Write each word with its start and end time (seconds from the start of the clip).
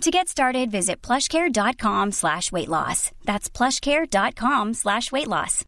To 0.00 0.10
get 0.10 0.28
started, 0.28 0.70
visit 0.70 1.00
plushcare.com 1.02 2.12
slash 2.12 2.52
weight 2.52 2.68
loss. 2.68 3.10
That's 3.24 3.48
plushcare.com 3.48 4.74
slash 4.74 5.10
weight 5.12 5.28
loss. 5.28 5.64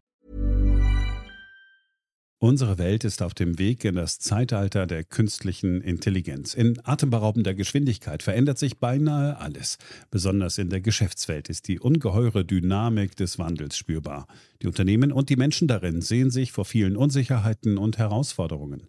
Unsere 2.38 2.76
Welt 2.76 3.04
ist 3.04 3.22
auf 3.22 3.32
dem 3.32 3.58
Weg 3.58 3.82
in 3.86 3.94
das 3.94 4.18
Zeitalter 4.18 4.86
der 4.86 5.04
künstlichen 5.04 5.80
Intelligenz. 5.80 6.52
In 6.52 6.78
atemberaubender 6.84 7.54
Geschwindigkeit 7.54 8.22
verändert 8.22 8.58
sich 8.58 8.78
beinahe 8.78 9.38
alles. 9.38 9.78
Besonders 10.10 10.58
in 10.58 10.68
der 10.68 10.82
Geschäftswelt 10.82 11.48
ist 11.48 11.66
die 11.66 11.80
ungeheure 11.80 12.44
Dynamik 12.44 13.16
des 13.16 13.38
Wandels 13.38 13.78
spürbar. 13.78 14.26
Die 14.60 14.66
Unternehmen 14.66 15.12
und 15.12 15.30
die 15.30 15.36
Menschen 15.36 15.66
darin 15.66 16.02
sehen 16.02 16.30
sich 16.30 16.52
vor 16.52 16.66
vielen 16.66 16.98
Unsicherheiten 16.98 17.78
und 17.78 17.96
Herausforderungen. 17.96 18.88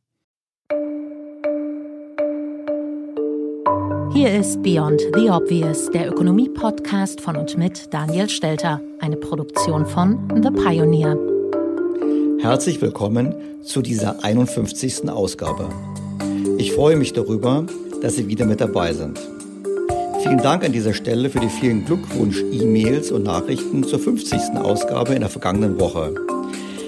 Hier 4.13 4.37
ist 4.37 4.61
Beyond 4.61 5.01
the 5.15 5.29
Obvious, 5.29 5.89
der 5.91 6.09
Ökonomie-Podcast 6.09 7.21
von 7.21 7.35
und 7.35 7.57
mit 7.57 7.93
Daniel 7.93 8.29
Stelter, 8.29 8.81
eine 8.99 9.15
Produktion 9.15 9.85
von 9.85 10.19
The 10.43 10.49
Pioneer. 10.51 11.17
Herzlich 12.41 12.81
willkommen 12.81 13.33
zu 13.63 13.81
dieser 13.81 14.23
51. 14.23 15.09
Ausgabe. 15.09 15.69
Ich 16.57 16.73
freue 16.73 16.95
mich 16.97 17.13
darüber, 17.13 17.65
dass 18.01 18.15
Sie 18.15 18.27
wieder 18.27 18.45
mit 18.45 18.61
dabei 18.61 18.93
sind. 18.93 19.19
Vielen 20.21 20.39
Dank 20.39 20.63
an 20.63 20.71
dieser 20.71 20.93
Stelle 20.93 21.29
für 21.29 21.39
die 21.39 21.49
vielen 21.49 21.85
Glückwunsch-E-Mails 21.85 23.11
und 23.11 23.23
Nachrichten 23.23 23.83
zur 23.83 23.99
50. 23.99 24.57
Ausgabe 24.57 25.13
in 25.13 25.21
der 25.21 25.29
vergangenen 25.29 25.79
Woche. 25.79 26.13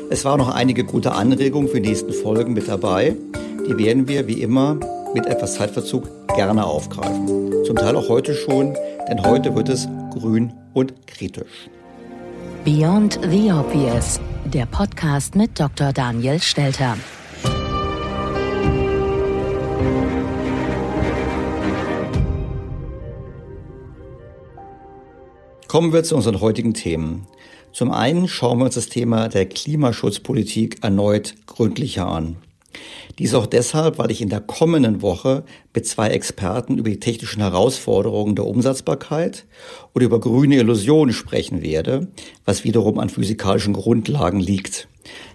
Es 0.10 0.26
waren 0.26 0.38
noch 0.38 0.54
einige 0.54 0.84
gute 0.84 1.14
Anregungen 1.14 1.70
für 1.70 1.82
die 1.82 1.90
nächsten 1.90 2.14
Folgen 2.14 2.54
mit 2.54 2.68
dabei. 2.68 3.16
Die 3.66 3.78
werden 3.78 4.09
wir 4.09 4.28
wie 4.28 4.41
immer 4.41 4.78
mit 5.13 5.25
etwas 5.25 5.53
Zeitverzug 5.53 6.09
gerne 6.35 6.66
aufgreifen. 6.66 7.63
Zum 7.66 7.78
Teil 7.78 7.96
auch 7.96 8.09
heute 8.09 8.34
schon, 8.35 8.75
denn 9.07 9.24
heute 9.24 9.56
wird 9.56 9.69
es 9.69 9.88
grün 10.12 10.51
und 10.74 11.07
kritisch. 11.07 11.69
Beyond 12.66 13.19
the 13.29 13.53
Obvious, 13.53 14.19
der 14.44 14.66
Podcast 14.66 15.35
mit 15.35 15.57
Dr. 15.57 15.94
Daniel 15.94 16.41
Stelter. 16.41 16.97
Kommen 25.69 25.94
wir 25.94 26.03
zu 26.03 26.18
unseren 26.18 26.41
heutigen 26.41 26.73
Themen. 26.73 27.28
Zum 27.72 27.91
einen 27.91 28.28
schauen 28.28 28.59
wir 28.59 28.66
uns 28.66 28.75
das 28.75 28.90
Thema 28.90 29.29
der 29.29 29.46
Klimaschutzpolitik 29.46 30.84
erneut 30.84 31.35
gründlicher 31.47 32.07
an. 32.07 32.35
Dies 33.19 33.34
auch 33.34 33.45
deshalb, 33.45 33.97
weil 33.97 34.11
ich 34.11 34.22
in 34.22 34.29
der 34.29 34.41
kommenden 34.41 35.01
Woche 35.01 35.44
mit 35.73 35.85
zwei 35.85 36.09
Experten 36.09 36.78
über 36.78 36.89
die 36.89 37.00
technischen 37.00 37.41
Herausforderungen 37.41 38.35
der 38.35 38.45
Umsetzbarkeit 38.45 39.45
und 39.94 40.01
über 40.01 40.19
grüne 40.19 40.57
Illusionen 40.57 41.13
sprechen 41.13 41.61
werde, 41.61 42.07
was 42.45 42.63
wiederum 42.63 43.00
an 43.00 43.09
physikalischen 43.09 43.73
Grundlagen 43.73 44.39
liegt. 44.39 44.88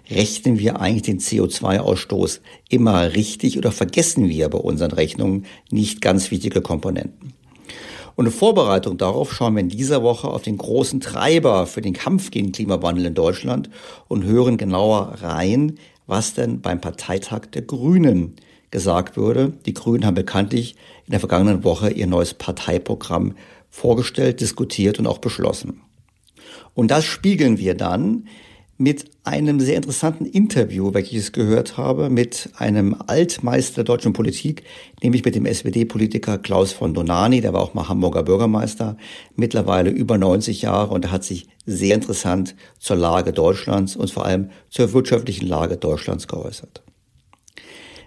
Rechnen 0.09 0.57
wir 0.59 0.81
eigentlich 0.81 1.03
den 1.03 1.19
CO2-Ausstoß 1.19 2.41
immer 2.69 3.13
richtig 3.13 3.57
oder 3.57 3.71
vergessen 3.71 4.27
wir 4.27 4.49
bei 4.49 4.57
unseren 4.57 4.91
Rechnungen 4.91 5.45
nicht 5.69 6.01
ganz 6.01 6.31
wichtige 6.31 6.61
Komponenten? 6.61 7.33
Und 8.15 8.25
in 8.25 8.33
Vorbereitung 8.33 8.97
darauf 8.97 9.33
schauen 9.33 9.53
wir 9.53 9.61
in 9.61 9.69
dieser 9.69 10.03
Woche 10.03 10.27
auf 10.27 10.41
den 10.41 10.57
großen 10.57 10.99
Treiber 10.99 11.65
für 11.67 11.81
den 11.81 11.93
Kampf 11.93 12.31
gegen 12.31 12.51
Klimawandel 12.51 13.05
in 13.05 13.13
Deutschland 13.13 13.69
und 14.09 14.25
hören 14.25 14.57
genauer 14.57 15.19
rein, 15.21 15.77
was 16.09 16.33
denn 16.33 16.59
beim 16.59 16.81
Parteitag 16.81 17.41
der 17.53 17.61
Grünen 17.61 18.35
gesagt 18.71 19.15
wurde. 19.15 19.53
Die 19.65 19.75
Grünen 19.75 20.05
haben 20.05 20.15
bekanntlich 20.15 20.75
in 21.05 21.11
der 21.11 21.19
vergangenen 21.19 21.63
Woche 21.63 21.91
ihr 21.91 22.07
neues 22.07 22.33
Parteiprogramm 22.33 23.35
vorgestellt, 23.69 24.41
diskutiert 24.41 24.97
und 24.97 25.05
auch 25.05 25.19
beschlossen. 25.19 25.81
Und 26.73 26.89
das 26.89 27.05
spiegeln 27.05 27.59
wir 27.59 27.75
dann 27.75 28.27
mit 28.79 29.05
einem 29.25 29.59
sehr 29.59 29.75
interessanten 29.75 30.25
Interview, 30.25 30.93
welches 30.93 31.25
ich 31.25 31.31
gehört 31.33 31.75
habe, 31.75 32.09
mit 32.09 32.49
einem 32.55 32.95
Altmeister 33.07 33.75
der 33.75 33.83
deutschen 33.83 34.13
Politik, 34.13 34.63
nämlich 35.03 35.25
mit 35.25 35.35
dem 35.35 35.45
SPD-Politiker 35.45 36.37
Klaus 36.37 36.71
von 36.71 36.93
Donani, 36.93 37.41
der 37.41 37.51
war 37.51 37.61
auch 37.61 37.73
mal 37.73 37.89
Hamburger 37.89 38.23
Bürgermeister, 38.23 38.95
mittlerweile 39.35 39.89
über 39.89 40.17
90 40.17 40.61
Jahre 40.61 40.93
und 40.93 41.05
er 41.05 41.11
hat 41.11 41.25
sich 41.25 41.47
sehr 41.65 41.93
interessant 41.93 42.55
zur 42.79 42.95
Lage 42.95 43.33
Deutschlands 43.33 43.97
und 43.97 44.11
vor 44.11 44.25
allem 44.25 44.49
zur 44.69 44.93
wirtschaftlichen 44.93 45.45
Lage 45.45 45.75
Deutschlands 45.75 46.29
geäußert. 46.29 46.81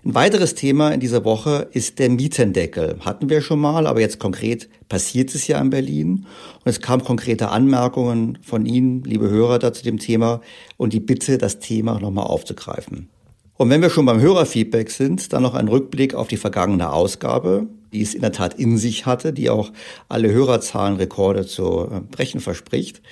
Ein 0.05 0.17
weiteres 0.17 0.57
Thema 0.57 0.91
in 0.91 0.99
dieser 0.99 1.25
Woche 1.25 1.69
ist 1.71 2.01
der 2.01 2.11
Mietendeckel. 2.11 2.97
Hatten 3.05 3.31
wir 3.31 3.41
schon 3.41 3.61
mal, 3.61 3.87
aber 3.87 4.01
jetzt 4.01 4.19
konkret 4.19 4.69
passiert 4.89 5.33
es 5.33 5.47
ja 5.47 5.61
in 5.61 5.71
Berlin. 5.71 6.27
Und 6.65 6.69
es 6.69 6.81
kamen 6.81 7.05
konkrete 7.05 7.51
Anmerkungen 7.51 8.39
von 8.43 8.67
Ihnen, 8.67 9.05
liebe 9.05 9.31
Hörer, 9.31 9.61
dazu 9.61 9.85
dem 9.85 10.01
Thema 10.01 10.41
und 10.77 10.93
die 10.93 10.99
Bitte, 10.99 11.39
das 11.39 11.61
Thema 11.61 12.01
nochmal 12.01 12.27
aufzugreifen. 12.27 13.11
Und 13.57 13.71
wenn 13.71 13.81
wir 13.81 13.91
schon 13.91 14.05
beim 14.05 14.21
Hörerfeedback 14.21 14.91
sind, 14.91 15.33
dann 15.33 15.45
noch 15.45 15.55
ein 15.55 15.69
Rückblick 15.69 16.15
auf 16.15 16.27
die 16.27 16.37
vergangene 16.37 16.93
Ausgabe, 16.93 17.69
die 17.93 18.03
es 18.03 18.15
in 18.15 18.23
der 18.23 18.33
Tat 18.33 18.55
in 18.55 18.79
sich 18.79 19.07
hatte, 19.07 19.33
die 19.33 19.51
auch 19.51 19.71
alle 20.09 20.33
Hörerzahlenrekorde 20.33 21.47
zu 21.47 21.89
äh, 21.89 22.01
brechen 22.01 22.41
verspricht. 22.41 23.03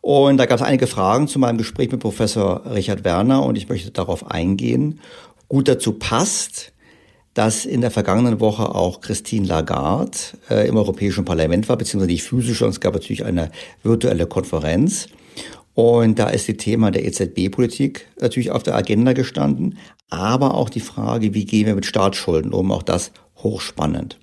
Und 0.00 0.38
da 0.38 0.46
gab 0.46 0.58
es 0.58 0.66
einige 0.66 0.86
Fragen 0.88 1.28
zu 1.28 1.38
meinem 1.38 1.58
Gespräch 1.58 1.92
mit 1.92 2.00
Professor 2.00 2.62
Richard 2.74 3.04
Werner 3.04 3.44
und 3.44 3.56
ich 3.56 3.68
möchte 3.68 3.90
darauf 3.92 4.28
eingehen 4.28 4.98
Gut 5.52 5.68
dazu 5.68 5.92
passt, 5.92 6.72
dass 7.34 7.66
in 7.66 7.82
der 7.82 7.90
vergangenen 7.90 8.40
Woche 8.40 8.74
auch 8.74 9.02
Christine 9.02 9.46
Lagarde 9.46 10.16
äh, 10.48 10.66
im 10.66 10.78
Europäischen 10.78 11.26
Parlament 11.26 11.68
war, 11.68 11.76
beziehungsweise 11.76 12.10
nicht 12.10 12.22
physisch, 12.22 12.60
sondern 12.60 12.72
es 12.72 12.80
gab 12.80 12.94
natürlich 12.94 13.26
eine 13.26 13.50
virtuelle 13.82 14.26
Konferenz. 14.26 15.08
Und 15.74 16.18
da 16.18 16.30
ist 16.30 16.48
das 16.48 16.56
Thema 16.56 16.90
der 16.90 17.04
EZB-Politik 17.04 18.06
natürlich 18.18 18.50
auf 18.50 18.62
der 18.62 18.76
Agenda 18.76 19.12
gestanden, 19.12 19.76
aber 20.08 20.54
auch 20.54 20.70
die 20.70 20.80
Frage, 20.80 21.34
wie 21.34 21.44
gehen 21.44 21.66
wir 21.66 21.74
mit 21.74 21.84
Staatsschulden 21.84 22.54
um, 22.54 22.72
auch 22.72 22.82
das 22.82 23.12
hochspannend. 23.36 24.18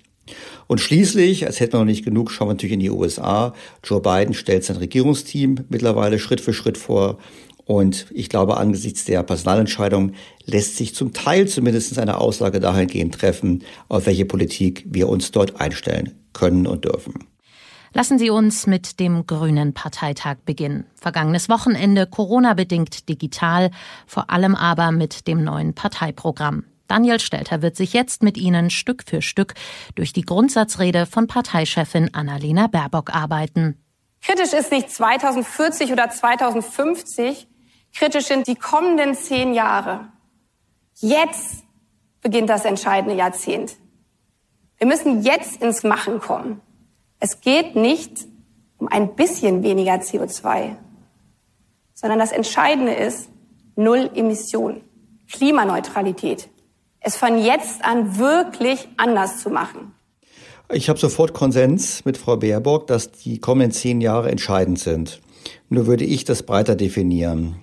Und 0.66 0.80
schließlich, 0.80 1.46
als 1.46 1.60
hätten 1.60 1.74
wir 1.74 1.78
noch 1.78 1.84
nicht 1.84 2.04
genug, 2.04 2.32
schauen 2.32 2.48
wir 2.48 2.54
natürlich 2.54 2.74
in 2.74 2.80
die 2.80 2.90
USA. 2.90 3.54
Joe 3.84 4.00
Biden 4.00 4.34
stellt 4.34 4.64
sein 4.64 4.78
Regierungsteam 4.78 5.58
mittlerweile 5.68 6.18
Schritt 6.18 6.40
für 6.40 6.52
Schritt 6.52 6.76
vor. 6.76 7.18
Und 7.64 8.06
ich 8.10 8.28
glaube, 8.28 8.56
angesichts 8.56 9.04
der 9.04 9.22
Personalentscheidung 9.22 10.12
lässt 10.44 10.76
sich 10.76 10.94
zum 10.94 11.12
Teil 11.12 11.48
zumindest 11.48 11.98
eine 11.98 12.18
Aussage 12.18 12.60
dahingehend 12.60 13.14
treffen, 13.14 13.64
auf 13.88 14.06
welche 14.06 14.24
Politik 14.24 14.84
wir 14.86 15.08
uns 15.08 15.30
dort 15.30 15.60
einstellen 15.60 16.14
können 16.32 16.66
und 16.66 16.84
dürfen. 16.84 17.14
Lassen 17.92 18.18
Sie 18.18 18.30
uns 18.30 18.68
mit 18.68 19.00
dem 19.00 19.26
Grünen 19.26 19.74
Parteitag 19.74 20.36
beginnen. 20.44 20.86
Vergangenes 20.94 21.48
Wochenende 21.48 22.06
Corona-bedingt 22.06 23.08
digital, 23.08 23.72
vor 24.06 24.30
allem 24.30 24.54
aber 24.54 24.92
mit 24.92 25.26
dem 25.26 25.42
neuen 25.42 25.74
Parteiprogramm. 25.74 26.64
Daniel 26.86 27.20
Stelter 27.20 27.62
wird 27.62 27.76
sich 27.76 27.92
jetzt 27.92 28.22
mit 28.22 28.36
Ihnen 28.36 28.70
Stück 28.70 29.04
für 29.06 29.22
Stück 29.22 29.54
durch 29.96 30.12
die 30.12 30.22
Grundsatzrede 30.22 31.06
von 31.06 31.26
Parteichefin 31.26 32.14
Annalena 32.14 32.68
Baerbock 32.68 33.14
arbeiten. 33.14 33.76
Kritisch 34.22 34.52
ist 34.52 34.70
nicht 34.70 34.90
2040 34.90 35.92
oder 35.92 36.10
2050, 36.10 37.48
kritisch 37.94 38.26
sind 38.26 38.46
die 38.46 38.54
kommenden 38.54 39.14
zehn 39.14 39.54
Jahre. 39.54 40.08
Jetzt 40.96 41.64
beginnt 42.20 42.50
das 42.50 42.64
entscheidende 42.64 43.16
Jahrzehnt. 43.16 43.76
Wir 44.78 44.86
müssen 44.86 45.22
jetzt 45.22 45.62
ins 45.62 45.82
Machen 45.82 46.20
kommen. 46.20 46.60
Es 47.18 47.40
geht 47.40 47.76
nicht 47.76 48.26
um 48.78 48.88
ein 48.88 49.14
bisschen 49.14 49.62
weniger 49.62 49.94
CO2, 49.94 50.76
sondern 51.94 52.18
das 52.18 52.32
Entscheidende 52.32 52.92
ist 52.92 53.28
Null 53.76 54.10
Emission, 54.14 54.80
Klimaneutralität. 55.30 56.48
Es 57.00 57.16
von 57.16 57.42
jetzt 57.42 57.84
an 57.84 58.18
wirklich 58.18 58.88
anders 58.96 59.42
zu 59.42 59.50
machen. 59.50 59.94
Ich 60.72 60.88
habe 60.88 60.98
sofort 60.98 61.34
Konsens 61.34 62.04
mit 62.04 62.16
Frau 62.16 62.36
Baerbock, 62.36 62.86
dass 62.86 63.10
die 63.10 63.38
kommenden 63.38 63.72
zehn 63.72 64.00
Jahre 64.00 64.30
entscheidend 64.30 64.78
sind. 64.78 65.20
Nur 65.68 65.86
würde 65.86 66.04
ich 66.04 66.24
das 66.24 66.42
breiter 66.42 66.76
definieren. 66.76 67.56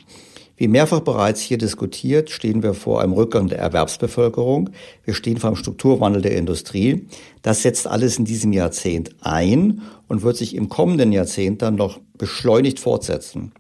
Wie 0.60 0.68
mehrfach 0.68 1.02
bereits 1.02 1.40
hier 1.40 1.60
diskutiert, 1.60 2.32
stehen 2.32 2.64
wir 2.64 2.74
vor 2.74 3.02
einem 3.02 3.14
Rückgang 3.14 3.48
der 3.48 3.60
Erwerbsbevölkerung. 3.60 4.72
Wir 5.06 5.14
stehen 5.14 5.38
vor 5.38 5.52
einem 5.52 5.56
Strukturwandel 5.56 6.24
der 6.24 6.36
Industrie. 6.36 7.08
Das 7.44 7.62
setzt 7.62 7.86
alles 7.86 8.18
in 8.18 8.26
diesem 8.26 8.52
Jahrzehnt 8.54 9.12
ein 9.22 9.84
und 10.08 10.24
wird 10.24 10.36
sich 10.36 10.56
im 10.56 10.68
kommenden 10.68 11.12
Jahrzehnt 11.12 11.62
dann 11.62 11.76
noch 11.76 12.00
beschleunigt 12.18 12.80
fortsetzen. 12.80 13.52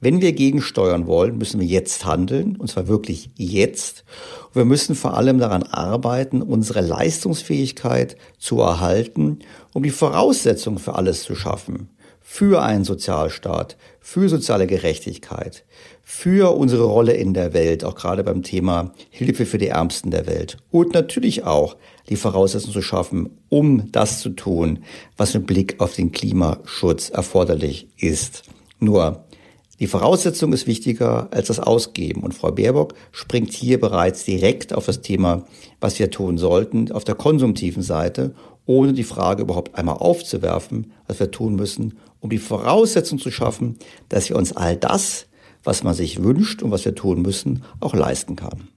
Wenn 0.00 0.20
wir 0.20 0.32
gegensteuern 0.32 1.06
wollen, 1.06 1.38
müssen 1.38 1.58
wir 1.58 1.66
jetzt 1.66 2.04
handeln, 2.04 2.56
und 2.56 2.68
zwar 2.68 2.86
wirklich 2.86 3.30
jetzt. 3.36 4.04
Wir 4.52 4.66
müssen 4.66 4.94
vor 4.94 5.16
allem 5.16 5.38
daran 5.38 5.62
arbeiten, 5.62 6.42
unsere 6.42 6.82
Leistungsfähigkeit 6.82 8.16
zu 8.36 8.60
erhalten, 8.60 9.38
um 9.72 9.84
die 9.84 9.90
Voraussetzungen 9.90 10.78
für 10.78 10.96
alles 10.96 11.22
zu 11.22 11.34
schaffen. 11.34 11.88
Für 12.22 12.62
einen 12.62 12.84
Sozialstaat, 12.84 13.76
für 14.00 14.28
soziale 14.28 14.66
Gerechtigkeit, 14.66 15.64
für 16.02 16.56
unsere 16.56 16.84
Rolle 16.84 17.12
in 17.12 17.34
der 17.34 17.52
Welt, 17.52 17.84
auch 17.84 17.94
gerade 17.94 18.24
beim 18.24 18.42
Thema 18.42 18.92
Hilfe 19.10 19.46
für 19.46 19.58
die 19.58 19.68
Ärmsten 19.68 20.10
der 20.10 20.26
Welt. 20.26 20.56
Und 20.70 20.94
natürlich 20.94 21.44
auch 21.44 21.76
die 22.08 22.16
Voraussetzungen 22.16 22.72
zu 22.72 22.82
schaffen, 22.82 23.30
um 23.48 23.90
das 23.92 24.20
zu 24.20 24.30
tun, 24.30 24.80
was 25.16 25.34
mit 25.34 25.46
Blick 25.46 25.80
auf 25.80 25.94
den 25.94 26.12
Klimaschutz 26.12 27.10
erforderlich 27.10 27.88
ist. 27.98 28.42
Nur, 28.80 29.24
die 29.82 29.88
Voraussetzung 29.88 30.52
ist 30.52 30.68
wichtiger 30.68 31.26
als 31.32 31.48
das 31.48 31.58
Ausgeben. 31.58 32.22
Und 32.22 32.34
Frau 32.34 32.52
Baerbock 32.52 32.94
springt 33.10 33.52
hier 33.52 33.80
bereits 33.80 34.24
direkt 34.24 34.72
auf 34.72 34.86
das 34.86 35.00
Thema, 35.00 35.44
was 35.80 35.98
wir 35.98 36.10
tun 36.10 36.38
sollten, 36.38 36.92
auf 36.92 37.02
der 37.02 37.16
konsumtiven 37.16 37.82
Seite, 37.82 38.34
ohne 38.64 38.92
die 38.92 39.02
Frage 39.02 39.42
überhaupt 39.42 39.74
einmal 39.74 39.96
aufzuwerfen, 39.96 40.92
was 41.08 41.18
wir 41.18 41.32
tun 41.32 41.56
müssen, 41.56 41.98
um 42.22 42.30
die 42.30 42.38
Voraussetzung 42.38 43.18
zu 43.18 43.30
schaffen, 43.30 43.78
dass 44.08 44.28
wir 44.28 44.36
uns 44.36 44.56
all 44.56 44.76
das, 44.76 45.26
was 45.64 45.82
man 45.82 45.92
sich 45.92 46.22
wünscht 46.22 46.62
und 46.62 46.70
was 46.70 46.84
wir 46.84 46.94
tun 46.94 47.20
müssen, 47.20 47.64
auch 47.80 47.94
leisten 47.94 48.36
kann. 48.36 48.68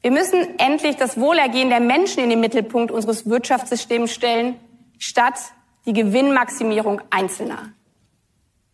Wir 0.00 0.10
müssen 0.10 0.58
endlich 0.58 0.96
das 0.96 1.18
Wohlergehen 1.18 1.68
der 1.68 1.80
Menschen 1.80 2.22
in 2.24 2.30
den 2.30 2.40
Mittelpunkt 2.40 2.90
unseres 2.90 3.28
Wirtschaftssystems 3.28 4.12
stellen, 4.12 4.56
statt 4.98 5.38
die 5.86 5.92
Gewinnmaximierung 5.92 7.00
Einzelner. 7.10 7.72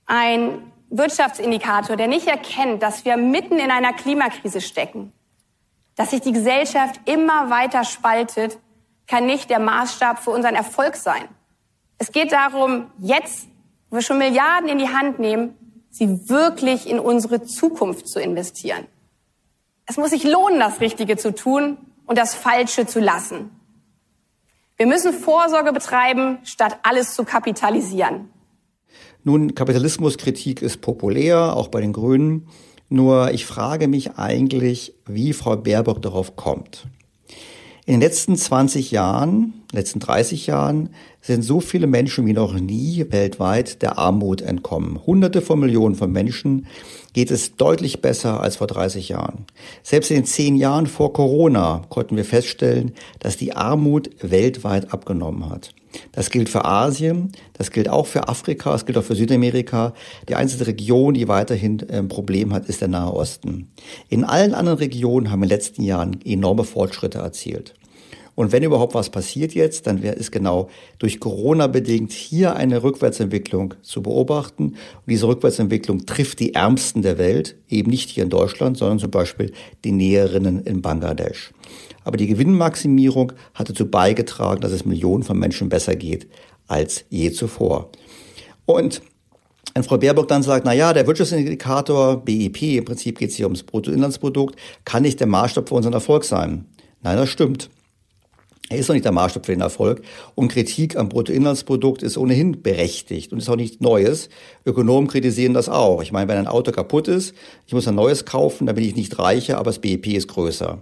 Ein 0.06 0.73
Wirtschaftsindikator, 0.91 1.97
der 1.97 2.09
nicht 2.09 2.26
erkennt, 2.26 2.83
dass 2.83 3.05
wir 3.05 3.17
mitten 3.17 3.59
in 3.59 3.71
einer 3.71 3.93
Klimakrise 3.93 4.61
stecken, 4.61 5.12
dass 5.97 6.11
sich 6.11 6.21
die 6.21 6.33
Gesellschaft 6.33 7.00
immer 7.05 7.50
weiter 7.50 7.85
spaltet, 7.85 8.59
kann 9.09 9.26
nicht 9.26 9.50
der 9.50 9.59
Maßstab 9.59 10.21
für 10.21 10.31
unseren 10.31 10.55
Erfolg 10.55 10.94
sein. 10.94 11.29
Es 11.99 12.12
geht 12.12 12.33
darum, 12.33 12.91
jetzt, 12.99 13.50
wo 13.91 13.97
wir 13.97 14.03
schon 14.03 14.19
Milliarden 14.19 14.69
in 14.69 14.79
die 14.79 14.89
Hand 14.89 15.19
nehmen, 15.19 15.55
sie 15.91 16.29
wirklich 16.29 16.89
in 16.89 16.99
unsere 16.99 17.43
Zukunft 17.43 18.09
zu 18.09 18.21
investieren. 18.21 18.87
Es 19.87 19.97
muss 19.97 20.11
sich 20.11 20.25
lohnen, 20.25 20.61
das 20.61 20.81
Richtige 20.81 21.17
zu 21.17 21.35
tun 21.35 21.77
und 22.07 22.17
das 22.17 22.35
Falsche 22.35 22.87
zu 22.87 23.01
lassen. 23.01 23.51
Wir 24.77 24.87
müssen 24.87 25.13
Vorsorge 25.13 25.73
betreiben, 25.73 26.39
statt 26.45 26.79
alles 26.85 27.15
zu 27.15 27.25
kapitalisieren. 27.25 28.31
Nun, 29.25 29.55
Kapitalismuskritik 29.55 30.63
ist 30.63 30.81
populär, 30.81 31.55
auch 31.55 31.69
bei 31.69 31.81
den 31.81 31.93
Grünen. 31.93 32.49
Nur 32.89 33.33
ich 33.33 33.45
frage 33.45 33.89
mich 33.89 34.17
eigentlich, 34.17 34.95
wie 35.07 35.33
Frau 35.33 35.57
Baerbock 35.57 36.01
darauf 36.01 36.37
kommt. 36.37 36.87
In 37.85 37.95
den 37.95 38.01
letzten 38.01 38.37
20 38.37 38.91
Jahren, 38.91 39.65
letzten 39.73 40.01
30 40.01 40.47
Jahren 40.47 40.91
sind 41.21 41.43
so 41.43 41.61
viele 41.61 41.87
Menschen 41.87 42.27
wie 42.27 42.33
noch 42.33 42.55
nie 42.55 43.07
weltweit 43.11 43.83
der 43.83 43.99
Armut 43.99 44.41
entkommen. 44.41 45.05
Hunderte 45.07 45.43
von 45.43 45.61
Millionen 45.61 45.95
von 45.95 46.11
Menschen 46.11 46.67
geht 47.13 47.31
es 47.31 47.57
deutlich 47.57 48.01
besser 48.01 48.41
als 48.41 48.57
vor 48.57 48.67
30 48.67 49.09
Jahren. 49.09 49.45
Selbst 49.83 50.11
in 50.11 50.19
den 50.19 50.25
zehn 50.25 50.57
Jahren 50.57 50.87
vor 50.87 51.13
Corona 51.13 51.83
konnten 51.89 52.17
wir 52.17 52.25
feststellen, 52.25 52.93
dass 53.19 53.37
die 53.37 53.53
Armut 53.55 54.11
weltweit 54.21 54.93
abgenommen 54.93 55.51
hat. 55.51 55.75
Das 56.13 56.31
gilt 56.31 56.49
für 56.49 56.65
Asien, 56.65 57.33
das 57.55 57.73
gilt 57.73 57.89
auch 57.89 58.07
für 58.07 58.29
Afrika, 58.29 58.71
das 58.71 58.87
gilt 58.87 58.97
auch 58.97 59.05
für 59.05 59.17
Südamerika. 59.17 59.93
Die 60.29 60.37
einzige 60.37 60.69
Region, 60.69 61.15
die 61.15 61.27
weiterhin 61.27 61.85
ein 61.91 62.09
Problem 62.09 62.53
hat, 62.53 62.67
ist 62.67 62.81
der 62.81 62.89
Nahe 62.89 63.13
Osten. 63.13 63.73
In 64.09 64.25
allen 64.25 64.55
anderen 64.55 64.79
Regionen 64.79 65.31
haben 65.31 65.41
wir 65.41 65.45
in 65.45 65.49
den 65.49 65.57
letzten 65.57 65.83
Jahren 65.83 66.21
enorme 66.25 66.65
Fortschritte 66.65 67.19
erzielt. 67.19 67.75
Und 68.40 68.52
wenn 68.52 68.62
überhaupt 68.62 68.94
was 68.94 69.11
passiert 69.11 69.52
jetzt, 69.52 69.87
dann 69.87 70.02
ist 70.02 70.32
genau 70.32 70.70
durch 70.99 71.20
Corona 71.20 71.66
bedingt 71.66 72.11
hier 72.11 72.56
eine 72.56 72.82
Rückwärtsentwicklung 72.82 73.75
zu 73.82 74.00
beobachten. 74.00 74.68
Und 74.68 74.76
diese 75.06 75.28
Rückwärtsentwicklung 75.28 76.06
trifft 76.06 76.40
die 76.40 76.54
Ärmsten 76.54 77.02
der 77.02 77.18
Welt, 77.18 77.56
eben 77.68 77.90
nicht 77.90 78.09
hier 78.09 78.23
in 78.23 78.30
Deutschland, 78.30 78.78
sondern 78.78 78.99
zum 78.99 79.11
Beispiel 79.11 79.52
die 79.85 79.92
Näherinnen 79.92 80.62
in 80.64 80.80
Bangladesch. 80.80 81.52
Aber 82.04 82.16
die 82.16 82.28
Gewinnmaximierung 82.28 83.35
hat 83.52 83.68
dazu 83.68 83.90
beigetragen, 83.90 84.62
dass 84.62 84.73
es 84.73 84.87
Millionen 84.87 85.23
von 85.23 85.38
Menschen 85.38 85.68
besser 85.68 85.94
geht 85.94 86.26
als 86.66 87.04
je 87.11 87.32
zuvor. 87.32 87.90
Und 88.64 89.02
wenn 89.75 89.82
Frau 89.82 89.99
Baerbock 89.99 90.28
dann 90.28 90.42
sagt, 90.42 90.64
na 90.64 90.73
ja, 90.73 90.94
der 90.94 91.06
Wirtschaftsindikator 91.06 92.25
BIP, 92.25 92.62
im 92.78 92.87
Prinzip 92.87 93.18
geht 93.18 93.28
es 93.28 93.37
hier 93.37 93.44
ums 93.44 93.64
Bruttoinlandsprodukt, 93.64 94.59
kann 94.87 95.02
nicht 95.02 95.20
der 95.20 95.26
Maßstab 95.26 95.68
für 95.68 95.75
unseren 95.75 95.92
Erfolg 95.92 96.25
sein. 96.25 96.64
Nein, 97.02 97.18
das 97.18 97.28
stimmt. 97.28 97.68
Er 98.73 98.79
ist 98.79 98.87
noch 98.87 98.95
nicht 98.95 99.05
der 99.05 99.11
Maßstab 99.11 99.47
für 99.47 99.53
den 99.53 99.62
Erfolg. 99.62 100.00
Und 100.37 100.47
Kritik 100.47 100.97
am 100.97 101.09
Bruttoinlandsprodukt 101.09 102.05
ist 102.05 102.17
ohnehin 102.17 102.62
berechtigt 102.62 103.33
und 103.33 103.41
ist 103.41 103.49
auch 103.49 103.57
nichts 103.57 103.81
Neues. 103.81 104.29
Ökonomen 104.65 105.09
kritisieren 105.09 105.55
das 105.55 105.69
auch. 105.69 106.03
Ich 106.03 106.12
meine, 106.12 106.29
wenn 106.29 106.39
ein 106.39 106.47
Auto 106.47 106.71
kaputt 106.71 107.09
ist, 107.09 107.35
ich 107.67 107.73
muss 107.73 107.89
ein 107.89 107.97
neues 107.97 108.27
kaufen, 108.27 108.67
dann 108.67 108.77
bin 108.77 108.85
ich 108.85 108.95
nicht 108.95 109.19
reicher, 109.19 109.59
aber 109.59 109.71
das 109.71 109.81
BIP 109.81 110.07
ist 110.07 110.29
größer. 110.29 110.81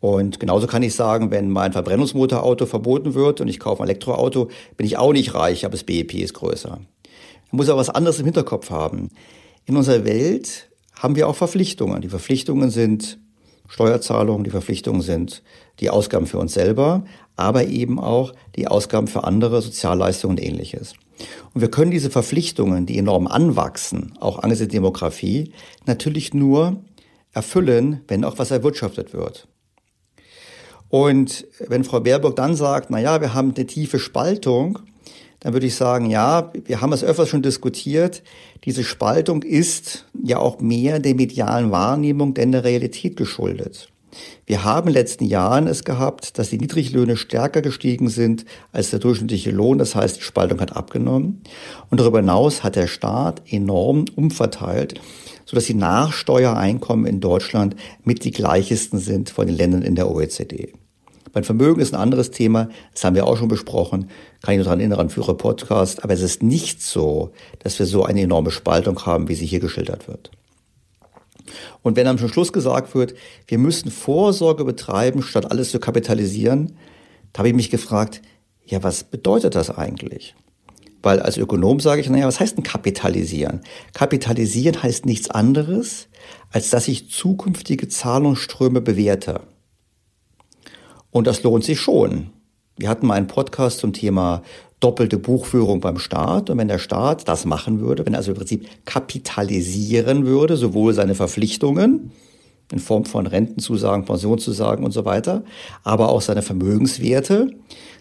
Und 0.00 0.40
genauso 0.40 0.66
kann 0.66 0.82
ich 0.82 0.96
sagen, 0.96 1.30
wenn 1.30 1.50
mein 1.50 1.72
Verbrennungsmotorauto 1.72 2.66
verboten 2.66 3.14
wird 3.14 3.40
und 3.40 3.46
ich 3.46 3.60
kaufe 3.60 3.84
ein 3.84 3.88
Elektroauto, 3.88 4.50
bin 4.76 4.84
ich 4.84 4.98
auch 4.98 5.12
nicht 5.12 5.34
reich, 5.34 5.64
aber 5.64 5.72
das 5.72 5.84
BIP 5.84 6.14
ist 6.14 6.34
größer. 6.34 6.70
Man 6.70 6.86
muss 7.52 7.68
aber 7.68 7.78
was 7.78 7.90
anderes 7.90 8.18
im 8.18 8.24
Hinterkopf 8.24 8.70
haben. 8.70 9.10
In 9.66 9.76
unserer 9.76 10.04
Welt 10.04 10.68
haben 10.96 11.14
wir 11.14 11.28
auch 11.28 11.36
Verpflichtungen. 11.36 12.02
Die 12.02 12.08
Verpflichtungen 12.08 12.70
sind 12.70 13.20
Steuerzahlungen, 13.68 14.44
die 14.44 14.50
Verpflichtungen 14.50 15.02
sind 15.02 15.42
die 15.80 15.90
Ausgaben 15.90 16.26
für 16.26 16.38
uns 16.38 16.54
selber, 16.54 17.04
aber 17.36 17.66
eben 17.66 17.98
auch 17.98 18.32
die 18.56 18.68
Ausgaben 18.68 19.08
für 19.08 19.24
andere 19.24 19.60
Sozialleistungen 19.62 20.38
und 20.38 20.44
ähnliches. 20.44 20.94
Und 21.52 21.60
wir 21.60 21.70
können 21.70 21.90
diese 21.90 22.10
Verpflichtungen, 22.10 22.86
die 22.86 22.98
enorm 22.98 23.26
anwachsen, 23.26 24.14
auch 24.20 24.38
angesichts 24.38 24.72
der 24.72 24.80
Demografie, 24.80 25.52
natürlich 25.86 26.34
nur 26.34 26.82
erfüllen, 27.32 28.02
wenn 28.08 28.24
auch 28.24 28.38
was 28.38 28.50
erwirtschaftet 28.50 29.12
wird. 29.12 29.48
Und 30.88 31.46
wenn 31.58 31.82
Frau 31.82 32.00
Baerbock 32.00 32.36
dann 32.36 32.54
sagt, 32.54 32.90
na 32.90 33.00
ja, 33.00 33.20
wir 33.20 33.34
haben 33.34 33.52
eine 33.56 33.66
tiefe 33.66 33.98
Spaltung, 33.98 34.78
dann 35.44 35.52
würde 35.52 35.66
ich 35.66 35.74
sagen, 35.74 36.08
ja, 36.08 36.50
wir 36.64 36.80
haben 36.80 36.94
es 36.94 37.04
öfters 37.04 37.28
schon 37.28 37.42
diskutiert. 37.42 38.22
Diese 38.64 38.82
Spaltung 38.82 39.42
ist 39.42 40.06
ja 40.22 40.38
auch 40.38 40.58
mehr 40.58 41.00
der 41.00 41.14
medialen 41.14 41.70
Wahrnehmung 41.70 42.32
denn 42.32 42.50
der 42.50 42.64
Realität 42.64 43.18
geschuldet. 43.18 43.90
Wir 44.46 44.64
haben 44.64 44.88
in 44.88 44.94
den 44.94 45.02
letzten 45.02 45.24
Jahren 45.26 45.66
es 45.66 45.84
gehabt, 45.84 46.38
dass 46.38 46.48
die 46.48 46.56
Niedriglöhne 46.56 47.18
stärker 47.18 47.60
gestiegen 47.60 48.08
sind 48.08 48.46
als 48.72 48.88
der 48.88 49.00
durchschnittliche 49.00 49.50
Lohn. 49.50 49.76
Das 49.76 49.94
heißt, 49.94 50.16
die 50.16 50.22
Spaltung 50.22 50.60
hat 50.60 50.74
abgenommen. 50.74 51.42
Und 51.90 52.00
darüber 52.00 52.20
hinaus 52.20 52.64
hat 52.64 52.76
der 52.76 52.86
Staat 52.86 53.42
enorm 53.50 54.06
umverteilt, 54.16 54.98
sodass 55.44 55.66
die 55.66 55.74
Nachsteuereinkommen 55.74 57.04
in 57.04 57.20
Deutschland 57.20 57.76
mit 58.02 58.24
die 58.24 58.30
gleichesten 58.30 58.98
sind 58.98 59.28
von 59.28 59.46
den 59.46 59.56
Ländern 59.56 59.82
in 59.82 59.94
der 59.94 60.10
OECD. 60.10 60.72
Mein 61.34 61.44
Vermögen 61.44 61.80
ist 61.80 61.92
ein 61.92 62.00
anderes 62.00 62.30
Thema, 62.30 62.68
das 62.92 63.04
haben 63.04 63.16
wir 63.16 63.26
auch 63.26 63.36
schon 63.36 63.48
besprochen, 63.48 64.08
kann 64.40 64.54
ich 64.54 64.58
nur 64.58 64.64
daran 64.64 64.78
erinnern, 64.78 65.10
für 65.10 65.22
Podcast, 65.34 66.04
aber 66.04 66.14
es 66.14 66.22
ist 66.22 66.42
nicht 66.44 66.80
so, 66.80 67.32
dass 67.58 67.78
wir 67.78 67.86
so 67.86 68.04
eine 68.04 68.22
enorme 68.22 68.52
Spaltung 68.52 69.04
haben, 69.04 69.28
wie 69.28 69.34
sie 69.34 69.46
hier 69.46 69.58
geschildert 69.58 70.06
wird. 70.06 70.30
Und 71.82 71.96
wenn 71.96 72.06
am 72.06 72.18
Schluss 72.18 72.52
gesagt 72.52 72.94
wird, 72.94 73.14
wir 73.48 73.58
müssen 73.58 73.90
Vorsorge 73.90 74.64
betreiben, 74.64 75.22
statt 75.22 75.50
alles 75.50 75.72
zu 75.72 75.80
kapitalisieren, 75.80 76.76
da 77.32 77.38
habe 77.38 77.48
ich 77.48 77.54
mich 77.54 77.70
gefragt, 77.70 78.22
ja, 78.64 78.82
was 78.82 79.04
bedeutet 79.04 79.56
das 79.56 79.70
eigentlich? 79.70 80.34
Weil 81.02 81.20
als 81.20 81.36
Ökonom 81.36 81.80
sage 81.80 82.00
ich, 82.00 82.08
naja, 82.08 82.26
was 82.26 82.40
heißt 82.40 82.56
denn 82.56 82.64
kapitalisieren? 82.64 83.60
Kapitalisieren 83.92 84.82
heißt 84.82 85.04
nichts 85.04 85.28
anderes, 85.28 86.08
als 86.50 86.70
dass 86.70 86.88
ich 86.88 87.10
zukünftige 87.10 87.88
Zahlungsströme 87.88 88.80
bewerte. 88.80 89.42
Und 91.14 91.28
das 91.28 91.44
lohnt 91.44 91.62
sich 91.62 91.80
schon. 91.80 92.30
Wir 92.76 92.88
hatten 92.88 93.06
mal 93.06 93.14
einen 93.14 93.28
Podcast 93.28 93.78
zum 93.78 93.92
Thema 93.92 94.42
doppelte 94.80 95.16
Buchführung 95.16 95.78
beim 95.78 96.00
Staat. 96.00 96.50
Und 96.50 96.58
wenn 96.58 96.66
der 96.66 96.80
Staat 96.80 97.28
das 97.28 97.44
machen 97.44 97.78
würde, 97.78 98.04
wenn 98.04 98.14
er 98.14 98.18
also 98.18 98.32
im 98.32 98.36
Prinzip 98.36 98.66
kapitalisieren 98.84 100.26
würde, 100.26 100.56
sowohl 100.56 100.92
seine 100.92 101.14
Verpflichtungen 101.14 102.10
in 102.72 102.80
Form 102.80 103.04
von 103.04 103.28
Rentenzusagen, 103.28 104.04
Pensionszusagen 104.06 104.84
und 104.84 104.90
so 104.90 105.04
weiter, 105.04 105.44
aber 105.84 106.08
auch 106.08 106.20
seine 106.20 106.42
Vermögenswerte, 106.42 107.52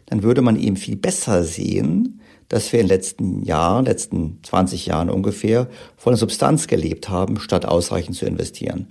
dann 0.08 0.24
würde 0.24 0.42
man 0.42 0.60
eben 0.60 0.76
viel 0.76 0.96
besser 0.96 1.44
sehen, 1.44 2.20
dass 2.50 2.74
wir 2.74 2.80
in 2.80 2.88
den 2.88 2.96
letzten 2.96 3.44
Jahren, 3.44 3.86
letzten 3.86 4.40
20 4.42 4.88
Jahren 4.88 5.12
ungefähr, 5.12 5.70
von 5.98 6.14
der 6.14 6.18
Substanz 6.18 6.66
gelebt 6.66 7.10
haben, 7.10 7.40
statt 7.40 7.68
ausreichend 7.68 8.16
zu 8.16 8.26
investieren. 8.26 8.88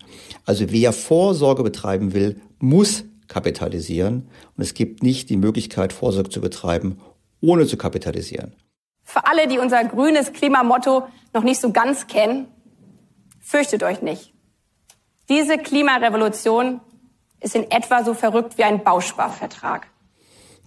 Also 0.47 0.67
wer 0.69 0.93
Vorsorge 0.93 1.65
betreiben 1.65 2.15
will, 2.15 2.41
muss 2.61 3.03
kapitalisieren. 3.33 4.29
Und 4.57 4.63
es 4.63 4.75
gibt 4.75 5.03
nicht 5.03 5.31
die 5.31 5.37
Möglichkeit, 5.37 5.93
Vorsorge 5.93 6.29
zu 6.29 6.41
betreiben, 6.41 7.01
ohne 7.41 7.67
zu 7.67 7.77
kapitalisieren. 7.77 8.55
Für 9.03 9.27
alle, 9.27 9.49
die 9.49 9.59
unser 9.59 9.83
grünes 9.85 10.33
Klimamotto 10.33 11.05
noch 11.33 11.43
nicht 11.43 11.61
so 11.61 11.73
ganz 11.73 12.07
kennen, 12.07 12.47
fürchtet 13.41 13.83
euch 13.83 14.03
nicht. 14.03 14.35
Diese 15.29 15.57
Klimarevolution 15.57 16.81
ist 17.41 17.55
in 17.55 17.71
etwa 17.71 18.05
so 18.05 18.15
verrückt 18.15 18.59
wie 18.59 18.65
ein 18.65 18.85
Bausparvertrag. 18.85 19.87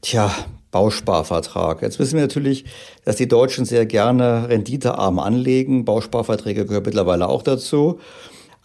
Tja, 0.02 0.32
Bausparvertrag. 0.72 1.82
Jetzt 1.82 2.00
wissen 2.00 2.16
wir 2.16 2.24
natürlich, 2.24 2.66
dass 3.06 3.16
die 3.16 3.28
Deutschen 3.28 3.66
sehr 3.66 3.86
gerne 3.86 4.50
renditearm 4.50 5.20
anlegen. 5.20 5.86
Bausparverträge 5.86 6.66
gehören 6.66 6.84
mittlerweile 6.84 7.30
auch 7.30 7.44
dazu. 7.44 8.00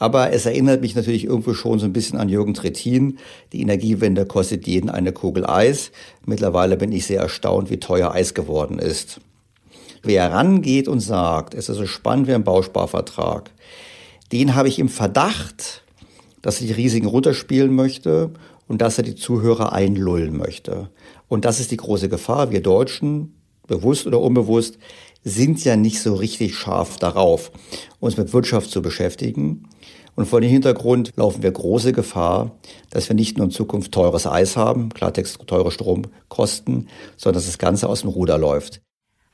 Aber 0.01 0.33
es 0.33 0.47
erinnert 0.47 0.81
mich 0.81 0.97
natürlich 0.97 1.25
irgendwo 1.25 1.53
schon 1.53 1.79
so 1.79 1.85
ein 1.85 1.93
bisschen 1.93 2.19
an 2.19 2.31
Jürgen 2.31 2.55
Trittin. 2.55 3.19
Die 3.53 3.61
Energiewende 3.61 4.25
kostet 4.25 4.67
jeden 4.67 4.89
eine 4.89 5.13
Kugel 5.13 5.47
Eis. 5.47 5.93
Mittlerweile 6.25 6.79
bin 6.79 6.91
ich 6.91 7.07
sehr 7.07 7.21
erstaunt, 7.21 7.71
wie 7.71 7.77
teuer 7.77 8.11
Eis 8.13 8.33
geworden 8.33 8.79
ist. 8.79 9.21
Wer 10.03 10.33
rangeht 10.33 10.89
und 10.89 11.01
sagt, 11.01 11.53
es 11.53 11.69
ist 11.69 11.77
so 11.77 11.87
spannend 11.87 12.27
wie 12.27 12.35
ein 12.35 12.45
Bausparvertrag, 12.45 13.51
den 14.33 14.55
habe 14.55 14.69
ich 14.69 14.79
im 14.79 14.89
Verdacht, 14.89 15.85
dass 16.41 16.63
er 16.63 16.69
die 16.69 16.73
Risiken 16.73 17.07
runterspielen 17.07 17.75
möchte 17.75 18.31
und 18.69 18.81
dass 18.81 18.97
er 18.97 19.05
die 19.05 19.17
Zuhörer 19.17 19.75
einlullen 19.75 20.35
möchte. 20.35 20.89
Und 21.29 21.45
das 21.45 21.61
ist 21.61 21.73
die 21.73 21.77
große 21.77 22.09
Gefahr. 22.09 22.51
Wir 22.51 22.63
Deutschen, 22.63 23.35
bewusst 23.67 24.07
oder 24.07 24.21
unbewusst, 24.21 24.79
sind 25.25 25.63
ja 25.63 25.77
nicht 25.77 26.01
so 26.01 26.15
richtig 26.15 26.57
scharf 26.57 26.97
darauf, 26.97 27.53
uns 27.99 28.17
mit 28.17 28.33
Wirtschaft 28.33 28.71
zu 28.71 28.81
beschäftigen. 28.81 29.69
Und 30.21 30.27
vor 30.27 30.43
dem 30.43 30.51
Hintergrund 30.51 31.15
laufen 31.17 31.43
wir 31.43 31.51
große 31.51 31.95
Gefahr, 31.95 32.51
dass 32.91 33.09
wir 33.09 33.17
nicht 33.17 33.39
nur 33.39 33.47
in 33.47 33.51
Zukunft 33.51 33.91
teures 33.93 34.27
Eis 34.27 34.55
haben, 34.55 34.91
Klartext 34.91 35.39
teure 35.47 35.71
Stromkosten, 35.71 36.91
sondern 37.17 37.39
dass 37.39 37.47
das 37.47 37.57
Ganze 37.57 37.89
aus 37.89 38.03
dem 38.03 38.11
Ruder 38.11 38.37
läuft. 38.37 38.83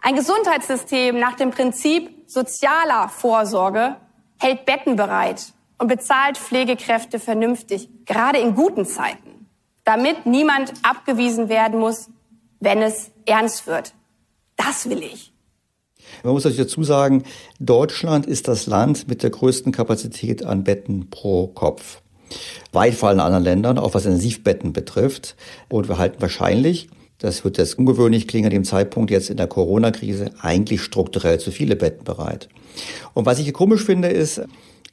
Ein 0.01 0.15
Gesundheitssystem 0.15 1.19
nach 1.19 1.35
dem 1.35 1.51
Prinzip 1.51 2.09
sozialer 2.29 3.09
Vorsorge 3.09 3.97
hält 4.39 4.65
Betten 4.65 4.95
bereit 4.95 5.47
und 5.79 5.89
bezahlt 5.89 6.39
Pflegekräfte 6.39 7.19
vernünftig, 7.19 7.89
gerade 8.05 8.39
in 8.39 8.55
guten 8.55 8.87
Zeiten, 8.87 9.49
damit 9.83 10.25
niemand 10.25 10.73
abgewiesen 10.85 11.49
werden 11.49 11.81
muss, 11.81 12.11
wenn 12.61 12.81
es 12.81 13.11
ernst 13.25 13.67
wird. 13.67 13.93
Das 14.55 14.89
will 14.89 15.03
ich. 15.03 15.33
Man 16.23 16.33
muss 16.33 16.45
natürlich 16.45 16.67
dazu 16.67 16.83
sagen, 16.83 17.25
Deutschland 17.61 18.27
ist 18.27 18.49
das 18.49 18.67
Land 18.67 19.09
mit 19.09 19.23
der 19.23 19.31
größten 19.31 19.73
Kapazität 19.73 20.45
an 20.45 20.65
Betten 20.65 21.11
pro 21.11 21.49
Kopf. 21.49 22.01
Weit 22.73 22.95
vor 22.95 23.09
allen 23.09 23.21
anderen 23.21 23.45
Ländern, 23.45 23.79
auch 23.79 23.95
was 23.95 24.05
Intensivbetten 24.05 24.73
betrifft. 24.73 25.37
Und 25.69 25.89
wir 25.89 25.99
halten 25.99 26.21
wahrscheinlich, 26.21 26.89
das 27.19 27.45
wird 27.45 27.59
jetzt 27.59 27.79
ungewöhnlich 27.79 28.29
klingen 28.29 28.47
an 28.47 28.53
dem 28.53 28.65
Zeitpunkt 28.65 29.11
jetzt 29.11 29.31
in 29.31 29.37
der 29.37 29.47
Corona-Krise, 29.47 30.33
eigentlich 30.41 30.83
strukturell 30.83 31.41
zu 31.41 31.51
viele 31.51 31.77
Betten 31.77 32.05
bereit. 32.05 32.49
Und 33.15 33.25
was 33.27 33.39
ich 33.39 33.45
hier 33.45 33.53
komisch 33.53 33.85
finde, 33.85 34.09
ist, 34.09 34.43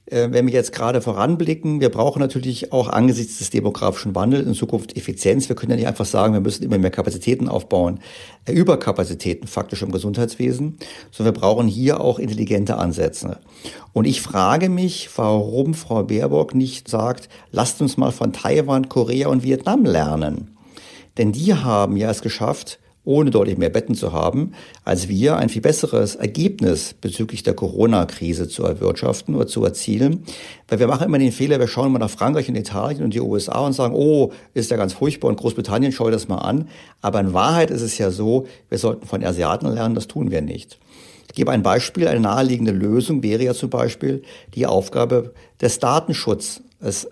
wenn 0.05 0.47
wir 0.47 0.53
jetzt 0.53 0.73
gerade 0.73 1.01
voranblicken, 1.01 1.79
wir 1.79 1.89
brauchen 1.89 2.19
natürlich 2.19 2.73
auch 2.73 2.89
angesichts 2.89 3.37
des 3.37 3.51
demografischen 3.51 4.13
Wandels 4.15 4.45
in 4.45 4.53
Zukunft 4.53 4.97
Effizienz. 4.97 5.47
Wir 5.47 5.55
können 5.55 5.71
ja 5.71 5.77
nicht 5.77 5.87
einfach 5.87 6.05
sagen, 6.05 6.33
wir 6.33 6.41
müssen 6.41 6.63
immer 6.63 6.77
mehr 6.77 6.91
Kapazitäten 6.91 7.47
aufbauen, 7.47 7.99
äh, 8.45 8.51
Überkapazitäten 8.51 9.47
faktisch 9.47 9.81
im 9.81 9.91
Gesundheitswesen, 9.91 10.77
sondern 11.11 11.33
wir 11.33 11.39
brauchen 11.39 11.67
hier 11.67 12.01
auch 12.01 12.19
intelligente 12.19 12.77
Ansätze. 12.77 13.39
Und 13.93 14.05
ich 14.05 14.21
frage 14.21 14.67
mich, 14.67 15.09
warum 15.15 15.73
Frau 15.73 16.03
Baerbock 16.03 16.53
nicht 16.53 16.89
sagt, 16.89 17.29
lasst 17.51 17.81
uns 17.81 17.95
mal 17.95 18.11
von 18.11 18.33
Taiwan, 18.33 18.89
Korea 18.89 19.29
und 19.29 19.43
Vietnam 19.43 19.85
lernen. 19.85 20.57
Denn 21.17 21.31
die 21.31 21.53
haben 21.53 21.95
ja 21.95 22.09
es 22.09 22.21
geschafft, 22.21 22.79
ohne 23.05 23.31
deutlich 23.31 23.57
mehr 23.57 23.69
Betten 23.69 23.95
zu 23.95 24.13
haben, 24.13 24.53
als 24.85 25.09
wir 25.09 25.35
ein 25.37 25.49
viel 25.49 25.61
besseres 25.61 26.15
Ergebnis 26.15 26.93
bezüglich 26.93 27.43
der 27.43 27.53
Corona-Krise 27.53 28.47
zu 28.47 28.63
erwirtschaften 28.63 29.35
oder 29.35 29.47
zu 29.47 29.63
erzielen. 29.63 30.23
Weil 30.69 30.79
wir 30.79 30.87
machen 30.87 31.07
immer 31.07 31.19
den 31.19 31.31
Fehler, 31.31 31.59
wir 31.59 31.67
schauen 31.67 31.87
immer 31.87 31.99
nach 31.99 32.09
Frankreich 32.09 32.47
und 32.47 32.55
Italien 32.55 33.03
und 33.03 33.13
die 33.13 33.21
USA 33.21 33.59
und 33.59 33.73
sagen, 33.73 33.93
oh, 33.95 34.31
ist 34.53 34.71
ja 34.71 34.77
ganz 34.77 34.93
furchtbar 34.93 35.27
und 35.27 35.37
Großbritannien 35.37 35.91
schau 35.91 36.09
das 36.09 36.27
mal 36.27 36.37
an. 36.37 36.69
Aber 37.01 37.19
in 37.19 37.33
Wahrheit 37.33 37.71
ist 37.71 37.81
es 37.81 37.97
ja 37.97 38.09
so, 38.09 38.47
wir 38.69 38.77
sollten 38.77 39.05
von 39.05 39.23
Asiaten 39.23 39.67
lernen, 39.67 39.95
das 39.95 40.07
tun 40.07 40.31
wir 40.31 40.41
nicht. 40.41 40.79
Ich 41.27 41.35
gebe 41.35 41.51
ein 41.51 41.63
Beispiel, 41.63 42.07
eine 42.07 42.19
naheliegende 42.19 42.71
Lösung 42.71 43.23
wäre 43.23 43.43
ja 43.43 43.53
zum 43.53 43.69
Beispiel 43.69 44.21
die 44.53 44.65
Aufgabe 44.65 45.33
des 45.61 45.79
Datenschutzes 45.79 46.61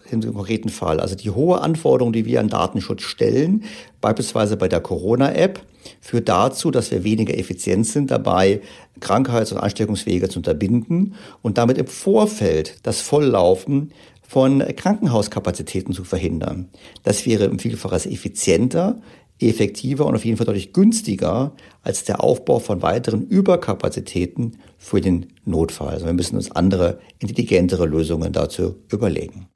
in 0.09 0.21
dem 0.21 0.33
konkreten 0.33 0.69
Fall. 0.69 0.99
Also 0.99 1.15
die 1.15 1.29
hohe 1.29 1.61
Anforderung, 1.61 2.13
die 2.13 2.25
wir 2.25 2.39
an 2.39 2.49
Datenschutz 2.49 3.03
stellen, 3.03 3.63
beispielsweise 4.01 4.57
bei 4.57 4.67
der 4.67 4.81
Corona-App, 4.81 5.61
führt 5.99 6.29
dazu, 6.29 6.71
dass 6.71 6.91
wir 6.91 7.03
weniger 7.03 7.37
effizient 7.37 7.87
sind 7.87 8.11
dabei, 8.11 8.61
Krankheits- 8.99 9.51
und 9.51 9.57
Ansteckungswege 9.57 10.29
zu 10.29 10.39
unterbinden 10.39 11.15
und 11.41 11.57
damit 11.57 11.77
im 11.77 11.87
Vorfeld 11.87 12.77
das 12.83 13.01
Volllaufen 13.01 13.91
von 14.21 14.59
Krankenhauskapazitäten 14.59 15.93
zu 15.93 16.03
verhindern. 16.03 16.69
Das 17.03 17.25
wäre 17.25 17.45
im 17.45 17.59
Vielfaches 17.59 18.05
effizienter, 18.05 19.01
effektiver 19.39 20.05
und 20.05 20.15
auf 20.15 20.23
jeden 20.23 20.37
Fall 20.37 20.45
deutlich 20.45 20.71
günstiger 20.71 21.53
als 21.81 22.03
der 22.03 22.23
Aufbau 22.23 22.59
von 22.59 22.81
weiteren 22.81 23.25
Überkapazitäten 23.27 24.57
für 24.77 25.01
den 25.01 25.33
Notfall. 25.45 25.89
Also 25.89 26.05
wir 26.05 26.13
müssen 26.13 26.35
uns 26.35 26.51
andere, 26.51 26.99
intelligentere 27.19 27.85
Lösungen 27.85 28.31
dazu 28.31 28.75
überlegen. 28.89 29.50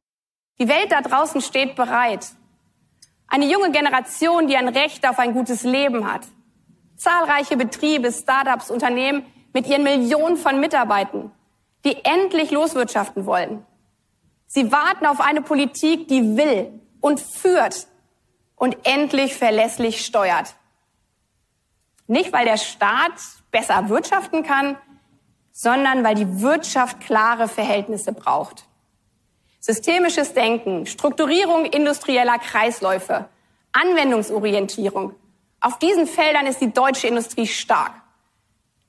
Die 0.60 0.68
Welt 0.70 0.92
da 0.92 1.02
draußen 1.02 1.42
steht 1.42 1.76
bereit. 1.76 2.28
Eine 3.28 3.46
junge 3.46 3.72
Generation, 3.72 4.48
die 4.48 4.56
ein 4.56 4.70
Recht 4.70 5.08
auf 5.08 5.20
ein 5.20 5.34
gutes 5.34 5.64
Leben 5.64 6.12
hat. 6.12 6.22
Zahlreiche 6.96 7.58
Betriebe, 7.58 8.12
Startups, 8.12 8.72
Unternehmen 8.72 9.26
mit 9.54 9.68
ihren 9.68 9.84
Millionen 9.84 10.38
von 10.38 10.60
Mitarbeitern, 10.60 11.32
die 11.84 12.04
endlich 12.06 12.52
loswirtschaften 12.52 13.26
wollen. 13.26 13.66
Sie 14.48 14.72
warten 14.72 15.06
auf 15.06 15.20
eine 15.20 15.42
Politik, 15.42 16.08
die 16.08 16.38
will 16.38 16.80
und 17.02 17.20
führt 17.20 17.88
und 18.56 18.78
endlich 18.84 19.36
verlässlich 19.36 20.06
steuert. 20.06 20.56
Nicht, 22.08 22.32
weil 22.32 22.46
der 22.46 22.58
Staat 22.58 23.20
besser 23.52 23.90
wirtschaften 23.90 24.44
kann, 24.44 24.78
sondern 25.52 26.04
weil 26.04 26.16
die 26.16 26.42
Wirtschaft 26.42 27.02
klare 27.02 27.48
Verhältnisse 27.48 28.14
braucht. 28.14 28.66
Systemisches 29.65 30.31
Denken, 30.36 30.86
Strukturierung 30.86 31.65
industrieller 31.65 32.38
Kreisläufe, 32.38 33.27
Anwendungsorientierung. 33.72 35.15
Auf 35.60 35.79
diesen 35.79 36.05
Feldern 36.05 36.45
ist 36.45 36.62
die 36.62 36.72
deutsche 36.72 37.07
Industrie 37.07 37.48
stark. 37.48 37.93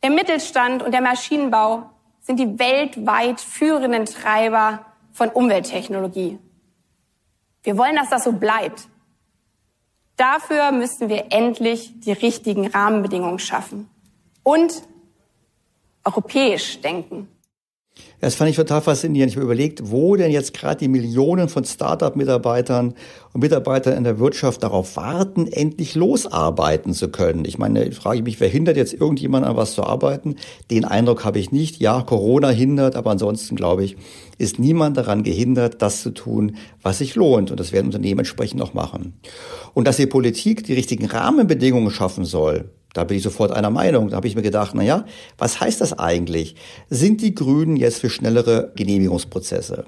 Der 0.03 0.11
Mittelstand 0.11 0.83
und 0.83 0.93
der 0.93 1.01
Maschinenbau 1.01 1.89
sind 2.21 2.39
die 2.39 2.59
weltweit 2.59 3.41
führenden 3.41 4.05
Treiber 4.05 4.85
von 5.15 5.31
Umwelttechnologie. 5.31 6.39
Wir 7.63 7.79
wollen, 7.79 7.97
dass 7.97 8.11
das 8.11 8.25
so 8.25 8.33
bleibt. 8.33 8.87
Dafür 10.19 10.73
müssen 10.73 11.09
wir 11.09 11.33
endlich 11.33 12.01
die 12.01 12.13
richtigen 12.13 12.67
Rahmenbedingungen 12.67 13.39
schaffen 13.39 13.89
und 14.43 14.83
europäisch 16.05 16.83
denken. 16.83 17.35
Das 18.21 18.35
fand 18.35 18.49
ich 18.49 18.57
total 18.57 18.81
faszinierend. 18.81 19.31
Ich 19.31 19.37
habe 19.37 19.45
überlegt, 19.45 19.91
wo 19.91 20.17
denn 20.17 20.31
jetzt 20.31 20.55
gerade 20.55 20.79
die 20.79 20.89
Millionen 20.89 21.51
von 21.51 21.65
Start-up-Mitarbeitern 21.65 22.95
und 23.35 23.41
Mitarbeitern 23.41 23.95
in 23.95 24.05
der 24.05 24.19
Wirtschaft 24.19 24.63
darauf 24.63 24.97
warten, 24.97 25.47
endlich 25.47 25.95
losarbeiten 25.95 26.95
zu 26.95 27.11
können. 27.11 27.45
Ich 27.45 27.59
meine, 27.59 27.93
frage 27.93 28.19
ich 28.19 28.25
mich, 28.25 28.41
wer 28.41 28.49
hindert 28.49 28.79
jetzt 28.79 28.95
irgendjemand 28.95 29.45
an 29.45 29.57
was 29.57 29.75
zu 29.75 29.85
arbeiten? 29.85 30.37
Den 30.71 30.87
Eindruck 30.87 31.27
habe 31.27 31.39
ich 31.39 31.53
nicht. 31.53 31.79
Ja, 31.79 32.03
Corona 32.03 32.49
hindert, 32.49 32.97
aber 32.97 33.11
ansonsten 33.11 33.55
glaube 33.55 33.85
ich, 33.85 33.97
ist 34.39 34.59
niemand 34.59 34.97
daran 34.97 35.23
gehindert, 35.23 35.83
das 35.83 36.03
zu 36.03 36.11
tun, 36.11 36.57
was 36.83 36.99
sich 36.99 37.17
lohnt. 37.17 37.51
Und 37.51 37.61
das 37.61 37.73
werden 37.73 37.87
Unternehmen 37.87 38.21
entsprechend 38.21 38.63
auch 38.63 38.73
machen. 38.73 39.13
Und 39.75 39.87
dass 39.87 39.99
die 39.99 40.07
Politik 40.07 40.65
die 40.65 40.75
richtigen 40.75 41.05
Rahmenbedingungen 41.05 41.91
schaffen 41.91 42.25
soll, 42.25 42.71
da 42.97 43.05
bin 43.05 43.19
ich 43.19 43.23
sofort 43.23 43.51
einer 43.51 43.71
Meinung. 43.71 44.09
Da 44.09 44.17
habe 44.17 44.27
ich 44.27 44.37
mir 44.37 44.43
gedacht, 44.43 44.73
na 44.75 44.83
ja, 44.83 45.05
was 45.39 45.61
heißt 45.61 45.81
das 45.81 45.99
eigentlich? 45.99 46.57
Sind 46.89 47.21
die 47.21 47.35
Grünen 47.35 47.77
jetzt 47.77 48.01
für 48.01 48.09
schnellere 48.09 48.73
Genehmigungsprozesse? 48.75 49.85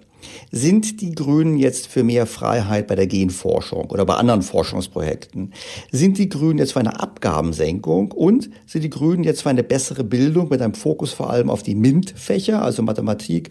Sind 0.50 1.00
die 1.00 1.14
Grünen 1.14 1.56
jetzt 1.56 1.86
für 1.86 2.04
mehr 2.04 2.26
Freiheit 2.26 2.86
bei 2.86 2.96
der 2.96 3.06
Genforschung 3.06 3.86
oder 3.86 4.04
bei 4.04 4.14
anderen 4.14 4.42
Forschungsprojekten? 4.42 5.54
Sind 5.90 6.18
die 6.18 6.28
Grünen 6.28 6.58
jetzt 6.58 6.72
für 6.72 6.80
eine 6.80 7.00
Abgabensenkung? 7.00 8.12
Und 8.12 8.50
sind 8.66 8.82
die 8.82 8.90
Grünen 8.90 9.24
jetzt 9.24 9.42
für 9.42 9.50
eine 9.50 9.62
bessere 9.62 10.04
Bildung 10.04 10.48
mit 10.50 10.60
einem 10.60 10.74
Fokus 10.74 11.12
vor 11.12 11.30
allem 11.30 11.48
auf 11.48 11.62
die 11.62 11.74
MINT-Fächer, 11.74 12.62
also 12.62 12.82
Mathematik, 12.82 13.50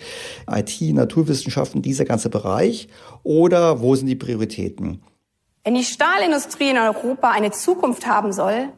IT, 0.51 0.81
Naturwissenschaften, 0.81 1.81
dieser 1.81 2.05
ganze 2.05 2.29
Bereich? 2.29 2.89
Oder 3.23 3.81
wo 3.81 3.95
sind 3.95 4.07
die 4.07 4.15
Prioritäten? 4.15 5.01
Wenn 5.63 5.75
die 5.75 5.83
Stahlindustrie 5.83 6.69
in 6.69 6.77
Europa 6.77 7.31
eine 7.31 7.51
Zukunft 7.51 8.07
haben 8.07 8.31
soll, 8.31 8.69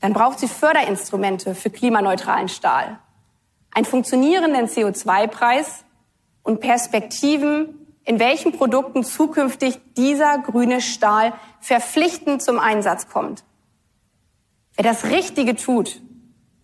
dann 0.00 0.12
braucht 0.12 0.38
sie 0.38 0.48
Förderinstrumente 0.48 1.54
für 1.54 1.70
klimaneutralen 1.70 2.48
Stahl, 2.48 2.98
einen 3.70 3.86
funktionierenden 3.86 4.66
CO2-Preis 4.66 5.84
und 6.42 6.60
Perspektiven, 6.60 7.86
in 8.04 8.18
welchen 8.18 8.52
Produkten 8.52 9.04
zukünftig 9.04 9.80
dieser 9.96 10.38
grüne 10.38 10.80
Stahl 10.80 11.32
verpflichtend 11.60 12.42
zum 12.42 12.58
Einsatz 12.58 13.08
kommt. 13.08 13.44
Wer 14.76 14.84
das 14.84 15.04
Richtige 15.04 15.56
tut, 15.56 16.00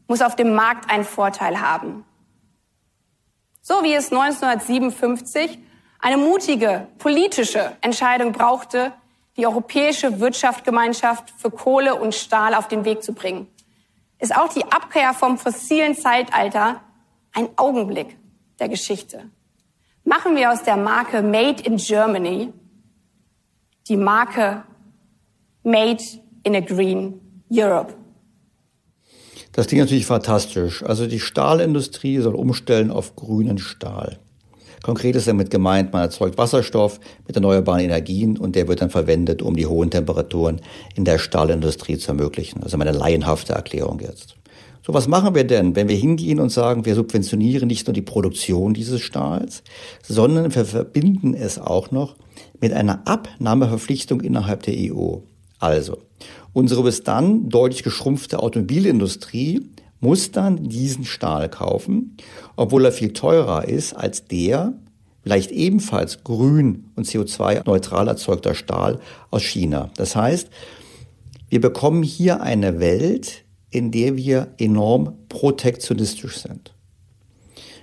muss 0.07 0.23
auf 0.23 0.37
dem 0.37 0.55
Markt 0.55 0.91
einen 0.91 1.05
Vorteil 1.05 1.61
haben. 1.61 2.05
So 3.63 3.83
wie 3.83 3.95
es 3.95 4.13
1957 4.13 5.59
eine 5.99 6.17
mutige 6.17 6.89
politische 6.99 7.77
Entscheidung 7.81 8.33
brauchte, 8.33 8.93
die 9.37 9.47
europäische 9.47 10.21
Wirtschaftsgemeinschaft 10.21 11.33
für 11.37 11.51
Kohle 11.51 11.95
und 11.95 12.15
Stahl 12.15 12.55
auf 12.55 12.69
den 12.69 12.85
Weg 12.85 13.03
zu 13.03 13.13
bringen, 13.13 13.47
ist 14.19 14.37
auch 14.37 14.53
die 14.53 14.65
Abkehr 14.65 15.15
vom 15.15 15.39
fossilen 15.39 15.97
Zeitalter 15.97 16.81
ein 17.33 17.49
Augenblick 17.57 18.17
der 18.59 18.69
Geschichte. 18.69 19.31
Machen 20.05 20.37
wir 20.37 20.53
aus 20.53 20.63
der 20.63 20.77
Marke 20.77 21.23
Made 21.23 21.63
in 21.63 21.77
Germany 21.77 22.53
die 23.89 23.97
Marke 23.97 24.63
Made 25.65 26.03
in 26.45 26.57
a 26.57 26.61
Green 26.61 27.21
Europe. 27.51 27.95
Das 29.53 29.67
klingt 29.67 29.83
natürlich 29.83 30.07
fantastisch. 30.07 30.83
Also 30.83 31.07
die 31.07 31.21
Stahlindustrie 31.21 32.19
soll 32.19 32.35
umstellen 32.35 32.91
auf 32.91 33.17
grünen 33.17 33.59
Stahl. 33.59 34.19
Konkret 34.83 35.15
ist 35.15 35.29
damit 35.29 35.51
gemeint, 35.51 35.93
man 35.93 36.03
erzeugt 36.03 36.39
Wasserstoff 36.39 36.99
mit 37.27 37.37
erneuerbaren 37.37 37.81
Energien 37.83 38.37
und 38.37 38.57
der 38.57 38.67
wird 38.67 38.83
dann 38.83 38.91
verwendet, 38.91 39.41
um 39.41 39.55
die 39.57 39.67
hohen 39.67 39.91
Temperaturen 39.91 40.61
in 40.97 41.05
der 41.05 41.19
Stahlindustrie 41.19 41.99
zu 41.99 42.09
ermöglichen. 42.09 42.63
Also 42.63 42.77
meine 42.77 42.93
laienhafte 42.93 43.53
Erklärung 43.53 44.01
jetzt. 44.01 44.37
So, 44.85 44.93
was 44.93 45.07
machen 45.07 45.37
wir 45.37 45.45
denn, 45.45 45.77
wenn 45.77 45.89
wir 45.89 45.95
hingehen 45.95 46.41
und 46.41 46.51
sagen, 46.51 46.85
wir 46.85 46.97
subventionieren 46.97 47.69
nicht 47.69 47.87
nur 47.87 47.95
die 47.95 48.03
Produktion 48.03 48.75
dieses 48.75 49.01
Stahls, 49.01 49.63
sondern 50.03 50.53
wir 50.53 50.65
verbinden 50.65 51.35
es 51.35 51.61
auch 51.61 51.93
noch 51.93 52.17
mit 52.61 52.73
einer 52.73 53.03
Abnahmeverpflichtung 53.07 54.21
innerhalb 54.21 54.65
der 54.65 54.75
EU. 54.77 55.19
Also, 55.61 55.99
unsere 56.53 56.83
bis 56.83 57.05
dann 57.05 57.49
deutlich 57.49 57.85
geschrumpfte 57.85 58.41
Automobilindustrie 58.41 59.61
muss 60.03 60.33
dann 60.33 60.69
diesen 60.69 61.05
Stahl 61.05 61.49
kaufen, 61.49 62.17
obwohl 62.57 62.85
er 62.85 62.93
viel 62.93 63.13
teurer 63.13 63.69
ist 63.69 63.95
als 63.95 64.27
der, 64.27 64.75
vielleicht 65.23 65.53
ebenfalls 65.53 66.25
grün 66.25 66.91
und 66.97 67.07
CO2-neutral 67.07 68.09
erzeugter 68.09 68.55
Stahl 68.55 68.99
aus 69.31 69.43
China. 69.43 69.91
Das 69.97 70.17
heißt, 70.17 70.51
wir 71.49 71.61
bekommen 71.61 72.03
hier 72.03 72.43
eine 72.43 72.81
Welt, 72.81 73.45
in 73.71 73.93
der 73.93 74.17
wir 74.17 74.49
enorm 74.59 75.15
protektionistisch 75.29 76.39
sind. 76.39 76.75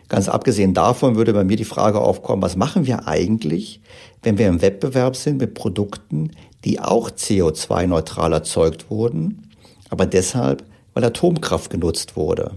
Ganz 0.09 0.27
abgesehen 0.27 0.73
davon 0.73 1.15
würde 1.15 1.33
bei 1.33 1.43
mir 1.45 1.55
die 1.55 1.63
Frage 1.63 2.01
aufkommen, 2.01 2.41
was 2.41 2.57
machen 2.57 2.85
wir 2.85 3.07
eigentlich, 3.07 3.79
wenn 4.23 4.37
wir 4.37 4.47
im 4.47 4.61
Wettbewerb 4.61 5.15
sind 5.15 5.37
mit 5.37 5.53
Produkten, 5.53 6.31
die 6.65 6.81
auch 6.81 7.11
CO2-neutral 7.11 8.33
erzeugt 8.33 8.89
wurden, 8.89 9.47
aber 9.89 10.05
deshalb 10.05 10.65
weil 10.93 11.03
Atomkraft 11.03 11.69
genutzt 11.69 12.15
wurde. 12.15 12.51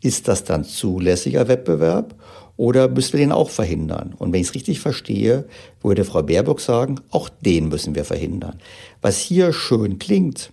Ist 0.00 0.28
das 0.28 0.44
dann 0.44 0.64
zulässiger 0.64 1.48
Wettbewerb 1.48 2.14
oder 2.56 2.88
müssen 2.88 3.14
wir 3.14 3.20
den 3.20 3.32
auch 3.32 3.50
verhindern? 3.50 4.14
Und 4.18 4.32
wenn 4.32 4.40
ich 4.40 4.48
es 4.48 4.54
richtig 4.54 4.80
verstehe, 4.80 5.46
würde 5.82 6.04
Frau 6.04 6.22
Baerbock 6.22 6.60
sagen, 6.60 7.00
auch 7.10 7.28
den 7.28 7.68
müssen 7.68 7.94
wir 7.94 8.04
verhindern. 8.04 8.58
Was 9.00 9.18
hier 9.18 9.52
schön 9.52 9.98
klingt, 9.98 10.52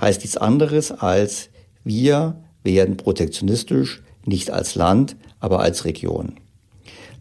heißt 0.00 0.22
nichts 0.22 0.36
anderes 0.36 0.90
als 0.90 1.50
wir 1.84 2.36
werden 2.64 2.96
protektionistisch, 2.96 4.02
nicht 4.24 4.50
als 4.50 4.74
Land, 4.74 5.16
aber 5.40 5.60
als 5.60 5.84
Region. 5.84 6.34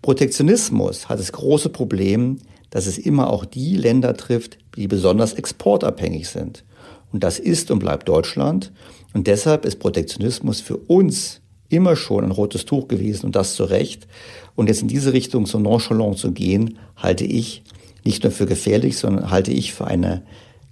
Protektionismus 0.01 1.09
hat 1.09 1.19
das 1.19 1.31
große 1.31 1.69
Problem, 1.69 2.39
dass 2.69 2.87
es 2.87 2.97
immer 2.97 3.29
auch 3.29 3.45
die 3.45 3.75
Länder 3.75 4.15
trifft, 4.15 4.57
die 4.75 4.87
besonders 4.87 5.33
exportabhängig 5.33 6.29
sind. 6.29 6.63
Und 7.11 7.23
das 7.23 7.39
ist 7.39 7.71
und 7.71 7.79
bleibt 7.79 8.07
Deutschland. 8.07 8.71
Und 9.13 9.27
deshalb 9.27 9.65
ist 9.65 9.79
Protektionismus 9.79 10.61
für 10.61 10.77
uns 10.77 11.41
immer 11.69 11.95
schon 11.95 12.23
ein 12.23 12.31
rotes 12.31 12.65
Tuch 12.65 12.87
gewesen 12.87 13.27
und 13.27 13.35
das 13.35 13.55
zu 13.55 13.63
Recht. 13.63 14.07
Und 14.55 14.67
jetzt 14.67 14.81
in 14.81 14.87
diese 14.87 15.13
Richtung 15.13 15.45
so 15.45 15.59
nonchalant 15.59 16.17
zu 16.17 16.31
gehen, 16.31 16.77
halte 16.95 17.23
ich 17.23 17.63
nicht 18.03 18.23
nur 18.23 18.31
für 18.31 18.45
gefährlich, 18.45 18.97
sondern 18.97 19.31
halte 19.31 19.51
ich 19.51 19.73
für 19.73 19.87
einen 19.87 20.23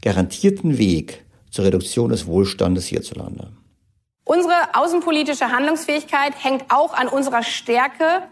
garantierten 0.02 0.78
Weg 0.78 1.26
zur 1.52 1.66
Reduktion 1.66 2.10
des 2.10 2.26
Wohlstandes 2.26 2.86
hierzulande. 2.86 3.52
Unsere 4.24 4.54
außenpolitische 4.74 5.52
Handlungsfähigkeit 5.52 6.34
hängt 6.44 6.66
auch 6.70 6.94
an 6.94 7.08
unserer 7.08 7.44
Stärke 7.44 8.24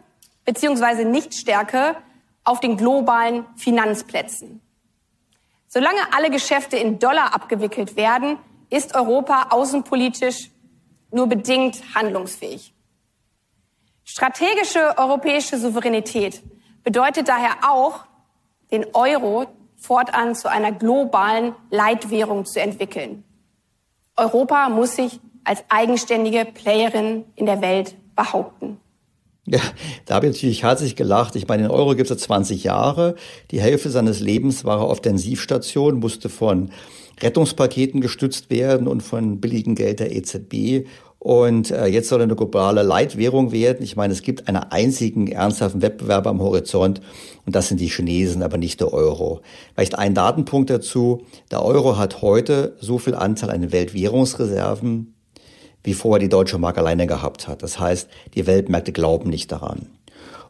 bzw. 0.45 1.05
Nichtstärke 1.05 1.95
auf 2.43 2.59
den 2.59 2.77
globalen 2.77 3.45
Finanzplätzen. 3.55 4.61
Solange 5.77 6.11
alle 6.11 6.31
Geschäfte 6.31 6.75
in 6.75 6.97
Dollar 6.97 7.35
abgewickelt 7.35 7.95
werden, 7.95 8.39
ist 8.71 8.95
Europa 8.95 9.49
außenpolitisch 9.51 10.49
nur 11.11 11.27
bedingt 11.27 11.83
handlungsfähig. 11.93 12.73
Strategische 14.03 14.97
europäische 14.97 15.59
Souveränität 15.59 16.41
bedeutet 16.83 17.27
daher 17.27 17.57
auch, 17.69 18.05
den 18.71 18.87
Euro 18.95 19.45
fortan 19.75 20.33
zu 20.33 20.49
einer 20.49 20.71
globalen 20.71 21.53
Leitwährung 21.69 22.47
zu 22.47 22.59
entwickeln. 22.59 23.23
Europa 24.15 24.69
muss 24.69 24.95
sich 24.95 25.19
als 25.43 25.63
eigenständige 25.69 26.45
Playerin 26.45 27.23
in 27.35 27.45
der 27.45 27.61
Welt 27.61 27.95
behaupten. 28.15 28.81
Ja, 29.49 29.61
da 30.05 30.15
habe 30.15 30.27
ich 30.27 30.33
natürlich 30.33 30.63
herzlich 30.63 30.97
gelacht. 30.97 31.37
Ich 31.37 31.47
meine, 31.47 31.63
den 31.63 31.71
Euro 31.71 31.95
gibt 31.95 32.11
es 32.11 32.17
20 32.17 32.65
Jahre. 32.65 33.15
Die 33.51 33.61
Hälfte 33.61 33.89
seines 33.89 34.19
Lebens 34.19 34.65
war 34.65 34.79
er 34.79 34.83
auf 34.83 34.99
der 34.99 35.11
Intensivstation, 35.11 35.99
musste 35.99 36.27
von 36.27 36.69
Rettungspaketen 37.21 38.01
gestützt 38.01 38.49
werden 38.49 38.87
und 38.87 39.01
von 39.01 39.39
billigem 39.39 39.75
Geld 39.75 40.01
der 40.01 40.13
EZB. 40.13 40.85
Und 41.19 41.71
äh, 41.71 41.85
jetzt 41.85 42.09
soll 42.09 42.19
er 42.19 42.25
eine 42.25 42.35
globale 42.35 42.83
Leitwährung 42.83 43.53
werden. 43.53 43.83
Ich 43.83 43.95
meine, 43.95 44.11
es 44.11 44.21
gibt 44.21 44.49
einen 44.49 44.57
einzigen 44.57 45.27
ernsthaften 45.27 45.81
Wettbewerber 45.81 46.29
am 46.29 46.41
Horizont 46.41 46.99
und 47.45 47.55
das 47.55 47.69
sind 47.69 47.79
die 47.79 47.87
Chinesen, 47.87 48.43
aber 48.43 48.57
nicht 48.57 48.81
der 48.81 48.93
Euro. 48.93 49.39
Vielleicht 49.73 49.97
ein 49.97 50.13
Datenpunkt 50.13 50.69
dazu. 50.69 51.23
Der 51.51 51.63
Euro 51.63 51.97
hat 51.97 52.21
heute 52.21 52.75
so 52.81 52.97
viel 52.97 53.15
Anteil 53.15 53.49
an 53.49 53.61
den 53.61 53.71
Weltwährungsreserven 53.71 55.16
wie 55.87 55.93
vorher 55.93 56.19
die 56.19 56.27
deutsche 56.27 56.57
Mark 56.57 56.77
alleine 56.77 57.07
gehabt 57.07 57.47
hat. 57.47 57.63
Das 57.63 57.79
heißt, 57.79 58.09
die 58.35 58.45
Weltmärkte 58.45 58.91
glauben 58.91 59.29
nicht 59.29 59.53
daran. 59.53 59.87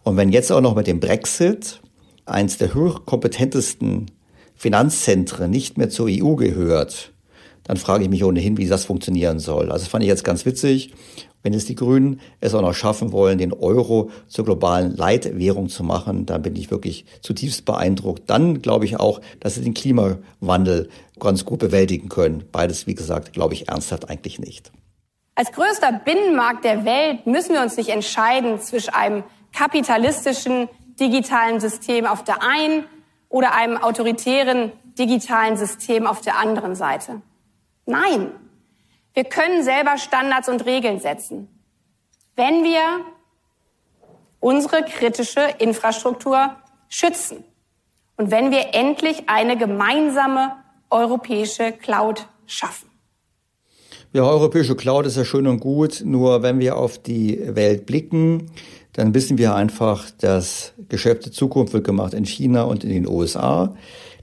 Und 0.02 0.17
wenn 0.17 0.32
jetzt 0.32 0.52
auch 0.52 0.62
noch 0.62 0.76
mit 0.76 0.88
dem 0.88 1.00
Brexit 1.00 1.80
eins 2.26 2.58
der 2.58 2.73
hochkompetentesten 2.73 4.10
Finanzzentren 4.56 5.52
nicht 5.52 5.78
mehr 5.78 5.91
zur 5.91 6.08
EU 6.10 6.34
gehört, 6.34 7.12
dann 7.65 7.78
frage 7.78 8.04
ich 8.04 8.10
mich 8.10 8.23
ohnehin, 8.23 8.58
wie 8.58 8.65
das 8.65 8.86
funktionieren 8.86 9.38
soll. 9.38 9.71
Also 9.71 9.84
das 9.84 9.89
fand 9.89 10.04
ich 10.04 10.08
jetzt 10.08 10.23
ganz 10.23 10.43
witzig. 10.47 10.91
Wenn 11.43 11.54
es 11.54 11.65
die 11.65 11.76
Grünen 11.76 12.19
es 12.39 12.56
auch 12.56 12.63
noch 12.63 12.73
schaffen 12.73 13.12
wollen, 13.12 13.38
den 13.38 13.54
Euro 13.54 14.10
zur 14.28 14.43
globalen 14.43 14.95
Leitwährung 14.95 15.69
zu 15.69 15.84
machen, 15.84 16.26
dann 16.26 16.41
bin 16.41 16.56
ich 16.56 16.71
wirklich 16.71 17.06
zutiefst 17.21 17.63
beeindruckt. 17.63 18.23
Dann 18.26 18.63
glaube 18.63 18.86
ich 18.86 19.00
auch, 19.00 19.21
dass 19.39 19.54
sie 19.54 19.62
den 19.62 19.76
Klimawandel 19.76 20.89
ganz 21.19 21.45
gut 21.45 21.60
bewältigen 21.60 22.10
können. 22.10 22.45
Beides, 22.52 22.88
wie 22.88 22.95
gesagt, 22.95 23.34
glaube 23.34 23.54
ich 23.54 23.67
ernsthaft 23.67 24.10
eigentlich 24.10 24.39
nicht. 24.39 24.71
Als 25.38 25.52
größter 25.52 25.91
Binnenmarkt 25.91 26.65
der 26.65 26.84
Welt 26.84 27.28
müssen 27.28 27.54
wir 27.54 27.62
uns 27.62 27.78
nicht 27.78 27.89
entscheiden 27.89 28.60
zwischen 28.60 28.95
einem 28.95 29.23
kapitalistischen 29.54 30.67
digitalen 31.00 31.60
System 31.60 32.08
auf 32.08 32.23
der 32.23 32.41
einen 32.41 32.86
oder 33.30 33.54
einem 33.54 33.78
autoritären 33.78 34.71
digitalen 34.97 35.56
System 35.56 36.08
auf 36.08 36.21
der 36.21 36.39
anderen 36.39 36.73
Seite. 36.73 37.21
Nein, 37.86 38.32
wir 39.13 39.26
können 39.26 39.62
selber 39.62 40.00
Standards 40.00 40.50
und 40.50 40.65
Regeln 40.65 41.00
setzen, 41.00 41.47
wenn 42.36 42.63
wir 42.63 43.06
unsere 44.39 44.82
kritische 44.86 45.41
Infrastruktur 45.60 46.56
schützen 46.89 47.43
und 48.15 48.32
wenn 48.32 48.50
wir 48.50 48.73
endlich 48.73 49.30
eine 49.30 49.56
gemeinsame 49.56 50.63
europäische 50.89 51.73
Cloud 51.73 52.28
schaffen. 52.47 52.87
Ja, 54.17 54.23
europäische 54.23 54.75
Cloud 54.75 55.06
ist 55.06 55.15
ja 55.15 55.23
schön 55.23 55.45
und 55.45 55.60
gut, 55.60 56.01
nur 56.03 56.41
wenn 56.41 56.58
wir 56.58 56.75
auf 56.75 56.97
die 56.97 57.39
Welt 57.53 57.86
blicken, 57.86 58.49
dann 58.93 59.13
wissen 59.13 59.38
wir 59.38 59.53
einfach, 59.53 60.10
dass 60.10 60.73
Geschäft 60.89 61.25
der 61.25 61.32
Zukunft 61.32 61.71
wird 61.73 61.84
gemacht 61.84 62.15
in 62.15 62.25
China 62.25 62.63
und 62.63 62.84
in 62.84 62.89
den 62.89 63.08
USA. 63.08 63.75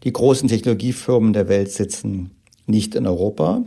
Die 0.02 0.12
großen 0.12 0.48
Technologiefirmen 0.48 1.32
der 1.32 1.48
Welt 1.48 1.70
sitzen 1.70 2.32
nicht 2.66 2.96
in 2.96 3.06
Europa. 3.06 3.62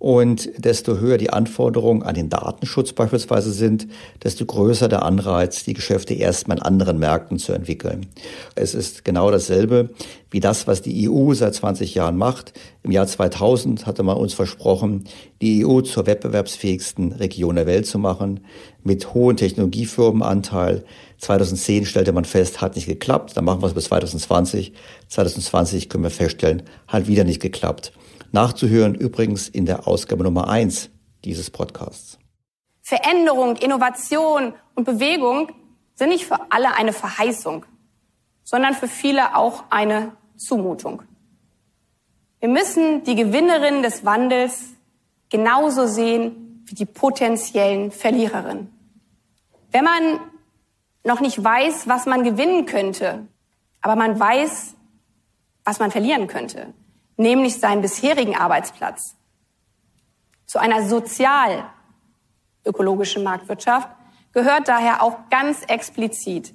Und 0.00 0.50
desto 0.56 0.98
höher 0.98 1.18
die 1.18 1.30
Anforderungen 1.30 2.04
an 2.04 2.14
den 2.14 2.28
Datenschutz 2.28 2.92
beispielsweise 2.92 3.52
sind, 3.52 3.88
desto 4.22 4.46
größer 4.46 4.88
der 4.88 5.02
Anreiz, 5.02 5.64
die 5.64 5.74
Geschäfte 5.74 6.14
erstmal 6.14 6.58
in 6.58 6.62
anderen 6.62 7.00
Märkten 7.00 7.38
zu 7.38 7.52
entwickeln. 7.52 8.06
Es 8.54 8.74
ist 8.74 9.04
genau 9.04 9.32
dasselbe 9.32 9.90
wie 10.30 10.38
das, 10.40 10.68
was 10.68 10.82
die 10.82 11.08
EU 11.08 11.32
seit 11.34 11.54
20 11.54 11.94
Jahren 11.94 12.16
macht. 12.16 12.52
Im 12.84 12.92
Jahr 12.92 13.08
2000 13.08 13.86
hatte 13.86 14.04
man 14.04 14.16
uns 14.16 14.34
versprochen, 14.34 15.04
die 15.40 15.66
EU 15.66 15.80
zur 15.80 16.06
wettbewerbsfähigsten 16.06 17.12
Region 17.12 17.56
der 17.56 17.66
Welt 17.66 17.86
zu 17.86 17.98
machen, 17.98 18.40
mit 18.84 19.14
hohem 19.14 19.36
Technologiefirmenanteil. 19.36 20.84
2010 21.18 21.86
stellte 21.86 22.12
man 22.12 22.24
fest, 22.24 22.60
hat 22.60 22.76
nicht 22.76 22.86
geklappt, 22.86 23.36
dann 23.36 23.44
machen 23.44 23.62
wir 23.62 23.66
es 23.66 23.74
bis 23.74 23.84
2020. 23.84 24.72
2020 25.08 25.88
können 25.88 26.04
wir 26.04 26.10
feststellen, 26.10 26.62
hat 26.86 27.08
wieder 27.08 27.24
nicht 27.24 27.40
geklappt. 27.40 27.92
Nachzuhören 28.32 28.94
übrigens 28.94 29.48
in 29.48 29.64
der 29.64 29.88
Ausgabe 29.88 30.22
Nummer 30.22 30.48
eins 30.48 30.90
dieses 31.24 31.50
Podcasts. 31.50 32.18
Veränderung, 32.82 33.56
Innovation 33.56 34.52
und 34.74 34.84
Bewegung 34.84 35.52
sind 35.94 36.10
nicht 36.10 36.26
für 36.26 36.38
alle 36.50 36.74
eine 36.74 36.92
Verheißung, 36.92 37.64
sondern 38.44 38.74
für 38.74 38.88
viele 38.88 39.36
auch 39.36 39.64
eine 39.70 40.12
Zumutung. 40.36 41.02
Wir 42.40 42.48
müssen 42.48 43.02
die 43.04 43.14
Gewinnerinnen 43.14 43.82
des 43.82 44.04
Wandels 44.04 44.74
genauso 45.28 45.86
sehen 45.86 46.64
wie 46.66 46.74
die 46.74 46.86
potenziellen 46.86 47.90
Verliererinnen. 47.90 48.72
Wenn 49.70 49.84
man 49.84 50.20
noch 51.02 51.20
nicht 51.20 51.42
weiß, 51.42 51.88
was 51.88 52.06
man 52.06 52.24
gewinnen 52.24 52.66
könnte, 52.66 53.26
aber 53.80 53.96
man 53.96 54.20
weiß, 54.20 54.74
was 55.64 55.78
man 55.78 55.90
verlieren 55.90 56.26
könnte, 56.26 56.72
nämlich 57.18 57.60
seinen 57.60 57.82
bisherigen 57.82 58.34
Arbeitsplatz, 58.34 59.14
zu 60.46 60.58
einer 60.58 60.88
sozial-ökologischen 60.88 63.22
Marktwirtschaft 63.22 63.90
gehört 64.32 64.66
daher 64.66 65.02
auch 65.02 65.28
ganz 65.30 65.58
explizit 65.68 66.54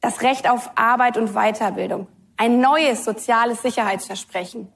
das 0.00 0.22
Recht 0.22 0.48
auf 0.48 0.70
Arbeit 0.76 1.16
und 1.16 1.34
Weiterbildung, 1.34 2.06
ein 2.36 2.60
neues 2.60 3.04
soziales 3.04 3.62
Sicherheitsversprechen. 3.62 4.68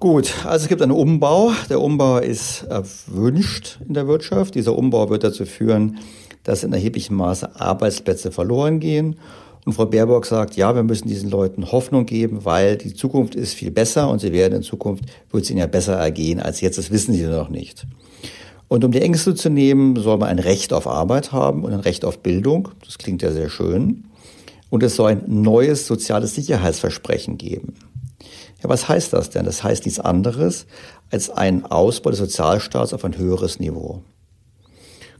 Gut, 0.00 0.34
also 0.44 0.64
es 0.64 0.68
gibt 0.68 0.82
einen 0.82 0.90
Umbau. 0.90 1.52
Der 1.68 1.80
Umbau 1.80 2.18
ist 2.18 2.64
erwünscht 2.64 3.78
in 3.86 3.94
der 3.94 4.08
Wirtschaft. 4.08 4.56
Dieser 4.56 4.76
Umbau 4.76 5.08
wird 5.08 5.22
dazu 5.22 5.46
führen, 5.46 6.00
dass 6.42 6.64
in 6.64 6.72
erheblichem 6.72 7.16
Maße 7.16 7.60
Arbeitsplätze 7.60 8.32
verloren 8.32 8.80
gehen 8.80 9.20
und 9.64 9.72
Frau 9.72 9.86
Baerbock 9.86 10.26
sagt, 10.26 10.56
ja, 10.56 10.74
wir 10.74 10.82
müssen 10.82 11.08
diesen 11.08 11.30
Leuten 11.30 11.72
Hoffnung 11.72 12.04
geben, 12.04 12.44
weil 12.44 12.76
die 12.76 12.92
Zukunft 12.92 13.34
ist 13.34 13.54
viel 13.54 13.70
besser 13.70 14.10
und 14.10 14.20
sie 14.20 14.32
werden 14.32 14.56
in 14.56 14.62
Zukunft, 14.62 15.04
wird 15.30 15.44
es 15.44 15.50
ihnen 15.50 15.60
ja 15.60 15.66
besser 15.66 15.94
ergehen 15.94 16.40
als 16.40 16.60
jetzt. 16.60 16.76
Das 16.76 16.90
wissen 16.90 17.14
sie 17.14 17.22
noch 17.24 17.48
nicht. 17.48 17.86
Und 18.68 18.84
um 18.84 18.92
die 18.92 19.00
Ängste 19.00 19.34
zu 19.34 19.48
nehmen, 19.48 19.96
soll 19.96 20.18
man 20.18 20.28
ein 20.28 20.38
Recht 20.38 20.72
auf 20.72 20.86
Arbeit 20.86 21.32
haben 21.32 21.64
und 21.64 21.72
ein 21.72 21.80
Recht 21.80 22.04
auf 22.04 22.18
Bildung. 22.18 22.68
Das 22.84 22.98
klingt 22.98 23.22
ja 23.22 23.32
sehr 23.32 23.48
schön. 23.48 24.04
Und 24.68 24.82
es 24.82 24.96
soll 24.96 25.12
ein 25.12 25.22
neues 25.26 25.86
soziales 25.86 26.34
Sicherheitsversprechen 26.34 27.38
geben. 27.38 27.74
Ja, 28.62 28.68
was 28.68 28.88
heißt 28.88 29.12
das 29.12 29.30
denn? 29.30 29.44
Das 29.44 29.62
heißt 29.62 29.84
nichts 29.84 30.00
anderes 30.00 30.66
als 31.10 31.30
ein 31.30 31.64
Ausbau 31.64 32.10
des 32.10 32.18
Sozialstaats 32.18 32.92
auf 32.92 33.04
ein 33.04 33.16
höheres 33.16 33.60
Niveau. 33.60 34.02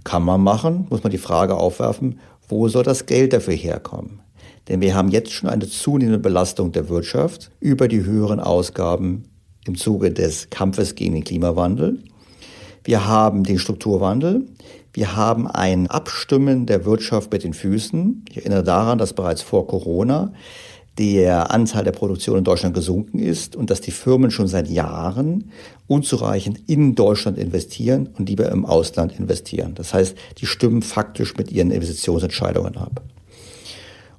Kann 0.02 0.22
man 0.22 0.40
machen, 0.42 0.86
muss 0.90 1.02
man 1.02 1.12
die 1.12 1.18
Frage 1.18 1.56
aufwerfen, 1.56 2.18
wo 2.48 2.68
soll 2.68 2.82
das 2.82 3.06
Geld 3.06 3.32
dafür 3.32 3.54
herkommen? 3.54 4.23
Denn 4.68 4.80
wir 4.80 4.94
haben 4.94 5.08
jetzt 5.08 5.32
schon 5.32 5.48
eine 5.48 5.68
zunehmende 5.68 6.18
Belastung 6.18 6.72
der 6.72 6.88
Wirtschaft 6.88 7.50
über 7.60 7.88
die 7.88 8.04
höheren 8.04 8.40
Ausgaben 8.40 9.24
im 9.66 9.76
Zuge 9.76 10.10
des 10.10 10.50
Kampfes 10.50 10.94
gegen 10.94 11.14
den 11.14 11.24
Klimawandel. 11.24 11.98
Wir 12.82 13.06
haben 13.06 13.44
den 13.44 13.58
Strukturwandel. 13.58 14.46
Wir 14.92 15.16
haben 15.16 15.48
ein 15.48 15.88
Abstimmen 15.88 16.66
der 16.66 16.84
Wirtschaft 16.84 17.32
mit 17.32 17.44
den 17.44 17.54
Füßen. 17.54 18.24
Ich 18.30 18.36
erinnere 18.38 18.62
daran, 18.62 18.98
dass 18.98 19.12
bereits 19.12 19.42
vor 19.42 19.66
Corona 19.66 20.32
der 20.98 21.50
Anteil 21.50 21.82
der 21.82 21.92
Produktion 21.92 22.38
in 22.38 22.44
Deutschland 22.44 22.74
gesunken 22.74 23.18
ist 23.18 23.56
und 23.56 23.70
dass 23.70 23.80
die 23.80 23.90
Firmen 23.90 24.30
schon 24.30 24.46
seit 24.46 24.68
Jahren 24.68 25.50
unzureichend 25.88 26.60
in 26.68 26.94
Deutschland 26.94 27.36
investieren 27.36 28.08
und 28.16 28.28
lieber 28.28 28.48
im 28.50 28.64
Ausland 28.64 29.18
investieren. 29.18 29.74
Das 29.74 29.92
heißt, 29.92 30.16
die 30.38 30.46
stimmen 30.46 30.82
faktisch 30.82 31.36
mit 31.36 31.50
ihren 31.50 31.72
Investitionsentscheidungen 31.72 32.76
ab. 32.76 33.02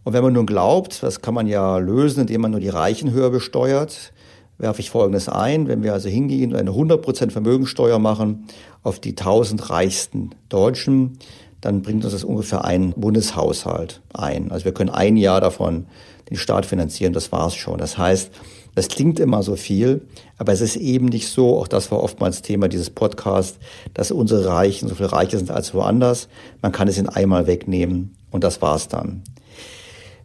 Und 0.06 0.14
wenn 0.14 0.24
man 0.24 0.34
nun 0.34 0.46
glaubt, 0.46 1.02
das 1.02 1.22
kann 1.22 1.34
man 1.34 1.48
ja 1.48 1.80
lösen, 1.80 2.22
indem 2.22 2.42
man 2.42 2.52
nur 2.52 2.60
die 2.60 2.70
Reichen 2.70 3.12
höher 3.12 3.32
besteuert, 3.32 4.14
werfe 4.60 4.80
ich 4.80 4.92
Folgendes 4.92 5.28
ein. 5.28 5.68
Wenn 5.68 5.82
wir 5.82 5.94
also 5.94 6.08
hingehen 6.10 6.54
und 6.54 6.60
eine 6.60 6.70
100% 6.70 7.32
Vermögensteuer 7.32 7.98
machen 7.98 8.46
auf 8.84 9.00
die 9.00 9.10
1000 9.10 9.72
reichsten 9.72 10.30
Deutschen, 10.48 11.18
dann 11.60 11.82
bringt 11.82 12.04
uns 12.04 12.14
das 12.14 12.24
ungefähr 12.24 12.64
einen 12.64 12.94
Bundeshaushalt 12.94 14.04
ein. 14.14 14.52
Also 14.52 14.66
wir 14.66 14.74
können 14.76 14.92
ein 14.92 15.18
Jahr 15.18 15.42
davon 15.42 15.88
den 16.30 16.38
Staat 16.38 16.68
finanzieren, 16.68 17.12
das 17.12 17.32
war's 17.32 17.56
schon. 17.56 17.80
Das 17.80 17.98
heißt, 17.98 18.30
das 18.76 18.90
klingt 18.90 19.20
immer 19.20 19.42
so 19.42 19.56
viel, 19.56 20.06
aber 20.38 20.54
es 20.54 20.62
ist 20.62 20.76
eben 20.76 21.08
nicht 21.08 21.30
so, 21.30 21.58
auch 21.58 21.68
das 21.68 21.90
war 21.92 22.04
oftmals 22.04 22.44
Thema 22.44 22.68
dieses 22.68 22.92
Podcasts, 22.92 23.58
dass 23.96 24.12
unsere 24.12 24.46
Reichen 24.46 24.88
so 24.88 24.94
viel 24.94 25.08
reicher 25.08 25.40
sind 25.40 25.50
als 25.50 25.74
woanders. 25.74 26.28
Man 26.62 26.72
kann 26.72 26.88
es 26.88 27.00
in 27.00 27.10
einmal 27.10 27.48
wegnehmen 27.48 28.16
und 28.30 28.44
das 28.44 28.62
war's 28.62 28.88
dann. 28.88 29.24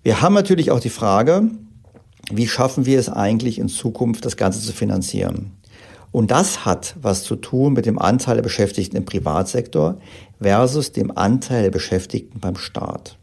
Wir 0.02 0.22
haben 0.22 0.32
natürlich 0.32 0.70
auch 0.70 0.80
die 0.80 0.88
Frage, 0.88 1.50
wie 2.32 2.48
schaffen 2.48 2.86
wir 2.86 2.98
es 2.98 3.10
eigentlich 3.10 3.58
in 3.58 3.68
Zukunft, 3.68 4.24
das 4.24 4.38
Ganze 4.38 4.60
zu 4.60 4.72
finanzieren? 4.72 5.52
Und 6.10 6.30
das 6.30 6.64
hat 6.64 6.96
was 7.02 7.22
zu 7.22 7.36
tun 7.36 7.74
mit 7.74 7.84
dem 7.84 7.98
Anteil 7.98 8.36
der 8.36 8.42
Beschäftigten 8.42 8.96
im 8.96 9.04
Privatsektor 9.04 10.00
versus 10.40 10.92
dem 10.92 11.16
Anteil 11.16 11.64
der 11.64 11.70
Beschäftigten 11.70 12.40
beim 12.40 12.56
Staat. 12.56 13.18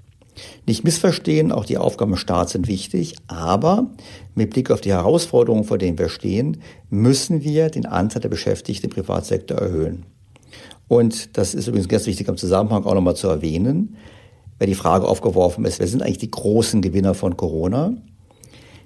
Nicht 0.68 0.84
missverstehen, 0.84 1.52
auch 1.52 1.66
die 1.66 1.80
Aufgaben 1.80 2.12
im 2.12 2.18
Staat 2.18 2.50
sind 2.50 2.68
wichtig, 2.68 3.16
aber 3.26 3.88
mit 4.36 4.52
Blick 4.52 4.70
auf 4.70 4.80
die 4.80 4.92
Herausforderungen, 4.92 5.64
vor 5.64 5.80
denen 5.80 5.98
wir 5.98 6.10
stehen, 6.10 6.62
müssen 6.92 7.44
wir 7.44 7.72
den 7.72 7.88
Anteil 7.88 8.22
der 8.22 8.30
Beschäftigten 8.30 8.86
im 8.86 8.94
Privatsektor 8.94 9.58
erhöhen. 9.58 10.06
Und 10.88 11.36
das 11.38 11.56
ist 11.56 11.68
übrigens 11.68 11.90
ganz 11.90 12.06
wichtig 12.06 12.28
im 12.28 12.38
Zusammenhang 12.38 12.86
auch 12.86 12.94
nochmal 12.94 13.16
zu 13.16 13.28
erwähnen 13.28 13.98
weil 14.60 14.68
die 14.68 14.76
Frage 14.76 15.08
aufgeworfen 15.08 15.66
ist, 15.66 15.80
wer 15.80 15.88
sind 15.88 16.02
eigentlich 16.02 16.18
die 16.18 16.32
großen 16.32 16.82
Gewinner 16.82 17.14
von 17.14 17.38
Corona? 17.38 17.94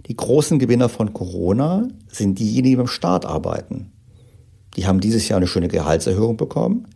Die 0.07 0.15
großen 0.15 0.59
Gewinner 0.59 0.89
von 0.89 1.13
Corona 1.13 1.87
sind 2.07 2.39
diejenigen, 2.39 2.71
die 2.71 2.75
beim 2.75 2.87
Staat 2.87 3.25
arbeiten. 3.25 3.91
Die 4.75 4.85
haben 4.85 4.99
dieses 4.99 5.27
Jahr 5.27 5.37
eine 5.37 5.47
schöne 5.47 5.67
Gehaltserhöhung 5.67 6.37
bekommen. 6.37 6.87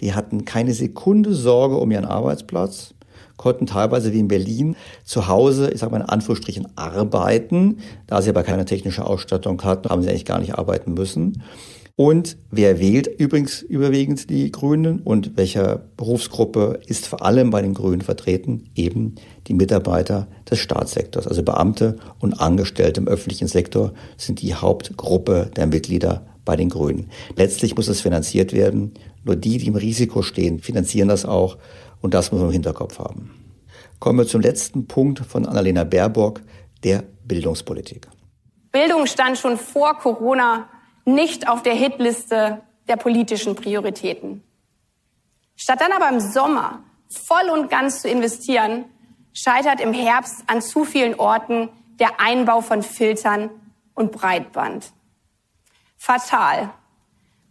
Die 0.00 0.14
hatten 0.14 0.44
keine 0.44 0.74
Sekunde 0.74 1.34
Sorge 1.34 1.76
um 1.76 1.90
ihren 1.90 2.04
Arbeitsplatz, 2.04 2.94
konnten 3.36 3.66
teilweise 3.66 4.12
wie 4.12 4.20
in 4.20 4.28
Berlin 4.28 4.76
zu 5.04 5.28
Hause, 5.28 5.70
ich 5.70 5.80
sage 5.80 5.92
mal 5.92 6.00
in 6.00 6.08
Anführungsstrichen, 6.08 6.68
arbeiten. 6.76 7.78
Da 8.06 8.20
sie 8.22 8.30
aber 8.30 8.42
keine 8.42 8.64
technische 8.64 9.06
Ausstattung 9.06 9.62
hatten, 9.62 9.88
haben 9.88 10.02
sie 10.02 10.08
eigentlich 10.08 10.24
gar 10.24 10.38
nicht 10.38 10.54
arbeiten 10.54 10.94
müssen. 10.94 11.42
Und 12.00 12.38
wer 12.50 12.80
wählt 12.80 13.08
übrigens 13.08 13.60
überwiegend 13.60 14.30
die 14.30 14.50
Grünen 14.50 15.00
und 15.00 15.36
welcher 15.36 15.82
Berufsgruppe 15.98 16.80
ist 16.86 17.06
vor 17.06 17.20
allem 17.20 17.50
bei 17.50 17.60
den 17.60 17.74
Grünen 17.74 18.00
vertreten? 18.00 18.70
Eben 18.74 19.16
die 19.48 19.52
Mitarbeiter 19.52 20.26
des 20.50 20.60
Staatssektors. 20.60 21.26
Also 21.26 21.42
Beamte 21.42 21.98
und 22.18 22.40
Angestellte 22.40 23.02
im 23.02 23.06
öffentlichen 23.06 23.48
Sektor 23.48 23.92
sind 24.16 24.40
die 24.40 24.54
Hauptgruppe 24.54 25.50
der 25.54 25.66
Mitglieder 25.66 26.24
bei 26.46 26.56
den 26.56 26.70
Grünen. 26.70 27.10
Letztlich 27.36 27.76
muss 27.76 27.88
es 27.88 28.00
finanziert 28.00 28.54
werden. 28.54 28.94
Nur 29.24 29.36
die, 29.36 29.58
die 29.58 29.66
im 29.66 29.76
Risiko 29.76 30.22
stehen, 30.22 30.60
finanzieren 30.60 31.08
das 31.08 31.26
auch. 31.26 31.58
Und 32.00 32.14
das 32.14 32.32
muss 32.32 32.40
man 32.40 32.48
im 32.48 32.54
Hinterkopf 32.54 32.98
haben. 32.98 33.30
Kommen 33.98 34.20
wir 34.20 34.26
zum 34.26 34.40
letzten 34.40 34.86
Punkt 34.86 35.18
von 35.18 35.44
Annalena 35.44 35.84
Baerbock, 35.84 36.40
der 36.82 37.04
Bildungspolitik. 37.26 38.08
Bildung 38.72 39.04
stand 39.04 39.36
schon 39.36 39.58
vor 39.58 39.98
Corona 39.98 40.66
nicht 41.04 41.48
auf 41.48 41.62
der 41.62 41.74
Hitliste 41.74 42.62
der 42.88 42.96
politischen 42.96 43.54
Prioritäten. 43.54 44.42
Statt 45.56 45.80
dann 45.80 45.92
aber 45.92 46.08
im 46.08 46.20
Sommer 46.20 46.82
voll 47.08 47.50
und 47.50 47.70
ganz 47.70 48.02
zu 48.02 48.08
investieren, 48.08 48.84
scheitert 49.32 49.80
im 49.80 49.92
Herbst 49.92 50.44
an 50.46 50.62
zu 50.62 50.84
vielen 50.84 51.18
Orten 51.18 51.68
der 51.98 52.20
Einbau 52.20 52.60
von 52.60 52.82
Filtern 52.82 53.50
und 53.94 54.12
Breitband. 54.12 54.92
Fatal. 55.96 56.70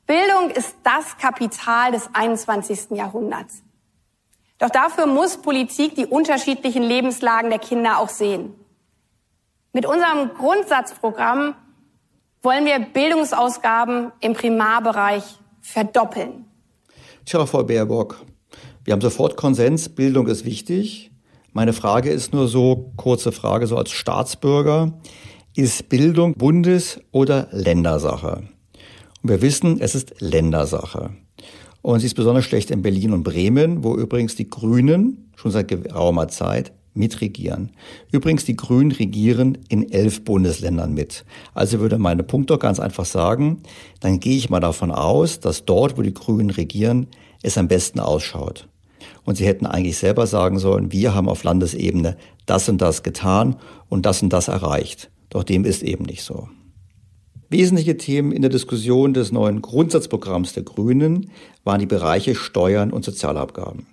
Bildung 0.08 0.50
ist 0.50 0.76
das 0.84 1.18
Kapital 1.18 1.92
des 1.92 2.10
21. 2.14 2.92
Jahrhunderts. 2.92 3.62
Doch 4.58 4.70
dafür 4.70 5.06
muss 5.06 5.38
Politik 5.38 5.96
die 5.96 6.08
unterschiedlichen 6.08 6.84
Lebenslagen 6.84 7.50
der 7.50 7.60
Kinder 7.60 8.00
auch 8.00 8.10
sehen. 8.10 8.56
Mit 9.72 9.86
unserem 9.86 10.34
Grundsatzprogramm 10.34 11.56
wollen 12.42 12.66
wir 12.66 12.80
Bildungsausgaben 12.80 14.12
im 14.22 14.34
Primarbereich 14.34 15.24
verdoppeln. 15.62 16.46
Tja, 17.26 17.46
Frau 17.46 17.64
Baerbock, 17.64 18.26
wir 18.84 18.94
haben 18.94 19.02
sofort 19.02 19.38
Konsens, 19.38 19.90
Bildung 19.90 20.28
ist 20.28 20.46
wichtig. 20.46 21.12
Meine 21.52 21.74
Frage 21.74 22.10
ist 22.10 22.34
nur 22.34 22.48
so, 22.48 22.92
kurze 22.96 23.32
Frage, 23.32 23.68
so 23.68 23.76
als 23.76 23.92
Staatsbürger, 23.92 24.94
ist 25.56 25.90
Bildung 25.90 26.34
Bundes- 26.34 27.00
oder 27.12 27.50
Ländersache? 27.52 28.44
Und 29.22 29.30
wir 29.30 29.42
wissen, 29.42 29.82
es 29.82 29.96
ist 29.96 30.22
Ländersache. 30.22 31.12
Und 31.82 32.00
sie 32.00 32.08
ist 32.08 32.16
besonders 32.16 32.46
schlecht 32.46 32.72
in 32.72 32.82
Berlin 32.82 33.14
und 33.14 33.24
Bremen, 33.24 33.84
wo 33.84 33.96
übrigens 33.96 34.36
die 34.36 34.50
Grünen 34.50 35.32
schon 35.36 35.52
seit 35.52 35.68
geraumer 35.68 36.28
Zeit 36.28 36.72
mitregieren. 37.00 37.72
Übrigens, 38.12 38.46
die 38.46 38.56
Grünen 38.56 38.92
regieren 38.92 39.58
in 39.70 39.92
elf 39.92 40.24
Bundesländern 40.24 40.94
mit. 40.94 41.26
Also 41.54 41.80
würde 41.80 41.98
meine 41.98 42.24
Punkt 42.24 42.50
doch 42.50 42.60
ganz 42.60 42.80
einfach 42.80 43.06
sagen, 43.06 43.64
dann 44.00 44.20
gehe 44.20 44.38
ich 44.38 44.50
mal 44.50 44.60
davon 44.60 44.92
aus, 44.92 45.40
dass 45.40 45.66
dort, 45.66 45.98
wo 45.98 46.02
die 46.02 46.14
Grünen 46.14 46.50
regieren, 46.52 47.08
es 47.42 47.58
am 47.58 47.68
besten 47.68 48.00
ausschaut. 48.00 48.68
Und 49.24 49.36
sie 49.36 49.46
hätten 49.46 49.66
eigentlich 49.66 49.98
selber 49.98 50.28
sagen 50.28 50.60
sollen, 50.60 50.92
wir 50.92 51.16
haben 51.16 51.30
auf 51.30 51.44
Landesebene 51.44 52.18
das 52.46 52.70
und 52.70 52.82
das 52.82 53.04
getan 53.04 53.56
und 53.88 54.06
das 54.06 54.22
und 54.22 54.34
das 54.34 54.48
erreicht. 54.48 55.10
Doch 55.30 55.44
dem 55.44 55.66
ist 55.66 55.84
eben 55.84 56.06
nicht 56.06 56.24
so. 56.24 56.50
Wesentliche 57.50 57.98
Themen 57.98 58.32
in 58.32 58.44
der 58.44 58.52
Diskussion 58.52 59.14
des 59.14 59.32
neuen 59.32 59.62
Grundsatzprogramms 59.62 60.54
der 60.54 60.64
Grünen 60.64 61.32
waren 61.64 61.80
die 61.80 61.88
Bereiche 61.88 62.36
Steuern 62.36 62.92
und 62.92 63.04
Sozialabgaben. 63.04 63.88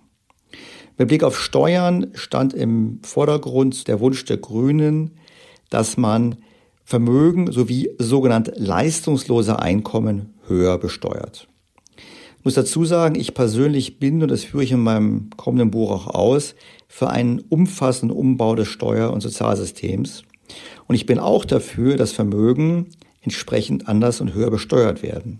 Mit 0.98 1.09
Blick 1.09 1.24
auf 1.24 1.38
Steuern 1.38 2.06
stand 2.14 2.54
im 2.54 3.00
Vordergrund 3.02 3.87
der 3.87 4.00
Wunsch 4.00 4.24
der 4.24 4.38
Grünen, 4.38 5.11
dass 5.68 5.96
man 5.96 6.37
Vermögen 6.85 7.52
sowie 7.52 7.90
sogenannte 7.98 8.52
leistungslose 8.56 9.59
Einkommen 9.59 10.35
höher 10.46 10.78
besteuert. 10.78 11.48
Ich 12.38 12.44
muss 12.44 12.54
dazu 12.54 12.85
sagen, 12.85 13.16
ich 13.16 13.35
persönlich 13.35 13.98
bin, 13.98 14.22
und 14.22 14.30
das 14.30 14.44
führe 14.44 14.62
ich 14.62 14.72
in 14.72 14.80
meinem 14.80 15.30
kommenden 15.37 15.70
Buch 15.70 15.90
auch 15.90 16.06
aus, 16.06 16.54
für 16.87 17.11
einen 17.11 17.40
umfassenden 17.40 18.16
Umbau 18.16 18.54
des 18.54 18.68
Steuer- 18.68 19.12
und 19.12 19.20
Sozialsystems. 19.20 20.22
Und 20.87 20.94
ich 20.94 21.06
bin 21.06 21.18
auch 21.18 21.44
dafür, 21.44 21.96
dass 21.96 22.12
Vermögen 22.12 22.87
entsprechend 23.27 23.89
anders 23.89 24.21
und 24.21 24.35
höher 24.35 24.51
besteuert 24.51 25.03
werden. 25.03 25.39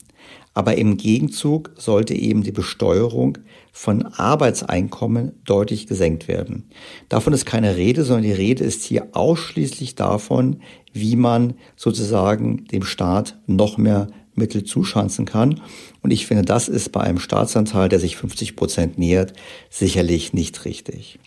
Aber 0.55 0.77
im 0.77 0.96
Gegenzug 0.96 1.70
sollte 1.77 2.14
eben 2.14 2.42
die 2.42 2.53
Besteuerung 2.53 3.38
von 3.72 4.07
Arbeitseinkommen 4.07 5.33
deutlich 5.44 5.87
gesenkt 5.87 6.29
werden. 6.29 6.68
Davon 7.09 7.33
ist 7.33 7.44
keine 7.44 7.77
Rede, 7.77 8.05
sondern 8.05 8.25
die 8.25 8.33
Rede 8.33 8.64
ist 8.64 8.83
hier 8.83 9.09
ausschließlich 9.12 9.94
davon, 9.94 10.61
wie 10.92 11.14
man 11.14 11.55
sozusagen 11.77 12.64
dem 12.66 12.85
Staat 12.85 13.38
noch 13.46 13.77
mehr 13.77 14.09
Mittel 14.35 14.64
zuschanzen 14.64 15.27
kann. 15.27 15.61
Und 16.03 16.11
ich 16.11 16.27
finde, 16.27 16.44
das 16.44 16.68
ist 16.68 16.90
bei 16.90 17.01
einem 17.01 17.18
Staatsanteil, 17.18 17.88
der 17.88 18.01
sich 18.01 18.16
50 18.16 18.57
Prozent 18.57 18.99
nähert, 18.99 19.33
sicherlich 19.70 20.33
nicht 20.33 20.64
richtig. 20.64 21.18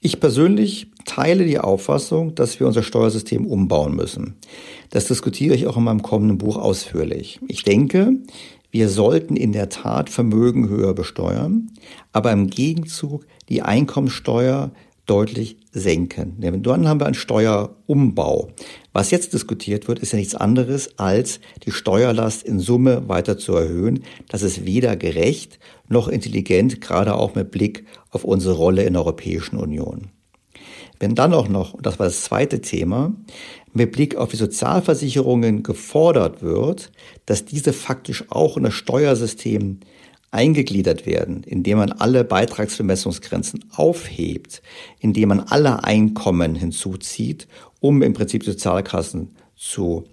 Ich 0.00 0.18
persönlich 0.18 0.90
teile 1.04 1.44
die 1.44 1.58
Auffassung, 1.58 2.34
dass 2.34 2.58
wir 2.60 2.66
unser 2.66 2.82
Steuersystem 2.82 3.46
umbauen 3.46 3.94
müssen. 3.94 4.36
Das 4.90 5.06
diskutiere 5.06 5.54
ich 5.54 5.66
auch 5.66 5.76
in 5.76 5.84
meinem 5.84 6.02
kommenden 6.02 6.38
Buch 6.38 6.56
ausführlich. 6.56 7.40
Ich 7.48 7.62
denke, 7.62 8.14
wir 8.70 8.88
sollten 8.88 9.36
in 9.36 9.52
der 9.52 9.68
Tat 9.68 10.08
Vermögen 10.08 10.68
höher 10.68 10.94
besteuern, 10.94 11.70
aber 12.12 12.32
im 12.32 12.48
Gegenzug 12.48 13.26
die 13.48 13.62
Einkommensteuer 13.62 14.72
deutlich 15.06 15.56
senken. 15.72 16.36
Dann 16.38 16.88
haben 16.88 17.00
wir 17.00 17.06
einen 17.06 17.14
Steuerumbau. 17.14 18.48
Was 18.92 19.10
jetzt 19.10 19.32
diskutiert 19.32 19.88
wird, 19.88 19.98
ist 19.98 20.12
ja 20.12 20.18
nichts 20.18 20.34
anderes, 20.34 20.98
als 20.98 21.40
die 21.66 21.70
Steuerlast 21.70 22.44
in 22.44 22.60
Summe 22.60 23.08
weiter 23.08 23.36
zu 23.36 23.54
erhöhen. 23.54 24.04
Das 24.28 24.42
ist 24.42 24.64
weder 24.64 24.96
gerecht 24.96 25.58
noch 25.88 26.08
intelligent, 26.08 26.80
gerade 26.80 27.14
auch 27.14 27.34
mit 27.34 27.50
Blick 27.50 27.84
auf 28.10 28.24
unsere 28.24 28.54
Rolle 28.54 28.84
in 28.84 28.94
der 28.94 29.02
Europäischen 29.02 29.56
Union. 29.56 30.10
Wenn 31.02 31.16
dann 31.16 31.34
auch 31.34 31.48
noch, 31.48 31.74
und 31.74 31.84
das 31.84 31.98
war 31.98 32.06
das 32.06 32.22
zweite 32.22 32.60
Thema, 32.60 33.12
mit 33.72 33.90
Blick 33.90 34.14
auf 34.14 34.30
die 34.30 34.36
Sozialversicherungen 34.36 35.64
gefordert 35.64 36.42
wird, 36.42 36.92
dass 37.26 37.44
diese 37.44 37.72
faktisch 37.72 38.26
auch 38.28 38.56
in 38.56 38.62
das 38.62 38.74
Steuersystem 38.74 39.80
eingegliedert 40.30 41.04
werden, 41.04 41.42
indem 41.42 41.78
man 41.78 41.90
alle 41.90 42.22
Beitragsvermessungsgrenzen 42.22 43.64
aufhebt, 43.74 44.62
indem 45.00 45.30
man 45.30 45.40
alle 45.40 45.82
Einkommen 45.82 46.54
hinzuzieht, 46.54 47.48
um 47.80 48.00
im 48.02 48.12
Prinzip 48.12 48.44
Sozialkassen 48.44 49.34
zu 49.56 50.04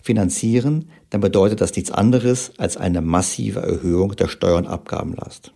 finanzieren, 0.00 0.88
dann 1.10 1.20
bedeutet 1.20 1.60
das 1.60 1.74
nichts 1.74 1.90
anderes 1.90 2.52
als 2.58 2.76
eine 2.76 3.00
massive 3.00 3.58
Erhöhung 3.58 4.14
der 4.14 4.28
Steuer- 4.28 4.58
und 4.58 4.68
Abgabenlast. 4.68 5.52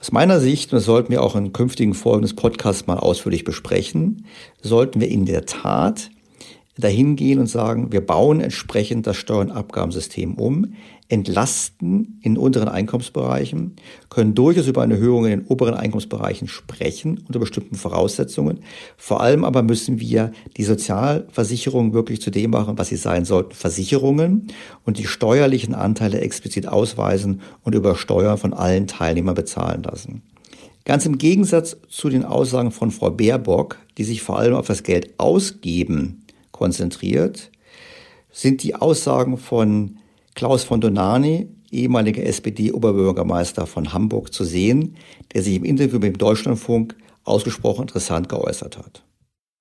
Aus 0.00 0.12
meiner 0.12 0.40
Sicht, 0.40 0.72
und 0.72 0.78
das 0.78 0.86
sollten 0.86 1.12
wir 1.12 1.22
auch 1.22 1.36
in 1.36 1.52
künftigen 1.52 1.92
Folgen 1.92 2.22
des 2.22 2.34
Podcasts 2.34 2.86
mal 2.86 2.98
ausführlich 2.98 3.44
besprechen, 3.44 4.24
sollten 4.62 4.98
wir 4.98 5.08
in 5.08 5.26
der 5.26 5.44
Tat 5.44 6.10
dahin 6.80 7.16
gehen 7.16 7.38
und 7.38 7.46
sagen, 7.46 7.92
wir 7.92 8.04
bauen 8.04 8.40
entsprechend 8.40 9.06
das 9.06 9.16
Steuer- 9.16 9.40
und 9.40 9.50
Abgabensystem 9.50 10.34
um, 10.34 10.74
entlasten 11.10 12.20
in 12.22 12.38
unteren 12.38 12.68
Einkommensbereichen, 12.68 13.74
können 14.08 14.34
durchaus 14.34 14.68
über 14.68 14.82
eine 14.82 14.94
Erhöhung 14.94 15.24
in 15.24 15.30
den 15.30 15.46
oberen 15.46 15.74
Einkommensbereichen 15.74 16.46
sprechen 16.46 17.24
unter 17.26 17.40
bestimmten 17.40 17.74
Voraussetzungen. 17.74 18.60
Vor 18.96 19.20
allem 19.20 19.44
aber 19.44 19.62
müssen 19.62 19.98
wir 19.98 20.30
die 20.56 20.64
Sozialversicherungen 20.64 21.92
wirklich 21.92 22.20
zu 22.20 22.30
dem 22.30 22.52
machen, 22.52 22.78
was 22.78 22.88
sie 22.88 22.96
sein 22.96 23.24
sollten, 23.24 23.52
Versicherungen 23.52 24.48
und 24.84 24.98
die 24.98 25.06
steuerlichen 25.06 25.74
Anteile 25.74 26.20
explizit 26.20 26.68
ausweisen 26.68 27.40
und 27.64 27.74
über 27.74 27.96
Steuern 27.96 28.38
von 28.38 28.54
allen 28.54 28.86
Teilnehmern 28.86 29.34
bezahlen 29.34 29.82
lassen. 29.82 30.22
Ganz 30.84 31.04
im 31.06 31.18
Gegensatz 31.18 31.76
zu 31.88 32.08
den 32.08 32.24
Aussagen 32.24 32.70
von 32.70 32.90
Frau 32.90 33.10
Baerbock, 33.10 33.78
die 33.98 34.04
sich 34.04 34.22
vor 34.22 34.38
allem 34.38 34.54
auf 34.54 34.66
das 34.66 34.82
Geld 34.82 35.14
ausgeben 35.18 36.19
konzentriert, 36.60 37.50
sind 38.30 38.62
die 38.62 38.74
Aussagen 38.74 39.38
von 39.38 39.96
Klaus 40.34 40.62
von 40.62 40.78
Donani, 40.82 41.48
ehemaliger 41.70 42.22
SPD-Oberbürgermeister 42.22 43.66
von 43.66 43.94
Hamburg, 43.94 44.34
zu 44.34 44.44
sehen, 44.44 44.96
der 45.32 45.42
sich 45.42 45.56
im 45.56 45.64
Interview 45.64 45.98
mit 45.98 46.14
dem 46.14 46.18
Deutschlandfunk 46.18 46.96
ausgesprochen 47.24 47.82
interessant 47.82 48.28
geäußert 48.28 48.76
hat. 48.76 49.02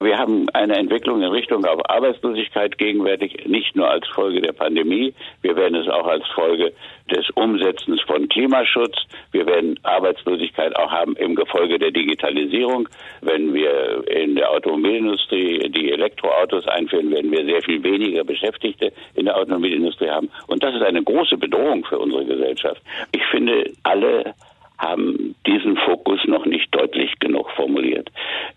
Wir 0.02 0.18
haben 0.18 0.48
eine 0.54 0.78
Entwicklung 0.78 1.22
in 1.22 1.28
Richtung 1.28 1.66
auf 1.66 1.90
Arbeitslosigkeit 1.90 2.78
gegenwärtig, 2.78 3.46
nicht 3.48 3.76
nur 3.76 3.90
als 3.90 4.08
Folge 4.08 4.40
der 4.40 4.54
Pandemie, 4.54 5.14
wir 5.42 5.58
werden 5.58 5.76
es 5.76 5.90
auch 5.90 6.08
als 6.08 6.26
Folge 6.34 6.72
des 7.12 7.30
Umsetzens 7.32 8.00
von 8.04 8.30
Klimaschutz. 8.30 8.96
Wir 9.32 9.46
werden 9.46 9.78
Arbeitslosigkeit 9.84 10.76
auch 10.78 10.90
haben 10.90 11.16
im 11.18 11.36
Gefolge 11.36 11.80
der 11.80 11.92
Digitalisierung. 11.92 12.88
Wenn 13.22 13.54
wir 13.54 14.08
in 14.08 14.36
der 14.36 14.52
Automobilindustrie 14.52 15.70
die 15.70 15.92
Elektroautos 15.92 16.68
einführen, 16.68 17.12
werden 17.12 17.32
wir 17.32 17.44
sehr 17.46 17.62
viel 17.62 17.84
weniger 17.84 18.24
Beschäftigte 18.24 18.94
in 19.16 19.26
der 19.26 19.38
Automobilindustrie 19.38 20.10
haben. 20.10 20.30
Und 20.48 20.64
das 20.64 20.76
ist 20.76 20.84
eine 20.84 21.04
große 21.04 21.38
Bedrohung 21.38 21.84
für 21.84 22.00
unsere 22.00 22.26
Gesellschaft. 22.26 22.82
Ich 23.12 23.26
finde, 23.32 23.70
alle 23.84 24.34
haben 24.80 25.36
diesen 25.46 25.76
Fokus 25.78 26.20
noch 26.26 26.46
nicht 26.46 26.74
deutlich 26.74 27.20
genug 27.20 27.52
formuliert. 27.52 28.10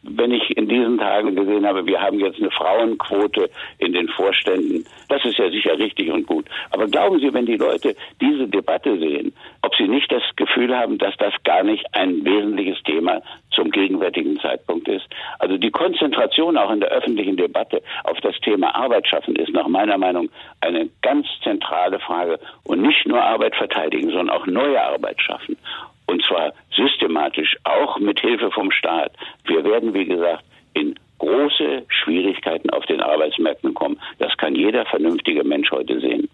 Wenn 0.03 0.31
ich 0.31 0.57
in 0.57 0.69
diesen 0.69 0.99
Tagen 0.99 1.35
gesehen 1.35 1.67
habe, 1.67 1.85
wir 1.85 2.01
haben 2.01 2.21
jetzt 2.21 2.39
eine 2.41 2.51
Frauenquote 2.51 3.51
in 3.79 3.93
den 3.93 4.09
Vorständen, 4.09 4.85
das 5.09 5.25
ist 5.25 5.39
ja 5.39 5.51
sicher 5.51 5.79
richtig 5.79 6.11
und 6.11 6.27
gut. 6.27 6.47
Aber 6.71 6.87
glauben 6.87 7.19
Sie, 7.19 7.35
wenn 7.35 7.47
die 7.47 7.57
Leute 7.57 7.97
diese 8.21 8.47
Debatte 8.47 8.99
sehen, 8.99 9.35
ob 9.63 9.75
sie 9.77 9.89
nicht 9.89 10.11
das 10.13 10.23
Gefühl 10.37 10.77
haben, 10.77 10.99
dass 10.99 11.17
das 11.19 11.35
gar 11.45 11.65
nicht 11.65 11.85
ein 11.93 12.25
wesentliches 12.25 12.83
Thema 12.85 13.21
zum 13.51 13.71
gegenwärtigen 13.71 14.39
Zeitpunkt 14.39 14.89
ist? 14.89 15.07
Also 15.41 15.57
die 15.57 15.71
Konzentration 15.71 16.57
auch 16.57 16.71
in 16.71 16.81
der 16.81 16.91
öffentlichen 16.91 17.37
Debatte 17.37 17.83
auf 18.05 18.21
das 18.21 18.39
Thema 18.41 18.75
Arbeit 18.75 19.09
schaffen 19.09 19.35
ist 19.37 19.53
nach 19.53 19.67
meiner 19.67 19.99
Meinung 19.99 20.31
eine 20.61 20.89
ganz 21.03 21.27
zentrale 21.43 21.99
Frage 21.99 22.39
und 22.65 22.81
nicht 22.81 23.07
nur 23.07 23.21
Arbeit 23.21 23.57
verteidigen, 23.57 24.11
sondern 24.11 24.31
auch 24.31 24.47
neue 24.47 24.81
Arbeit 24.81 25.21
schaffen. 25.21 25.57
Und 26.13 26.23
zwar 26.29 26.53
systematisch, 26.77 27.57
auch 27.65 27.99
mit 27.99 28.21
Hilfe 28.21 28.51
vom 28.51 28.71
Staat. 28.71 29.13
Wir 29.47 29.65
werden, 29.65 29.95
wie 29.95 30.05
gesagt, 30.05 30.45
in 30.75 30.95
große 31.17 31.85
Schwierigkeiten 31.89 32.69
auf 32.69 32.85
den 32.85 33.01
Arbeitsmärkten 33.01 33.73
kommen. 33.73 33.99
Das 34.19 34.37
kann 34.37 34.55
jeder 34.55 34.85
vernünftige 34.85 35.43
Mensch 35.43 35.71
heute 35.71 36.01
sehen. 36.01 36.29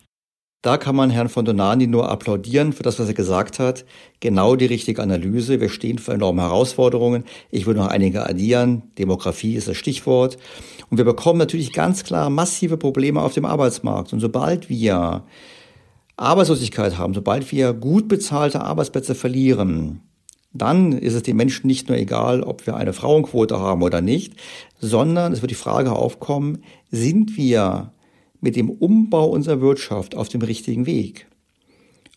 Da 0.63 0.79
kann 0.79 0.97
man 0.97 1.11
Herrn 1.11 1.29
von 1.29 1.45
Donani 1.45 1.87
nur 1.87 2.11
applaudieren 2.11 2.73
für 2.73 2.83
das, 2.83 2.99
was 2.99 3.07
er 3.07 3.15
gesagt 3.15 3.61
hat. 3.61 3.85
Genau 4.19 4.57
die 4.57 4.67
richtige 4.67 5.01
Analyse. 5.01 5.61
Wir 5.61 5.69
stehen 5.69 5.99
vor 5.99 6.15
enormen 6.15 6.41
Herausforderungen. 6.41 7.25
Ich 7.53 7.67
würde 7.67 7.79
noch 7.79 7.87
einige 7.87 8.29
addieren. 8.29 8.83
Demografie 8.99 9.55
ist 9.55 9.69
das 9.69 9.77
Stichwort. 9.77 10.39
Und 10.91 10.99
wir 10.99 11.05
bekommen 11.05 11.39
natürlich 11.39 11.73
ganz 11.73 12.03
klar 12.03 12.31
massive 12.31 12.79
Probleme 12.79 13.23
auf 13.23 13.35
dem 13.35 13.45
Arbeitsmarkt. 13.45 14.13
Und 14.13 14.19
sobald 14.19 14.69
wir 14.69 15.23
Arbeitslosigkeit 16.19 16.99
haben, 16.99 17.15
sobald 17.15 17.51
wir 17.53 17.73
gut 17.73 18.09
bezahlte 18.09 18.61
Arbeitsplätze 18.61 19.15
verlieren, 19.15 20.01
dann 20.53 20.93
ist 20.93 21.15
es 21.15 21.23
den 21.23 21.37
Menschen 21.37 21.67
nicht 21.67 21.89
nur 21.89 21.97
egal, 21.97 22.43
ob 22.43 22.67
wir 22.67 22.77
eine 22.77 22.93
Frauenquote 22.93 23.61
haben 23.61 23.83
oder 23.83 24.01
nicht, 24.01 24.35
sondern 24.81 25.33
es 25.33 25.43
wird 25.43 25.51
die 25.51 25.57
Frage 25.57 25.93
aufkommen, 25.93 26.65
sind 26.91 27.37
wir 27.37 27.93
mit 28.41 28.57
dem 28.57 28.71
Umbau 28.71 29.27
unserer 29.29 29.61
Wirtschaft 29.61 30.17
auf 30.17 30.29
dem 30.29 30.43
richtigen 30.43 30.87
Weg? 30.87 31.27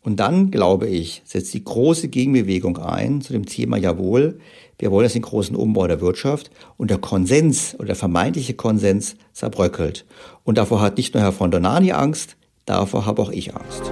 Und 0.04 0.20
dann, 0.20 0.50
glaube 0.50 0.88
ich, 0.88 1.22
setzt 1.26 1.54
die 1.54 1.64
große 1.64 2.08
Gegenbewegung 2.08 2.78
ein 2.80 3.22
zu 3.22 3.34
dem 3.34 3.46
Thema, 3.46 3.78
jawohl, 3.78 4.40
wir 4.80 4.92
wollen 4.92 5.06
jetzt 5.06 5.14
den 5.14 5.22
großen 5.22 5.56
Umbau 5.56 5.86
der 5.86 6.02
Wirtschaft 6.02 6.50
und 6.78 6.90
der 6.90 6.98
Konsens 6.98 7.76
oder 7.76 7.88
der 7.88 7.96
vermeintliche 7.96 8.56
Konsens 8.56 9.16
zerbröckelt. 9.32 10.06
Und 10.44 10.58
davor 10.58 10.82
hat 10.82 10.98
nicht 10.98 11.14
nur 11.14 11.22
Herr 11.22 11.32
von 11.32 11.52
Donani 11.52 11.92
Angst, 11.92 12.36
davor 12.66 13.06
habe 13.06 13.22
auch 13.22 13.30
ich 13.30 13.56
Angst. 13.56 13.92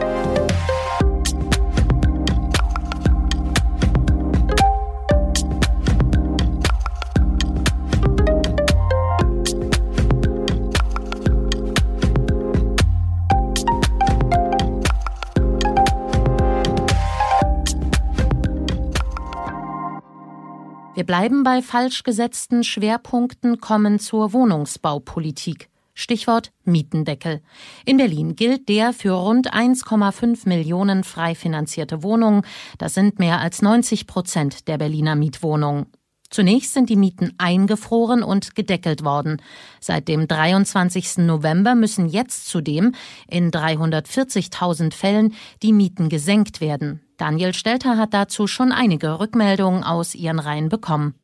Wir 20.99 21.05
bleiben 21.05 21.43
bei 21.43 21.61
falsch 21.61 22.03
gesetzten 22.03 22.65
Schwerpunkten, 22.65 23.61
kommen 23.61 23.99
zur 23.99 24.33
Wohnungsbaupolitik. 24.33 25.69
Stichwort 25.99 26.53
Mietendeckel. 26.63 27.41
In 27.85 27.97
Berlin 27.97 28.37
gilt 28.37 28.69
der 28.69 28.93
für 28.93 29.11
rund 29.11 29.53
1,5 29.53 30.47
Millionen 30.47 31.03
frei 31.03 31.35
finanzierte 31.35 32.03
Wohnungen. 32.03 32.43
Das 32.77 32.93
sind 32.93 33.19
mehr 33.19 33.41
als 33.41 33.61
90 33.61 34.07
Prozent 34.07 34.69
der 34.69 34.77
Berliner 34.77 35.17
Mietwohnungen. 35.17 35.87
Zunächst 36.29 36.73
sind 36.73 36.89
die 36.89 36.95
Mieten 36.95 37.33
eingefroren 37.37 38.23
und 38.23 38.55
gedeckelt 38.55 39.03
worden. 39.03 39.41
Seit 39.81 40.07
dem 40.07 40.27
23. 40.27 41.17
November 41.17 41.75
müssen 41.75 42.07
jetzt 42.07 42.47
zudem 42.47 42.93
in 43.27 43.51
340.000 43.51 44.93
Fällen 44.93 45.33
die 45.63 45.73
Mieten 45.73 46.07
gesenkt 46.07 46.61
werden. 46.61 47.01
Daniel 47.17 47.53
Stelter 47.53 47.97
hat 47.97 48.13
dazu 48.13 48.47
schon 48.47 48.71
einige 48.71 49.19
Rückmeldungen 49.19 49.83
aus 49.83 50.15
ihren 50.15 50.39
Reihen 50.39 50.69
bekommen. 50.69 51.15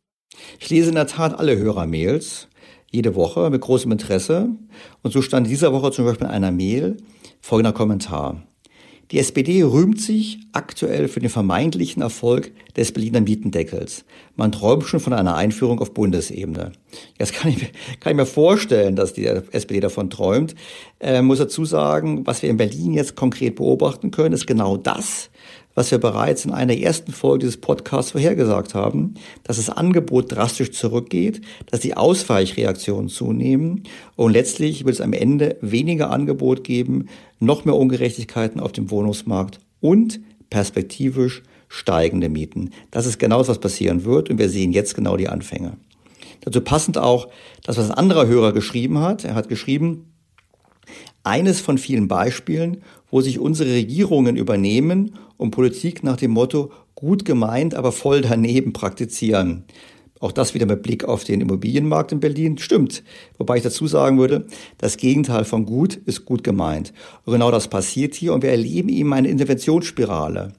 Ich 0.59 0.69
lese 0.69 0.89
in 0.89 0.95
der 0.95 1.07
Tat 1.07 1.39
alle 1.39 1.55
Hörermails 1.55 2.49
jede 2.95 3.15
Woche 3.15 3.49
mit 3.49 3.61
großem 3.61 3.91
Interesse. 3.91 4.49
Und 5.03 5.11
so 5.11 5.21
stand 5.21 5.47
dieser 5.47 5.73
Woche 5.73 5.91
zum 5.91 6.05
Beispiel 6.05 6.27
in 6.27 6.33
einer 6.33 6.51
Mail 6.51 6.97
folgender 7.41 7.73
Kommentar. 7.73 8.43
Die 9.11 9.19
SPD 9.19 9.61
rühmt 9.61 10.01
sich 10.01 10.39
aktuell 10.51 11.07
für 11.07 11.19
den 11.19 11.29
vermeintlichen 11.29 12.01
Erfolg 12.01 12.51
des 12.75 12.91
Berliner 12.91 13.21
Mietendeckels. 13.21 14.03
Man 14.35 14.51
träumt 14.51 14.85
schon 14.85 14.99
von 14.99 15.13
einer 15.13 15.35
Einführung 15.35 15.79
auf 15.79 15.93
Bundesebene. 15.93 16.71
Jetzt 17.19 17.33
kann 17.33 17.51
ich, 17.51 17.71
kann 17.99 18.11
ich 18.11 18.15
mir 18.15 18.25
vorstellen, 18.25 18.95
dass 18.95 19.13
die 19.13 19.27
SPD 19.27 19.79
davon 19.79 20.09
träumt. 20.09 20.55
Äh, 20.99 21.21
muss 21.21 21.37
dazu 21.37 21.65
sagen, 21.65 22.25
was 22.25 22.41
wir 22.41 22.49
in 22.49 22.57
Berlin 22.57 22.93
jetzt 22.93 23.15
konkret 23.15 23.57
beobachten 23.57 24.09
können, 24.09 24.33
ist 24.33 24.47
genau 24.47 24.75
das, 24.75 25.29
was 25.75 25.91
wir 25.91 25.97
bereits 25.99 26.45
in 26.45 26.51
einer 26.51 26.75
ersten 26.75 27.11
Folge 27.11 27.39
dieses 27.39 27.57
Podcasts 27.57 28.11
vorhergesagt 28.11 28.73
haben, 28.73 29.15
dass 29.43 29.57
das 29.57 29.69
Angebot 29.69 30.31
drastisch 30.31 30.71
zurückgeht, 30.71 31.41
dass 31.69 31.81
die 31.81 31.95
Ausweichreaktionen 31.95 33.09
zunehmen 33.09 33.83
und 34.15 34.31
letztlich 34.31 34.85
wird 34.85 34.95
es 34.95 35.01
am 35.01 35.13
Ende 35.13 35.57
weniger 35.61 36.09
Angebot 36.09 36.63
geben, 36.63 37.07
noch 37.39 37.65
mehr 37.65 37.75
Ungerechtigkeiten 37.75 38.59
auf 38.59 38.71
dem 38.71 38.89
Wohnungsmarkt 38.89 39.59
und 39.81 40.19
perspektivisch 40.49 41.43
steigende 41.67 42.29
Mieten. 42.29 42.71
Das 42.91 43.05
ist 43.05 43.19
genau 43.19 43.39
das, 43.39 43.49
was 43.49 43.59
passieren 43.59 44.05
wird 44.05 44.29
und 44.29 44.39
wir 44.39 44.49
sehen 44.49 44.71
jetzt 44.71 44.95
genau 44.95 45.17
die 45.17 45.27
Anfänge. 45.27 45.73
Dazu 46.41 46.61
passend 46.61 46.97
auch 46.97 47.27
das, 47.63 47.77
was 47.77 47.89
ein 47.89 47.97
anderer 47.97 48.27
Hörer 48.27 48.53
geschrieben 48.53 48.99
hat. 48.99 49.25
Er 49.25 49.35
hat 49.35 49.49
geschrieben, 49.49 50.13
eines 51.23 51.59
von 51.59 51.77
vielen 51.77 52.07
Beispielen, 52.07 52.83
wo 53.11 53.21
sich 53.21 53.39
unsere 53.39 53.71
Regierungen 53.71 54.35
übernehmen 54.35 55.15
und 55.37 55.51
Politik 55.51 56.03
nach 56.03 56.17
dem 56.17 56.31
Motto 56.31 56.71
gut 56.95 57.25
gemeint, 57.25 57.75
aber 57.75 57.91
voll 57.91 58.21
daneben 58.21 58.73
praktizieren. 58.73 59.65
Auch 60.19 60.31
das 60.31 60.53
wieder 60.53 60.65
mit 60.65 60.81
Blick 60.81 61.03
auf 61.03 61.23
den 61.23 61.41
Immobilienmarkt 61.41 62.11
in 62.11 62.21
Berlin 62.21 62.57
stimmt. 62.57 63.03
Wobei 63.37 63.57
ich 63.57 63.63
dazu 63.63 63.85
sagen 63.85 64.17
würde, 64.17 64.47
das 64.77 64.97
Gegenteil 64.97 65.43
von 65.43 65.65
gut 65.65 65.95
ist 65.95 66.25
gut 66.25 66.43
gemeint. 66.43 66.93
Und 67.25 67.33
genau 67.33 67.51
das 67.51 67.67
passiert 67.67 68.15
hier 68.15 68.33
und 68.33 68.41
wir 68.41 68.49
erleben 68.49 68.89
eben 68.89 69.13
eine 69.13 69.27
Interventionsspirale. 69.27 70.53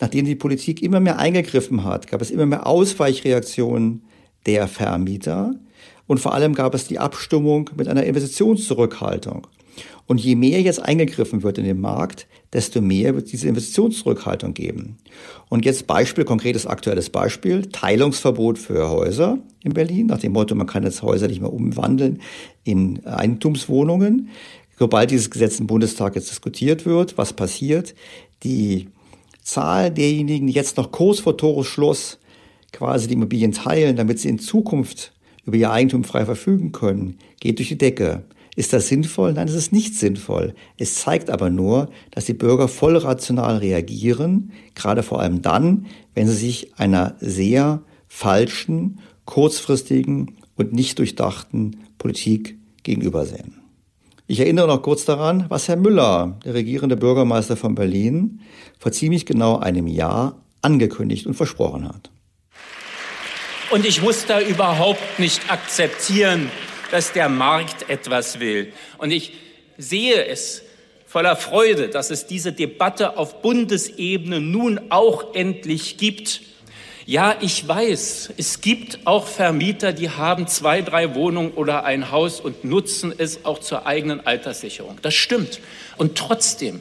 Nachdem 0.00 0.26
die 0.26 0.34
Politik 0.34 0.82
immer 0.82 1.00
mehr 1.00 1.18
eingegriffen 1.18 1.84
hat, 1.84 2.08
gab 2.08 2.20
es 2.20 2.30
immer 2.30 2.46
mehr 2.46 2.66
Ausweichreaktionen 2.66 4.02
der 4.46 4.68
Vermieter 4.68 5.54
und 6.06 6.18
vor 6.18 6.34
allem 6.34 6.54
gab 6.54 6.74
es 6.74 6.86
die 6.86 6.98
Abstimmung 6.98 7.70
mit 7.76 7.86
einer 7.86 8.04
Investitionszurückhaltung. 8.04 9.46
Und 10.06 10.20
je 10.20 10.36
mehr 10.36 10.60
jetzt 10.60 10.82
eingegriffen 10.82 11.42
wird 11.42 11.58
in 11.58 11.64
den 11.64 11.80
Markt, 11.80 12.26
desto 12.52 12.80
mehr 12.80 13.14
wird 13.14 13.26
es 13.26 13.30
diese 13.30 13.48
Investitionszurückhaltung 13.48 14.54
geben. 14.54 14.98
Und 15.48 15.64
jetzt 15.64 15.86
Beispiel, 15.86 16.24
konkretes 16.24 16.66
aktuelles 16.66 17.10
Beispiel, 17.10 17.66
Teilungsverbot 17.66 18.58
für 18.58 18.90
Häuser 18.90 19.38
in 19.62 19.74
Berlin, 19.74 20.06
nach 20.06 20.18
dem 20.18 20.32
Motto, 20.32 20.54
man 20.54 20.66
kann 20.66 20.82
jetzt 20.82 21.02
Häuser 21.02 21.28
nicht 21.28 21.40
mehr 21.40 21.52
umwandeln 21.52 22.20
in 22.64 23.04
Eigentumswohnungen. 23.06 24.30
Sobald 24.78 25.10
dieses 25.10 25.30
Gesetz 25.30 25.58
im 25.58 25.66
Bundestag 25.66 26.14
jetzt 26.14 26.30
diskutiert 26.30 26.86
wird, 26.86 27.18
was 27.18 27.32
passiert? 27.32 27.94
Die 28.44 28.88
Zahl 29.42 29.90
derjenigen, 29.90 30.46
die 30.46 30.52
jetzt 30.52 30.76
noch 30.76 30.92
kurz 30.92 31.20
vor 31.20 31.36
Toresschluss 31.36 32.18
quasi 32.72 33.08
die 33.08 33.14
Immobilien 33.14 33.52
teilen, 33.52 33.96
damit 33.96 34.20
sie 34.20 34.28
in 34.28 34.38
Zukunft 34.38 35.12
über 35.44 35.56
ihr 35.56 35.70
Eigentum 35.70 36.04
frei 36.04 36.24
verfügen 36.24 36.72
können, 36.72 37.18
geht 37.40 37.58
durch 37.58 37.68
die 37.68 37.78
Decke. 37.78 38.22
Ist 38.58 38.72
das 38.72 38.88
sinnvoll? 38.88 39.34
Nein, 39.34 39.46
es 39.46 39.54
ist 39.54 39.70
nicht 39.70 39.94
sinnvoll. 39.94 40.52
Es 40.78 40.96
zeigt 40.96 41.30
aber 41.30 41.48
nur, 41.48 41.90
dass 42.10 42.24
die 42.24 42.34
Bürger 42.34 42.66
voll 42.66 42.96
rational 42.96 43.58
reagieren, 43.58 44.50
gerade 44.74 45.04
vor 45.04 45.20
allem 45.20 45.42
dann, 45.42 45.86
wenn 46.16 46.26
sie 46.26 46.34
sich 46.34 46.76
einer 46.76 47.14
sehr 47.20 47.82
falschen, 48.08 48.98
kurzfristigen 49.26 50.38
und 50.56 50.72
nicht 50.72 50.98
durchdachten 50.98 51.84
Politik 51.98 52.58
gegenübersehen. 52.82 53.60
Ich 54.26 54.40
erinnere 54.40 54.66
noch 54.66 54.82
kurz 54.82 55.04
daran, 55.04 55.44
was 55.48 55.68
Herr 55.68 55.76
Müller, 55.76 56.36
der 56.44 56.54
regierende 56.54 56.96
Bürgermeister 56.96 57.56
von 57.56 57.76
Berlin, 57.76 58.40
vor 58.80 58.90
ziemlich 58.90 59.24
genau 59.24 59.58
einem 59.58 59.86
Jahr 59.86 60.34
angekündigt 60.62 61.28
und 61.28 61.34
versprochen 61.34 61.86
hat. 61.86 62.10
Und 63.70 63.86
ich 63.86 64.02
muss 64.02 64.26
da 64.26 64.40
überhaupt 64.40 65.20
nicht 65.20 65.48
akzeptieren, 65.48 66.50
dass 66.90 67.12
der 67.12 67.28
Markt 67.28 67.88
etwas 67.88 68.40
will. 68.40 68.72
Und 68.98 69.10
ich 69.10 69.32
sehe 69.76 70.24
es 70.26 70.62
voller 71.06 71.36
Freude, 71.36 71.88
dass 71.88 72.10
es 72.10 72.26
diese 72.26 72.52
Debatte 72.52 73.16
auf 73.16 73.40
Bundesebene 73.40 74.40
nun 74.40 74.80
auch 74.90 75.34
endlich 75.34 75.96
gibt. 75.96 76.42
Ja, 77.06 77.36
ich 77.40 77.66
weiß, 77.66 78.34
es 78.36 78.60
gibt 78.60 79.06
auch 79.06 79.26
Vermieter, 79.26 79.94
die 79.94 80.10
haben 80.10 80.46
zwei, 80.46 80.82
drei 80.82 81.14
Wohnungen 81.14 81.52
oder 81.52 81.84
ein 81.84 82.10
Haus 82.10 82.38
und 82.38 82.64
nutzen 82.64 83.14
es 83.16 83.46
auch 83.46 83.60
zur 83.60 83.86
eigenen 83.86 84.26
Alterssicherung. 84.26 84.98
Das 85.00 85.14
stimmt. 85.14 85.60
Und 85.96 86.18
trotzdem 86.18 86.80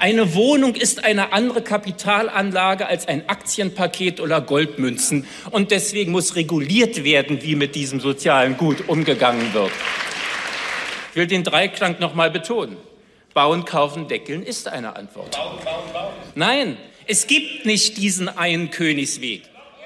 Eine 0.00 0.34
Wohnung 0.34 0.76
ist 0.76 1.04
eine 1.04 1.34
andere 1.34 1.60
Kapitalanlage 1.60 2.86
als 2.86 3.06
ein 3.06 3.28
Aktienpaket 3.28 4.18
oder 4.20 4.40
Goldmünzen. 4.40 5.26
Und 5.50 5.72
deswegen 5.72 6.10
muss 6.10 6.36
reguliert 6.36 7.04
werden, 7.04 7.42
wie 7.42 7.54
mit 7.54 7.74
diesem 7.74 8.00
sozialen 8.00 8.56
Gut 8.56 8.88
umgegangen 8.88 9.52
wird. 9.52 9.70
Ich 11.10 11.16
will 11.16 11.26
den 11.26 11.44
Dreiklang 11.44 11.96
noch 12.00 12.14
mal 12.14 12.30
betonen. 12.30 12.78
Bauen, 13.34 13.66
kaufen, 13.66 14.08
deckeln 14.08 14.42
ist 14.42 14.68
eine 14.68 14.96
Antwort. 14.96 15.32
Bauen, 15.32 15.62
bauen, 15.62 15.92
bauen. 15.92 16.12
Nein, 16.34 16.78
es 17.06 17.26
gibt 17.26 17.66
nicht 17.66 17.98
diesen 17.98 18.30
einen 18.30 18.70
Königsweg. 18.70 19.42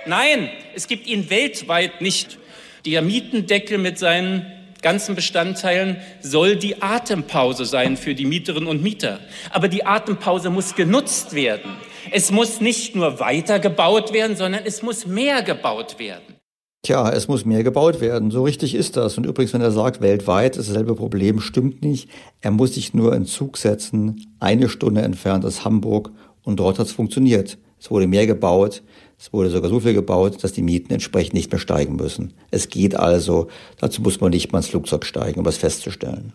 Nein, 0.06 0.48
es 0.76 0.86
gibt 0.86 1.08
ihn 1.08 1.28
weltweit 1.28 2.00
nicht. 2.00 2.38
Der 2.86 3.02
Mietendeckel 3.02 3.78
mit 3.78 3.98
seinen 3.98 4.63
ganzen 4.84 5.16
Bestandteilen 5.16 5.96
soll 6.20 6.54
die 6.54 6.80
Atempause 6.82 7.64
sein 7.64 7.96
für 7.96 8.14
die 8.14 8.26
Mieterinnen 8.26 8.68
und 8.68 8.82
Mieter. 8.82 9.18
Aber 9.50 9.66
die 9.66 9.84
Atempause 9.84 10.50
muss 10.50 10.76
genutzt 10.76 11.34
werden. 11.34 11.72
Es 12.12 12.30
muss 12.30 12.60
nicht 12.60 12.94
nur 12.94 13.18
weiter 13.18 13.58
gebaut 13.58 14.12
werden, 14.12 14.36
sondern 14.36 14.62
es 14.64 14.82
muss 14.82 15.06
mehr 15.06 15.42
gebaut 15.42 15.98
werden. 15.98 16.36
Tja, 16.82 17.08
es 17.10 17.28
muss 17.28 17.46
mehr 17.46 17.64
gebaut 17.64 18.02
werden. 18.02 18.30
So 18.30 18.44
richtig 18.44 18.74
ist 18.74 18.98
das. 18.98 19.16
Und 19.16 19.24
übrigens, 19.24 19.54
wenn 19.54 19.62
er 19.62 19.70
sagt, 19.70 20.02
weltweit 20.02 20.58
ist 20.58 20.68
dasselbe 20.68 20.94
Problem, 20.94 21.40
stimmt 21.40 21.82
nicht. 21.82 22.10
Er 22.42 22.50
muss 22.50 22.74
sich 22.74 22.92
nur 22.92 23.14
in 23.14 23.24
Zug 23.24 23.56
setzen. 23.56 24.34
Eine 24.38 24.68
Stunde 24.68 25.00
entfernt 25.00 25.44
ist 25.44 25.64
Hamburg 25.64 26.10
und 26.42 26.60
dort 26.60 26.78
hat 26.78 26.86
es 26.86 26.92
funktioniert. 26.92 27.56
Es 27.80 27.90
wurde 27.90 28.06
mehr 28.06 28.26
gebaut. 28.26 28.82
Es 29.18 29.32
wurde 29.32 29.50
sogar 29.50 29.70
so 29.70 29.80
viel 29.80 29.94
gebaut, 29.94 30.42
dass 30.42 30.52
die 30.52 30.62
Mieten 30.62 30.92
entsprechend 30.92 31.34
nicht 31.34 31.50
mehr 31.50 31.58
steigen 31.58 31.96
müssen. 31.96 32.34
Es 32.50 32.68
geht 32.68 32.94
also. 32.94 33.48
Dazu 33.78 34.02
muss 34.02 34.20
man 34.20 34.30
nicht 34.30 34.52
mal 34.52 34.58
ins 34.58 34.68
Flugzeug 34.68 35.04
steigen, 35.06 35.38
um 35.38 35.44
das 35.44 35.56
festzustellen. 35.56 36.32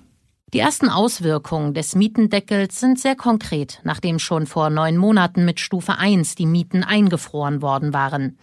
Die 0.53 0.59
ersten 0.59 0.89
Auswirkungen 0.89 1.75
des 1.75 1.93
Mietendeckels 1.93 2.79
sind 2.79 2.99
sehr 2.99 3.15
konkret, 3.15 3.81
nachdem 3.83 4.17
schon 4.17 4.47
vor 4.47 4.71
neun 4.71 4.97
Monaten 4.97 5.45
mit 5.45 5.59
Stufe 5.59 5.99
1 5.99 6.33
die 6.33 6.47
Mieten 6.47 6.83
eingefroren 6.83 7.61
worden 7.61 7.93
waren. 7.93 8.39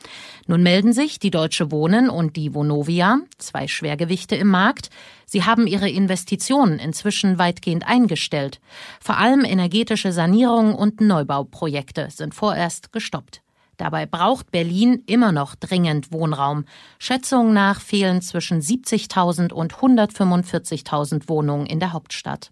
Nun 0.46 0.62
melden 0.62 0.92
sich 0.92 1.18
die 1.18 1.32
Deutsche 1.32 1.72
Wohnen 1.72 2.08
und 2.08 2.36
die 2.36 2.54
Vonovia, 2.54 3.18
zwei 3.38 3.66
Schwergewichte 3.66 4.36
im 4.36 4.46
Markt. 4.46 4.90
Sie 5.24 5.42
haben 5.42 5.66
ihre 5.66 5.90
Investitionen 5.90 6.78
inzwischen 6.78 7.40
weitgehend 7.40 7.84
eingestellt. 7.88 8.60
Vor 9.00 9.16
allem 9.16 9.44
energetische 9.44 10.12
Sanierungen 10.12 10.76
und 10.76 11.00
Neubauprojekte 11.00 12.06
sind 12.12 12.36
vorerst 12.36 12.92
gestoppt. 12.92 13.42
Dabei 13.76 14.06
braucht 14.06 14.50
Berlin 14.50 15.02
immer 15.06 15.32
noch 15.32 15.54
dringend 15.54 16.12
Wohnraum. 16.12 16.64
Schätzungen 16.98 17.52
nach 17.52 17.80
fehlen 17.80 18.22
zwischen 18.22 18.60
70.000 18.60 19.52
und 19.52 19.74
145.000 19.74 21.28
Wohnungen 21.28 21.66
in 21.66 21.80
der 21.80 21.92
Hauptstadt. 21.92 22.50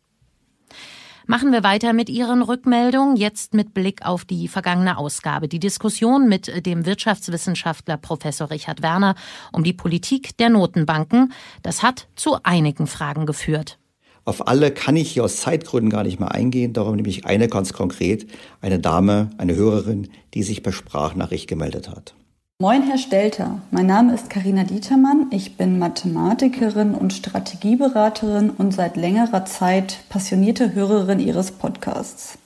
Machen 1.27 1.53
wir 1.53 1.63
weiter 1.65 1.95
mit 1.95 2.11
Ihren 2.11 2.43
Rückmeldungen, 2.43 3.17
jetzt 3.17 3.55
mit 3.55 3.73
Blick 3.73 4.05
auf 4.05 4.27
die 4.27 4.47
vergangene 4.47 4.99
Ausgabe. 4.99 5.49
Die 5.49 5.59
Diskussion 5.59 6.29
mit 6.29 6.67
dem 6.67 6.85
Wirtschaftswissenschaftler 6.85 7.97
Professor 7.97 8.51
Richard 8.51 8.83
Werner 8.83 9.15
um 9.51 9.65
die 9.65 9.73
Politik 9.73 10.37
der 10.37 10.51
Notenbanken, 10.51 11.33
das 11.63 11.83
hat 11.83 12.09
zu 12.15 12.37
einigen 12.43 12.87
Fragen 12.87 13.25
geführt. 13.25 13.79
Auf 14.27 14.49
alle 14.49 14.71
kann 14.71 14.97
ich 14.97 15.11
hier 15.11 15.25
aus 15.25 15.37
Zeitgründen 15.37 15.91
gar 15.91 16.03
nicht 16.03 16.19
mehr 16.19 16.33
eingehen. 16.33 16.73
Darum 16.73 16.97
nehme 16.97 17.09
ich 17.09 17.27
eine 17.27 17.49
ganz 17.49 17.75
konkret, 17.75 18.27
eine 18.63 18.79
Dame, 18.79 19.31
eine 19.37 19.55
Hörerin, 19.55 20.09
die 20.33 20.43
sich 20.43 20.63
per 20.63 20.73
Sprachnachricht 20.73 21.47
gemeldet 21.47 21.91
hat. 21.91 22.15
Moin, 22.59 22.85
Herr 22.85 22.99
Stelter. 22.99 23.61
Mein 23.71 23.87
Name 23.87 24.15
ist 24.15 24.31
Karina 24.31 24.65
Dietermann. 24.65 25.27
Ich 25.31 25.57
bin 25.57 25.79
Mathematikerin 25.79 26.95
und 26.95 27.13
Strategieberaterin 27.13 28.49
und 28.51 28.73
seit 28.73 28.97
längerer 28.97 29.45
Zeit 29.45 29.99
passionierte 30.09 30.75
Hörerin 30.75 31.19
Ihres 31.19 31.51
Podcasts. 31.51 32.39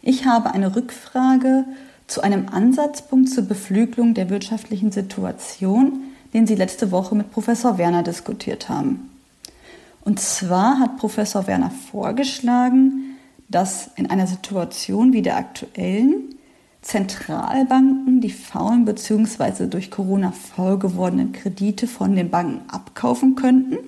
Ich 0.00 0.24
habe 0.24 0.52
eine 0.52 0.74
Rückfrage 0.74 1.64
zu 2.06 2.22
einem 2.22 2.48
Ansatzpunkt 2.48 3.28
zur 3.28 3.44
Beflügelung 3.44 4.14
der 4.14 4.30
wirtschaftlichen 4.30 4.92
Situation, 4.92 6.04
den 6.32 6.46
Sie 6.46 6.54
letzte 6.54 6.90
Woche 6.90 7.14
mit 7.14 7.30
Professor 7.30 7.76
Werner 7.76 8.02
diskutiert 8.02 8.68
haben. 8.68 9.11
Und 10.04 10.20
zwar 10.20 10.78
hat 10.80 10.96
Professor 10.96 11.46
Werner 11.46 11.70
vorgeschlagen, 11.70 13.16
dass 13.48 13.90
in 13.96 14.10
einer 14.10 14.26
Situation 14.26 15.12
wie 15.12 15.22
der 15.22 15.36
aktuellen 15.36 16.34
Zentralbanken 16.82 18.20
die 18.20 18.30
faulen 18.30 18.84
bzw. 18.84 19.66
durch 19.68 19.90
Corona 19.90 20.32
faul 20.32 20.78
gewordenen 20.78 21.32
Kredite 21.32 21.86
von 21.86 22.16
den 22.16 22.30
Banken 22.30 22.68
abkaufen 22.68 23.36
könnten 23.36 23.78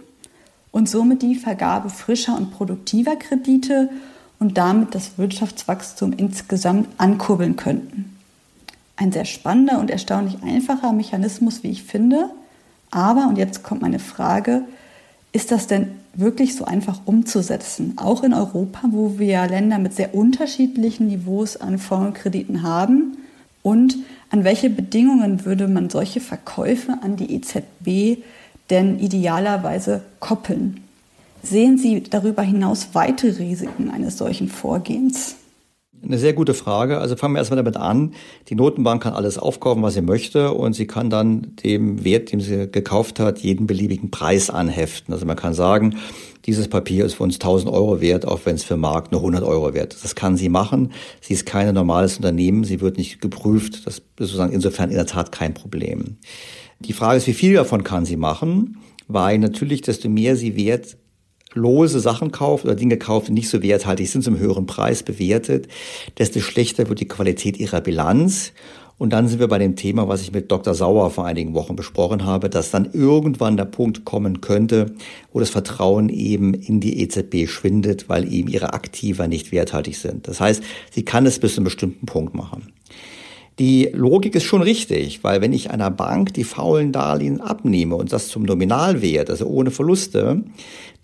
und 0.71 0.89
somit 0.89 1.23
die 1.23 1.35
Vergabe 1.35 1.91
frischer 1.91 2.37
und 2.37 2.53
produktiver 2.53 3.17
Kredite 3.17 3.91
und 4.39 4.59
damit 4.59 4.95
das 4.95 5.19
Wirtschaftswachstum 5.19 6.12
insgesamt 6.12 6.89
ankurbeln 6.99 7.57
könnten. 7.57 8.17
Ein 8.97 9.11
sehr 9.11 9.25
spannender 9.25 9.81
und 9.81 9.91
erstaunlich 9.91 10.43
einfacher 10.45 10.93
Mechanismus, 10.93 11.65
wie 11.65 11.71
ich 11.71 11.83
finde. 11.83 12.31
Aber, 12.93 13.27
und 13.27 13.39
jetzt 13.39 13.65
kommt 13.65 13.83
meine 13.83 13.99
Frage, 13.99 14.65
ist 15.35 15.51
das 15.51 15.66
denn 15.66 15.89
wirklich 16.14 16.55
so 16.55 16.64
einfach 16.64 17.01
umzusetzen? 17.07 17.95
Auch 17.97 18.22
in 18.22 18.32
Europa, 18.32 18.82
wo 18.93 19.18
wir 19.18 19.45
Länder 19.49 19.80
mit 19.80 19.93
sehr 19.93 20.14
unterschiedlichen 20.14 21.09
Niveaus 21.09 21.57
an 21.57 21.78
Fondskrediten 21.78 22.62
haben. 22.62 23.16
Und 23.61 23.97
an 24.30 24.45
welche 24.45 24.70
Bedingungen 24.70 25.45
würde 25.45 25.66
man 25.66 25.91
solche 25.91 26.20
Verkäufe 26.20 26.99
an 27.03 27.16
die 27.16 27.35
EZB 27.35 28.22
denn 28.70 29.01
idealerweise 29.01 30.03
koppeln? 30.20 30.85
Sehen 31.43 31.78
Sie 31.78 32.05
darüber 32.05 32.43
hinaus 32.43 32.91
weitere 32.93 33.43
Risiken 33.43 33.91
eines 33.91 34.16
solchen 34.16 34.49
Vorgehens? 34.49 35.35
Eine 36.05 36.18
sehr 36.18 36.34
gute 36.34 36.55
Frage. 36.55 36.98
Also 36.98 37.16
fangen 37.16 37.34
wir 37.34 37.38
erstmal 37.38 37.57
damit 37.57 37.76
an. 37.76 38.12
Die 38.48 38.55
Notenbank 38.55 39.02
kann 39.02 39.14
alles 39.14 39.38
aufkaufen, 39.38 39.82
was 39.82 39.94
sie 39.94 40.02
möchte 40.02 40.52
und 40.52 40.74
sie 40.74 40.86
kann 40.86 41.09
dann 41.09 41.57
dem 41.64 42.05
Wert, 42.05 42.32
den 42.32 42.40
sie 42.40 42.68
gekauft 42.70 43.20
hat, 43.20 43.38
jeden 43.38 43.66
beliebigen 43.66 44.11
Preis 44.11 44.50
anheften. 44.50 45.14
Also 45.14 45.24
man 45.24 45.36
kann 45.36 45.55
sagen, 45.55 45.96
dieses 46.44 46.68
Papier 46.68 47.07
ist 47.07 47.14
für 47.14 47.22
uns 47.22 47.36
1000 47.36 47.72
Euro 47.72 48.02
wert, 48.02 48.28
auch 48.28 48.40
wenn 48.44 48.55
es 48.55 48.64
für 48.64 48.76
Markt 48.76 49.12
nur 49.12 49.22
100 49.22 49.42
Euro 49.42 49.72
wert 49.72 49.94
ist. 49.94 50.05
Das 50.05 50.14
kann 50.14 50.36
sie 50.36 50.50
machen. 50.50 50.92
Sie 51.22 51.32
ist 51.32 51.46
kein 51.46 51.72
normales 51.74 52.16
Unternehmen. 52.16 52.64
Sie 52.64 52.82
wird 52.82 52.98
nicht 52.98 53.20
geprüft. 53.20 53.86
Das 53.86 53.98
ist 53.98 54.05
sozusagen 54.18 54.52
insofern 54.52 54.90
in 54.90 54.96
der 54.96 55.07
Tat 55.07 55.32
kein 55.32 55.55
Problem. 55.55 56.18
Die 56.80 56.92
Frage 56.92 57.16
ist, 57.16 57.26
wie 57.26 57.34
viel 57.34 57.55
davon 57.55 57.82
kann 57.82 58.05
sie 58.05 58.16
machen? 58.16 58.78
Weil 59.09 59.38
natürlich, 59.38 59.80
desto 59.80 60.09
mehr 60.09 60.36
sie 60.36 60.57
wert 60.57 60.96
lose 61.55 62.00
Sachen 62.00 62.30
kauft 62.32 62.64
oder 62.64 62.74
Dinge 62.74 62.98
kauft, 62.98 63.28
die 63.28 63.32
nicht 63.32 63.48
so 63.48 63.62
werthaltig 63.62 64.11
sind, 64.11 64.22
zum 64.22 64.38
höheren 64.38 64.66
Preis 64.66 65.02
bewertet, 65.02 65.68
desto 66.18 66.40
schlechter 66.40 66.88
wird 66.88 67.00
die 67.00 67.09
Qualität 67.09 67.59
ihrer 67.59 67.80
Bilanz. 67.80 68.52
Und 68.96 69.12
dann 69.12 69.26
sind 69.26 69.40
wir 69.40 69.48
bei 69.48 69.59
dem 69.59 69.74
Thema, 69.74 70.09
was 70.09 70.22
ich 70.22 70.32
mit 70.32 70.52
Dr. 70.52 70.72
Sauer 70.72 71.11
vor 71.11 71.26
einigen 71.26 71.55
Wochen 71.55 71.74
besprochen 71.74 72.24
habe, 72.24 72.48
dass 72.48 72.70
dann 72.70 72.90
irgendwann 72.92 73.57
der 73.57 73.64
Punkt 73.64 74.05
kommen 74.05 74.40
könnte, 74.40 74.94
wo 75.32 75.40
das 75.40 75.50
Vertrauen 75.50 76.09
eben 76.09 76.55
in 76.55 76.78
die 76.78 77.00
EZB 77.00 77.48
schwindet, 77.48 78.09
weil 78.09 78.32
eben 78.32 78.48
ihre 78.48 78.72
Aktiva 78.72 79.26
nicht 79.26 79.50
werthaltig 79.50 79.98
sind. 79.98 80.28
Das 80.28 80.40
heißt, 80.40 80.62
sie 80.92 81.05
kann 81.05 81.26
es 81.26 81.40
bis 81.40 81.55
zu 81.55 81.61
einem 81.61 81.64
bestimmten 81.64 82.07
Punkt 82.07 82.34
machen. 82.34 82.74
Die 83.61 83.88
Logik 83.92 84.34
ist 84.34 84.42
schon 84.42 84.62
richtig, 84.62 85.22
weil 85.22 85.40
wenn 85.40 85.52
ich 85.52 85.70
einer 85.70 85.90
Bank 85.90 86.34
die 86.34 86.42
faulen 86.42 86.90
Darlehen 86.90 87.40
abnehme 87.40 87.94
und 87.94 88.12
das 88.12 88.26
zum 88.26 88.42
Nominalwert, 88.42 89.30
also 89.30 89.46
ohne 89.46 89.70
Verluste, 89.70 90.42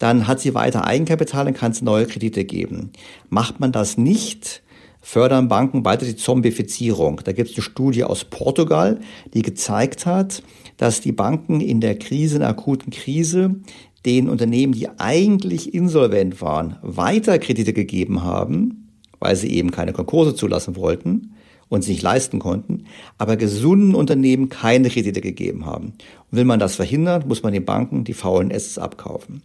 dann 0.01 0.27
hat 0.27 0.41
sie 0.41 0.53
weiter 0.55 0.85
Eigenkapital 0.85 1.47
und 1.47 1.55
kann 1.55 1.71
es 1.71 1.81
neue 1.81 2.07
Kredite 2.07 2.45
geben. 2.45 2.91
Macht 3.29 3.61
man 3.61 3.71
das 3.71 3.97
nicht, 3.97 4.63
fördern 5.01 5.47
Banken 5.47 5.85
weiter 5.85 6.05
die 6.05 6.17
Zombifizierung. 6.17 7.21
Da 7.23 7.31
gibt 7.31 7.51
es 7.51 7.57
eine 7.57 7.63
Studie 7.63 8.03
aus 8.03 8.25
Portugal, 8.25 8.99
die 9.33 9.43
gezeigt 9.43 10.05
hat, 10.05 10.43
dass 10.77 11.01
die 11.01 11.13
Banken 11.13 11.61
in 11.61 11.81
der 11.81 11.97
Krise, 11.97 12.37
in 12.37 12.41
der 12.41 12.49
akuten 12.49 12.91
Krise, 12.91 13.55
den 14.05 14.29
Unternehmen, 14.29 14.73
die 14.73 14.89
eigentlich 14.99 15.73
insolvent 15.73 16.41
waren, 16.41 16.79
weiter 16.83 17.39
Kredite 17.39 17.73
gegeben 17.73 18.25
haben, 18.25 18.89
weil 19.21 19.37
sie 19.37 19.51
eben 19.51 19.71
keine 19.71 19.93
Konkurse 19.93 20.35
zulassen 20.35 20.75
wollten 20.75 21.35
und 21.71 21.83
sich 21.83 22.03
leisten 22.03 22.39
konnten, 22.41 22.85
aber 23.17 23.39
gesunden 23.39 23.95
Unternehmen 23.95 24.51
keine 24.51 24.91
Kredite 24.91 25.23
gegeben 25.23 25.65
haben. 25.65 25.95
Und 26.31 26.37
will 26.37 26.45
man 26.45 26.61
das 26.61 26.75
verhindern, 26.75 27.25
muss 27.27 27.43
man 27.43 27.55
den 27.55 27.65
Banken 27.65 28.05
die 28.05 28.13
faulen 28.13 28.53
Assets 28.53 28.77
abkaufen. 28.77 29.43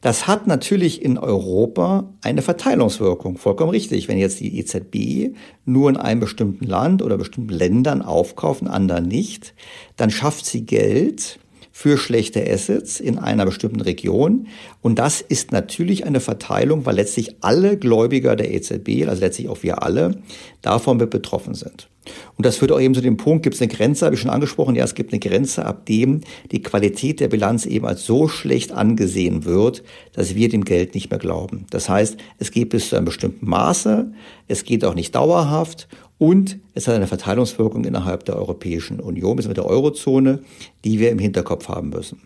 Das 0.00 0.26
hat 0.26 0.46
natürlich 0.46 1.02
in 1.02 1.18
Europa 1.18 2.12
eine 2.22 2.42
Verteilungswirkung. 2.42 3.38
Vollkommen 3.38 3.70
richtig. 3.70 4.08
Wenn 4.08 4.18
jetzt 4.18 4.40
die 4.40 4.58
EZB 4.58 5.34
nur 5.64 5.90
in 5.90 5.96
einem 5.96 6.20
bestimmten 6.20 6.64
Land 6.64 7.02
oder 7.02 7.16
bestimmten 7.16 7.52
Ländern 7.52 8.02
aufkauft, 8.02 8.62
in 8.62 8.68
anderen 8.68 9.08
nicht, 9.08 9.54
dann 9.96 10.10
schafft 10.10 10.46
sie 10.46 10.64
Geld 10.64 11.38
für 11.78 11.98
schlechte 11.98 12.42
Assets 12.50 13.00
in 13.00 13.18
einer 13.18 13.44
bestimmten 13.44 13.82
Region. 13.82 14.46
Und 14.80 14.98
das 14.98 15.20
ist 15.20 15.52
natürlich 15.52 16.06
eine 16.06 16.20
Verteilung, 16.20 16.86
weil 16.86 16.94
letztlich 16.94 17.36
alle 17.42 17.76
Gläubiger 17.76 18.34
der 18.34 18.50
EZB, 18.54 19.06
also 19.06 19.20
letztlich 19.20 19.50
auch 19.50 19.62
wir 19.62 19.82
alle, 19.82 20.22
davon 20.62 20.96
betroffen 20.96 21.52
sind. 21.52 21.90
Und 22.38 22.46
das 22.46 22.56
führt 22.56 22.72
auch 22.72 22.80
eben 22.80 22.94
zu 22.94 23.02
dem 23.02 23.18
Punkt, 23.18 23.42
gibt 23.42 23.56
es 23.56 23.60
eine 23.60 23.70
Grenze, 23.70 24.06
habe 24.06 24.14
ich 24.14 24.22
schon 24.22 24.30
angesprochen, 24.30 24.74
ja, 24.74 24.84
es 24.84 24.94
gibt 24.94 25.12
eine 25.12 25.20
Grenze, 25.20 25.66
ab 25.66 25.84
dem 25.84 26.22
die 26.50 26.62
Qualität 26.62 27.20
der 27.20 27.28
Bilanz 27.28 27.66
eben 27.66 27.84
als 27.84 28.06
so 28.06 28.26
schlecht 28.26 28.72
angesehen 28.72 29.44
wird, 29.44 29.82
dass 30.14 30.34
wir 30.34 30.48
dem 30.48 30.64
Geld 30.64 30.94
nicht 30.94 31.10
mehr 31.10 31.18
glauben. 31.18 31.66
Das 31.68 31.90
heißt, 31.90 32.16
es 32.38 32.52
geht 32.52 32.70
bis 32.70 32.88
zu 32.88 32.96
einem 32.96 33.04
bestimmten 33.04 33.50
Maße, 33.50 34.12
es 34.48 34.64
geht 34.64 34.82
auch 34.82 34.94
nicht 34.94 35.14
dauerhaft 35.14 35.88
und 36.18 36.58
es 36.74 36.88
hat 36.88 36.94
eine 36.94 37.06
Verteilungswirkung 37.06 37.84
innerhalb 37.84 38.24
der 38.24 38.36
Europäischen 38.36 39.00
Union, 39.00 39.36
bis 39.36 39.48
mit 39.48 39.56
der 39.56 39.66
Eurozone, 39.66 40.40
die 40.84 40.98
wir 40.98 41.10
im 41.10 41.18
Hinterkopf 41.18 41.68
haben 41.68 41.90
müssen. 41.90 42.20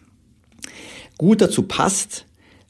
Gut 1.18 1.40
dazu 1.40 1.64
passt, 1.64 2.26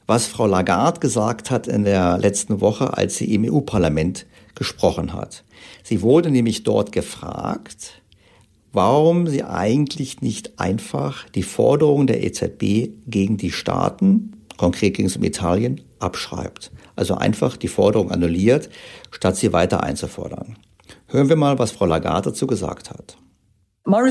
was 0.07 0.25
Frau 0.27 0.47
Lagarde 0.47 0.99
gesagt 0.99 1.51
hat 1.51 1.67
in 1.67 1.83
der 1.83 2.17
letzten 2.17 2.59
Woche, 2.59 2.97
als 2.97 3.17
sie 3.17 3.33
im 3.33 3.45
EU-Parlament 3.45 4.25
gesprochen 4.55 5.13
hat. 5.13 5.43
Sie 5.83 6.01
wurde 6.01 6.31
nämlich 6.31 6.63
dort 6.63 6.91
gefragt, 6.91 8.01
warum 8.73 9.27
sie 9.27 9.43
eigentlich 9.43 10.21
nicht 10.21 10.59
einfach 10.59 11.29
die 11.29 11.43
Forderungen 11.43 12.07
der 12.07 12.23
EZB 12.23 12.89
gegen 13.07 13.37
die 13.37 13.51
Staaten, 13.51 14.33
konkret 14.57 14.95
gegen 14.95 15.23
Italien, 15.23 15.81
abschreibt. 15.99 16.71
Also 16.95 17.15
einfach 17.15 17.57
die 17.57 17.67
Forderung 17.67 18.11
annulliert, 18.11 18.69
statt 19.11 19.35
sie 19.35 19.53
weiter 19.53 19.83
einzufordern. 19.83 20.57
Hören 21.11 21.29
wir 21.29 21.35
mal, 21.35 21.59
was 21.59 21.71
Frau 21.71 21.85
Lagarde 21.85 22.29
dazu 22.29 22.47
gesagt 22.47 22.89
hat. 22.89 23.17
Meine 23.83 24.05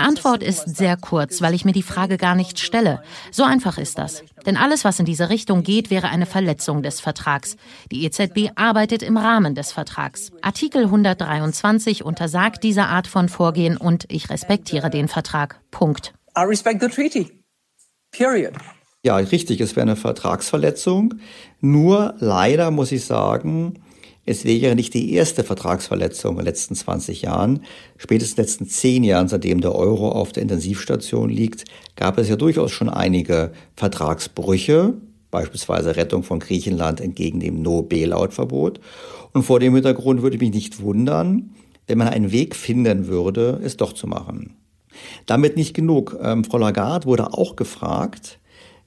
Antwort 0.00 0.42
ist 0.42 0.76
sehr 0.76 0.96
kurz, 0.96 1.42
weil 1.42 1.54
ich 1.54 1.64
mir 1.64 1.72
die 1.72 1.82
Frage 1.82 2.16
gar 2.16 2.34
nicht 2.36 2.60
stelle. 2.60 3.02
So 3.32 3.42
einfach 3.42 3.78
ist 3.78 3.98
das. 3.98 4.22
Denn 4.46 4.56
alles, 4.56 4.84
was 4.84 5.00
in 5.00 5.04
diese 5.06 5.28
Richtung 5.28 5.64
geht, 5.64 5.90
wäre 5.90 6.08
eine 6.08 6.24
Verletzung 6.24 6.82
des 6.82 7.00
Vertrags. 7.00 7.56
Die 7.90 8.04
EZB 8.04 8.52
arbeitet 8.54 9.02
im 9.02 9.16
Rahmen 9.16 9.56
des 9.56 9.72
Vertrags. 9.72 10.30
Artikel 10.40 10.84
123 10.84 12.04
untersagt 12.04 12.62
diese 12.62 12.84
Art 12.84 13.08
von 13.08 13.28
Vorgehen 13.28 13.76
und 13.76 14.04
ich 14.08 14.30
respektiere 14.30 14.88
den 14.88 15.08
Vertrag. 15.08 15.60
Punkt. 15.72 16.14
I 16.38 16.42
respect 16.42 16.80
the 16.80 16.88
treaty. 16.88 17.44
Period. 18.12 18.54
Ja, 19.04 19.16
richtig, 19.16 19.60
es 19.60 19.76
wäre 19.76 19.82
eine 19.82 19.96
Vertragsverletzung. 19.96 21.14
Nur 21.60 22.14
leider 22.18 22.70
muss 22.70 22.92
ich 22.92 23.04
sagen, 23.04 23.74
es 24.28 24.44
wäre 24.44 24.74
nicht 24.74 24.92
die 24.92 25.12
erste 25.12 25.44
Vertragsverletzung 25.44 26.32
in 26.32 26.38
den 26.38 26.46
letzten 26.46 26.74
20 26.74 27.22
Jahren. 27.22 27.62
Spätestens 27.96 28.32
in 28.32 28.36
den 28.36 28.44
letzten 28.44 28.68
zehn 28.68 29.04
Jahren, 29.04 29.28
seitdem 29.28 29.60
der 29.60 29.76
Euro 29.76 30.10
auf 30.10 30.32
der 30.32 30.42
Intensivstation 30.42 31.30
liegt, 31.30 31.64
gab 31.94 32.18
es 32.18 32.28
ja 32.28 32.34
durchaus 32.34 32.72
schon 32.72 32.88
einige 32.88 33.52
Vertragsbrüche, 33.76 34.94
beispielsweise 35.30 35.94
Rettung 35.94 36.24
von 36.24 36.40
Griechenland 36.40 37.00
entgegen 37.00 37.38
dem 37.38 37.62
No-Bailout-Verbot. 37.62 38.80
Und 39.32 39.44
vor 39.44 39.60
dem 39.60 39.74
Hintergrund 39.74 40.22
würde 40.22 40.34
ich 40.34 40.42
mich 40.42 40.52
nicht 40.52 40.80
wundern, 40.80 41.50
wenn 41.86 41.98
man 41.98 42.08
einen 42.08 42.32
Weg 42.32 42.56
finden 42.56 43.06
würde, 43.06 43.60
es 43.62 43.76
doch 43.76 43.92
zu 43.92 44.08
machen. 44.08 44.56
Damit 45.26 45.56
nicht 45.56 45.74
genug. 45.74 46.18
Ähm, 46.20 46.42
Frau 46.42 46.58
Lagarde 46.58 47.06
wurde 47.06 47.32
auch 47.32 47.54
gefragt, 47.54 48.40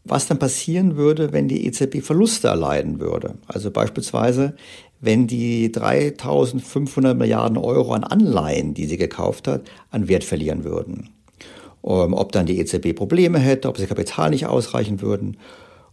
was 0.03 0.27
dann 0.27 0.39
passieren 0.39 0.95
würde, 0.95 1.33
wenn 1.33 1.47
die 1.47 1.65
EZB 1.65 2.01
Verluste 2.01 2.47
erleiden 2.47 2.99
würde. 2.99 3.35
Also 3.47 3.71
beispielsweise, 3.71 4.55
wenn 5.01 5.27
die 5.27 5.71
3500 5.71 7.17
Milliarden 7.17 7.57
Euro 7.57 7.93
an 7.93 8.03
Anleihen, 8.03 8.73
die 8.73 8.85
sie 8.85 8.97
gekauft 8.97 9.47
hat, 9.47 9.63
an 9.91 10.07
Wert 10.07 10.23
verlieren 10.23 10.63
würden. 10.63 11.09
Ähm, 11.83 12.13
ob 12.13 12.31
dann 12.31 12.45
die 12.45 12.59
EZB 12.59 12.95
Probleme 12.95 13.39
hätte, 13.39 13.69
ob 13.69 13.77
sie 13.77 13.87
Kapital 13.87 14.31
nicht 14.31 14.45
ausreichen 14.45 15.01
würden. 15.01 15.37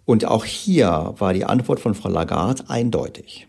Und 0.04 0.24
auch 0.24 0.44
hier 0.44 1.14
war 1.18 1.32
die 1.32 1.44
Antwort 1.44 1.80
von 1.80 1.94
Frau 1.94 2.09
Lagarde 2.09 2.64
eindeutig. 2.68 3.48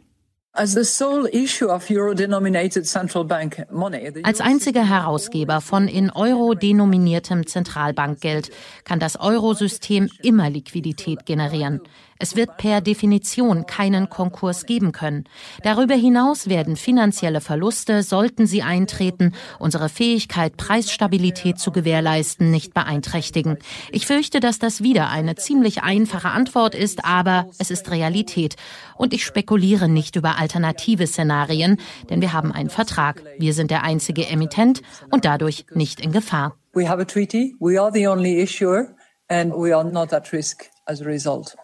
Als 4.23 4.41
einziger 4.41 4.89
Herausgeber 4.89 5.61
von 5.61 5.87
in 5.87 6.09
Euro 6.09 6.53
denominiertem 6.55 7.45
Zentralbankgeld 7.45 8.49
kann 8.83 8.99
das 8.99 9.19
Eurosystem 9.19 10.09
immer 10.23 10.49
Liquidität 10.49 11.25
generieren. 11.25 11.81
Es 12.19 12.35
wird 12.35 12.57
per 12.57 12.81
Definition 12.81 13.65
keinen 13.65 14.09
Konkurs 14.09 14.65
geben 14.65 14.91
können. 14.91 15.25
Darüber 15.63 15.95
hinaus 15.95 16.49
werden 16.49 16.75
finanzielle 16.75 17.41
Verluste, 17.41 18.03
sollten 18.03 18.47
sie 18.47 18.63
eintreten, 18.63 19.33
unsere 19.59 19.89
Fähigkeit, 19.89 20.57
Preisstabilität 20.57 21.59
zu 21.59 21.71
gewährleisten, 21.71 22.51
nicht 22.51 22.73
beeinträchtigen. 22.73 23.57
Ich 23.91 24.07
fürchte, 24.07 24.39
dass 24.39 24.59
das 24.59 24.81
wieder 24.81 25.09
eine 25.09 25.35
ziemlich 25.35 25.83
einfache 25.83 26.29
Antwort 26.29 26.75
ist, 26.75 27.05
aber 27.05 27.47
es 27.59 27.71
ist 27.71 27.91
Realität. 27.91 28.55
Und 28.95 29.13
ich 29.13 29.25
spekuliere 29.25 29.87
nicht 29.87 30.15
über 30.15 30.37
alternative 30.37 31.07
Szenarien, 31.07 31.77
denn 32.09 32.21
wir 32.21 32.33
haben 32.33 32.51
einen 32.51 32.69
Vertrag. 32.69 33.23
Wir 33.37 33.53
sind 33.53 33.71
der 33.71 33.83
einzige 33.83 34.27
Emittent 34.27 34.81
und 35.11 35.25
dadurch 35.25 35.65
nicht 35.73 35.99
in 35.99 36.11
Gefahr. 36.11 36.55
We 36.73 36.87
have 36.87 37.01
a 37.01 37.05
treaty. 37.05 37.55
We 37.59 37.81
are 37.81 37.91
the 37.91 38.07
only 38.07 38.41
issuer 38.41 38.95
and 39.29 39.53
we 39.53 39.75
are 39.75 39.83
not 39.83 40.13
at 40.13 40.31
risk 40.31 40.65
as 40.85 41.01
a 41.01 41.05
result. 41.05 41.55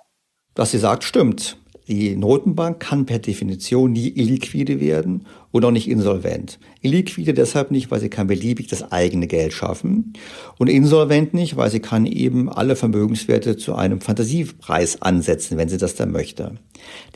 Was 0.56 0.72
sie 0.72 0.78
sagt, 0.78 1.04
stimmt. 1.04 1.58
Die 1.88 2.16
Notenbank 2.16 2.80
kann 2.80 3.06
per 3.06 3.20
Definition 3.20 3.92
nie 3.92 4.08
illiquide 4.08 4.80
werden 4.80 5.26
und 5.52 5.66
auch 5.66 5.72
nicht 5.72 5.90
insolvent. 5.90 6.58
Illiquide 6.82 7.34
deshalb 7.34 7.72
nicht, 7.72 7.92
weil 7.92 8.00
sie 8.00 8.10
kann 8.10 8.28
beliebig 8.28 8.68
das 8.68 8.92
eigene 8.94 9.28
Geld 9.28 9.52
schaffen 9.52 10.14
und 10.58 10.70
insolvent 10.70 11.34
nicht, 11.34 11.58
weil 11.58 11.70
sie 11.70 11.82
kann 11.82 12.06
eben 12.06 12.50
alle 12.50 12.78
Vermögenswerte 12.78 13.58
zu 13.58 13.76
einem 13.76 14.00
Fantasiepreis 14.00 15.02
ansetzen, 15.02 15.58
wenn 15.58 15.68
sie 15.68 15.78
das 15.78 15.96
dann 15.96 16.12
möchte. 16.12 16.54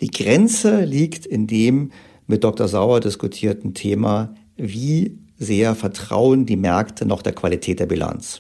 Die 0.02 0.12
Grenze 0.12 0.84
liegt 0.84 1.26
in 1.26 1.48
dem 1.48 1.92
mit 2.28 2.44
Dr. 2.44 2.68
Sauer 2.68 3.00
diskutierten 3.00 3.74
Thema, 3.74 4.36
wie 4.58 5.18
sehr 5.38 5.76
vertrauen 5.76 6.46
die 6.46 6.56
Märkte 6.56 7.06
noch 7.06 7.22
der 7.22 7.34
Qualität 7.34 7.80
der 7.80 7.86
Bilanz. 7.86 8.40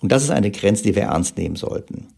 Und 0.00 0.12
das 0.12 0.22
ist 0.22 0.30
eine 0.30 0.50
Grenze, 0.50 0.84
die 0.84 0.94
wir 0.94 1.04
ernst 1.04 1.36
nehmen 1.36 1.56
sollten. 1.56 2.08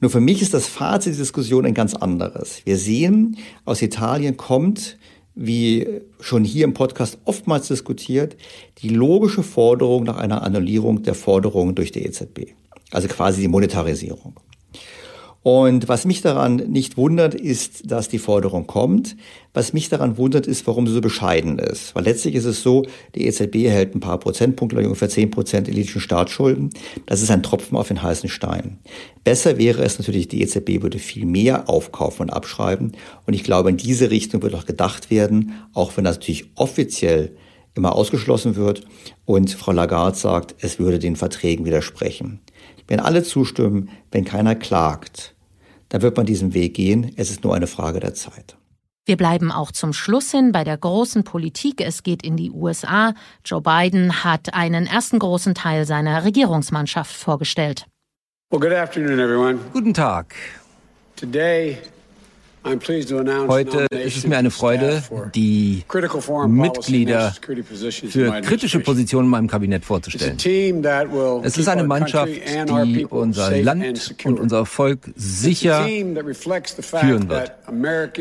Nur 0.00 0.10
für 0.10 0.20
mich 0.20 0.42
ist 0.42 0.54
das 0.54 0.66
Fazit 0.66 1.14
der 1.14 1.20
Diskussion 1.20 1.66
ein 1.66 1.74
ganz 1.74 1.94
anderes. 1.94 2.62
Wir 2.64 2.78
sehen, 2.78 3.36
aus 3.64 3.82
Italien 3.82 4.36
kommt, 4.36 4.98
wie 5.34 5.86
schon 6.18 6.44
hier 6.44 6.64
im 6.64 6.74
Podcast 6.74 7.18
oftmals 7.24 7.68
diskutiert, 7.68 8.36
die 8.78 8.88
logische 8.88 9.42
Forderung 9.42 10.04
nach 10.04 10.16
einer 10.16 10.42
Annullierung 10.42 11.02
der 11.02 11.14
Forderungen 11.14 11.74
durch 11.74 11.92
die 11.92 12.04
EZB. 12.04 12.54
Also 12.90 13.08
quasi 13.08 13.42
die 13.42 13.48
Monetarisierung. 13.48 14.34
Und 15.46 15.86
was 15.86 16.04
mich 16.04 16.22
daran 16.22 16.56
nicht 16.56 16.96
wundert, 16.96 17.32
ist, 17.32 17.88
dass 17.88 18.08
die 18.08 18.18
Forderung 18.18 18.66
kommt. 18.66 19.16
Was 19.54 19.72
mich 19.72 19.88
daran 19.88 20.18
wundert, 20.18 20.48
ist, 20.48 20.66
warum 20.66 20.88
sie 20.88 20.92
so 20.92 21.00
bescheiden 21.00 21.60
ist. 21.60 21.94
Weil 21.94 22.02
letztlich 22.02 22.34
ist 22.34 22.46
es 22.46 22.64
so, 22.64 22.84
die 23.14 23.28
EZB 23.28 23.68
hält 23.68 23.94
ein 23.94 24.00
paar 24.00 24.18
Prozentpunkte, 24.18 24.76
ungefähr 24.76 25.08
zehn 25.08 25.30
Prozent 25.30 25.68
elitischen 25.68 26.00
Staatsschulden. 26.00 26.70
Das 27.06 27.22
ist 27.22 27.30
ein 27.30 27.44
Tropfen 27.44 27.78
auf 27.78 27.86
den 27.86 28.02
heißen 28.02 28.28
Stein. 28.28 28.80
Besser 29.22 29.56
wäre 29.56 29.84
es 29.84 30.00
natürlich, 30.00 30.26
die 30.26 30.42
EZB 30.42 30.82
würde 30.82 30.98
viel 30.98 31.26
mehr 31.26 31.70
aufkaufen 31.70 32.22
und 32.22 32.30
abschreiben. 32.30 32.96
Und 33.24 33.34
ich 33.34 33.44
glaube, 33.44 33.70
in 33.70 33.76
diese 33.76 34.10
Richtung 34.10 34.42
wird 34.42 34.56
auch 34.56 34.66
gedacht 34.66 35.12
werden, 35.12 35.52
auch 35.74 35.96
wenn 35.96 36.02
das 36.02 36.16
natürlich 36.16 36.50
offiziell 36.56 37.36
immer 37.76 37.94
ausgeschlossen 37.94 38.56
wird. 38.56 38.80
Und 39.26 39.52
Frau 39.52 39.70
Lagarde 39.70 40.18
sagt, 40.18 40.56
es 40.58 40.80
würde 40.80 40.98
den 40.98 41.14
Verträgen 41.14 41.64
widersprechen. 41.64 42.40
Wenn 42.88 42.98
alle 42.98 43.22
zustimmen, 43.22 43.90
wenn 44.10 44.24
keiner 44.24 44.56
klagt, 44.56 45.35
dann 45.88 46.02
wird 46.02 46.16
man 46.16 46.26
diesen 46.26 46.54
Weg 46.54 46.74
gehen. 46.74 47.12
Es 47.16 47.30
ist 47.30 47.44
nur 47.44 47.54
eine 47.54 47.66
Frage 47.66 48.00
der 48.00 48.14
Zeit. 48.14 48.56
Wir 49.04 49.16
bleiben 49.16 49.52
auch 49.52 49.70
zum 49.70 49.92
Schluss 49.92 50.32
hin 50.32 50.50
bei 50.50 50.64
der 50.64 50.76
großen 50.76 51.22
Politik. 51.22 51.80
Es 51.80 52.02
geht 52.02 52.24
in 52.24 52.36
die 52.36 52.50
USA. 52.50 53.14
Joe 53.44 53.62
Biden 53.62 54.24
hat 54.24 54.52
einen 54.52 54.86
ersten 54.86 55.20
großen 55.20 55.54
Teil 55.54 55.86
seiner 55.86 56.24
Regierungsmannschaft 56.24 57.14
vorgestellt. 57.14 57.86
Well, 58.50 58.60
good 58.60 58.72
afternoon, 58.72 59.20
everyone. 59.20 59.58
Guten 59.72 59.94
Tag. 59.94 60.34
Today 61.14 61.78
Heute 62.66 63.86
ist 63.90 64.16
es 64.16 64.26
mir 64.26 64.38
eine 64.38 64.50
Freude, 64.50 65.02
die 65.34 65.84
Mitglieder 66.48 67.32
für 68.08 68.40
kritische 68.40 68.80
Positionen 68.80 69.26
in 69.26 69.30
meinem 69.30 69.46
Kabinett 69.46 69.84
vorzustellen. 69.84 70.36
Es 71.44 71.58
ist 71.58 71.68
eine 71.68 71.84
Mannschaft, 71.84 72.32
die 72.68 73.06
unser 73.06 73.56
Land 73.62 74.16
und 74.24 74.40
unser 74.40 74.66
Volk 74.66 74.98
sicher 75.14 75.86
führen 75.86 77.28
wird. 77.28 77.52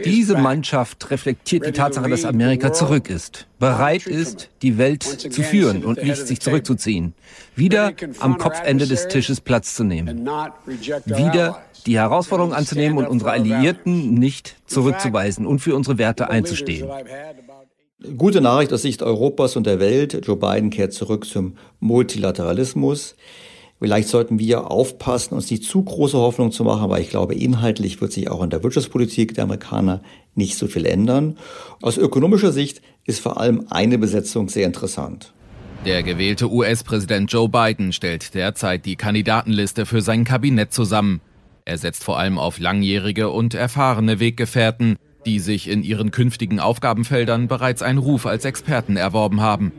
Diese 0.05 0.37
Mannschaft 0.37 1.09
reflektiert 1.09 1.65
die 1.65 1.71
Tatsache, 1.71 2.09
dass 2.09 2.23
Amerika 2.25 2.71
zurück 2.71 3.09
ist, 3.09 3.47
bereit 3.57 4.05
ist, 4.05 4.49
die 4.61 4.77
Welt 4.77 5.03
zu 5.03 5.41
führen 5.41 5.83
und 5.83 6.03
nicht 6.03 6.27
sich 6.27 6.39
zurückzuziehen, 6.39 7.13
wieder 7.55 7.93
am 8.19 8.37
Kopfende 8.37 8.85
des 8.85 9.07
Tisches 9.07 9.41
Platz 9.41 9.73
zu 9.73 9.83
nehmen, 9.83 10.29
wieder 11.05 11.64
die 11.85 11.97
Herausforderung 11.97 12.53
anzunehmen 12.53 12.97
und 12.97 13.07
unsere 13.07 13.31
Alliierten 13.31 14.13
nicht 14.13 14.55
zurückzuweisen 14.65 15.45
und 15.45 15.59
für 15.59 15.75
unsere 15.75 15.97
Werte 15.97 16.29
einzustehen. 16.29 16.89
Gute 18.17 18.41
Nachricht 18.41 18.73
aus 18.73 18.81
Sicht 18.81 19.01
Europas 19.01 19.55
und 19.55 19.65
der 19.65 19.79
Welt. 19.79 20.25
Joe 20.25 20.35
Biden 20.35 20.69
kehrt 20.69 20.93
zurück 20.93 21.25
zum 21.25 21.57
Multilateralismus. 21.79 23.15
Vielleicht 23.79 24.07
sollten 24.07 24.39
wir 24.39 24.71
aufpassen, 24.71 25.33
uns 25.35 25.51
nicht 25.51 25.63
zu 25.63 25.83
große 25.83 26.17
Hoffnung 26.17 26.51
zu 26.51 26.63
machen, 26.63 26.89
weil 26.89 27.01
ich 27.01 27.09
glaube, 27.09 27.35
inhaltlich 27.35 27.99
wird 28.01 28.11
sich 28.11 28.29
auch 28.29 28.41
in 28.41 28.49
der 28.49 28.63
Wirtschaftspolitik 28.63 29.33
der 29.33 29.43
Amerikaner 29.43 30.01
nicht 30.33 30.57
so 30.57 30.67
viel 30.67 30.85
ändern. 30.85 31.37
Aus 31.81 31.97
ökonomischer 31.97 32.51
Sicht 32.51 32.81
ist 33.05 33.19
vor 33.19 33.39
allem 33.39 33.65
eine 33.69 33.97
Besetzung 33.97 34.49
sehr 34.49 34.65
interessant. 34.65 35.33
Der 35.85 36.03
gewählte 36.03 36.49
US-Präsident 36.49 37.31
Joe 37.31 37.49
Biden 37.49 37.93
stellt 37.93 38.33
derzeit 38.33 38.85
die 38.85 38.95
Kandidatenliste 38.95 39.85
für 39.85 40.01
sein 40.01 40.23
Kabinett 40.23 40.73
zusammen. 40.73 41.21
Er 41.67 41.79
setzt 41.79 42.03
vor 42.03 42.19
allem 42.19 42.37
auf 42.37 42.59
langjährige 42.59 43.29
und 43.31 43.55
erfahrene 43.55 44.19
Weggefährten, 44.19 44.97
die 45.25 45.39
sich 45.39 45.67
in 45.67 45.81
ihren 45.81 46.11
künftigen 46.11 46.59
Aufgabenfeldern 46.59 47.47
bereits 47.47 47.81
einen 47.81 47.97
Ruf 47.97 48.27
als 48.27 48.45
Experten 48.45 48.97
erworben 48.97 49.41
haben. 49.41 49.71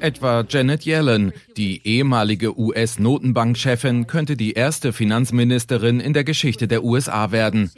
Etwa 0.00 0.44
Janet 0.48 0.84
Yellen, 0.86 1.32
die 1.56 1.86
ehemalige 1.86 2.58
US-Notenbankchefin, 2.58 4.08
könnte 4.08 4.36
die 4.36 4.54
erste 4.54 4.92
Finanzministerin 4.92 6.00
in 6.00 6.14
der 6.14 6.24
Geschichte 6.24 6.66
der 6.66 6.82
USA 6.82 7.30
werden. 7.30 7.70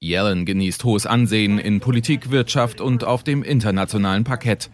Yellen 0.00 0.44
genießt 0.44 0.84
hohes 0.84 1.06
Ansehen 1.06 1.58
in 1.58 1.80
Politik, 1.80 2.30
Wirtschaft 2.30 2.80
und 2.80 3.02
auf 3.02 3.24
dem 3.24 3.42
internationalen 3.42 4.22
Parkett. 4.22 4.70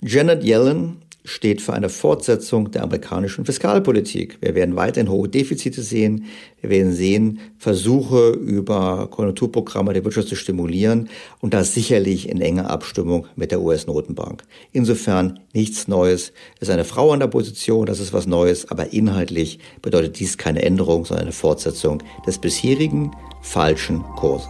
Janet 0.00 0.42
Yellen 0.42 1.02
steht 1.24 1.62
für 1.62 1.72
eine 1.72 1.88
Fortsetzung 1.88 2.70
der 2.70 2.82
amerikanischen 2.82 3.44
Fiskalpolitik. 3.44 4.38
Wir 4.40 4.54
werden 4.54 4.76
weiterhin 4.76 5.10
hohe 5.10 5.28
Defizite 5.28 5.82
sehen. 5.82 6.24
Wir 6.60 6.70
werden 6.70 6.92
sehen 6.92 7.40
Versuche 7.58 8.30
über 8.30 9.08
Konjunkturprogramme 9.10 9.92
der 9.92 10.04
Wirtschaft 10.04 10.28
zu 10.28 10.36
stimulieren 10.36 11.08
und 11.40 11.54
das 11.54 11.74
sicherlich 11.74 12.28
in 12.28 12.40
enger 12.40 12.70
Abstimmung 12.70 13.26
mit 13.36 13.52
der 13.52 13.60
US-Notenbank. 13.60 14.42
Insofern 14.72 15.40
nichts 15.52 15.88
Neues. 15.88 16.32
Es 16.56 16.68
ist 16.68 16.70
eine 16.70 16.84
Frau 16.84 17.12
an 17.12 17.20
der 17.20 17.28
Position, 17.28 17.86
das 17.86 18.00
ist 18.00 18.12
was 18.12 18.26
Neues, 18.26 18.70
aber 18.70 18.92
inhaltlich 18.92 19.58
bedeutet 19.80 20.18
dies 20.18 20.38
keine 20.38 20.62
Änderung, 20.62 21.04
sondern 21.04 21.26
eine 21.26 21.32
Fortsetzung 21.32 22.02
des 22.26 22.38
bisherigen 22.38 23.12
falschen 23.42 24.02
Kurses. 24.16 24.48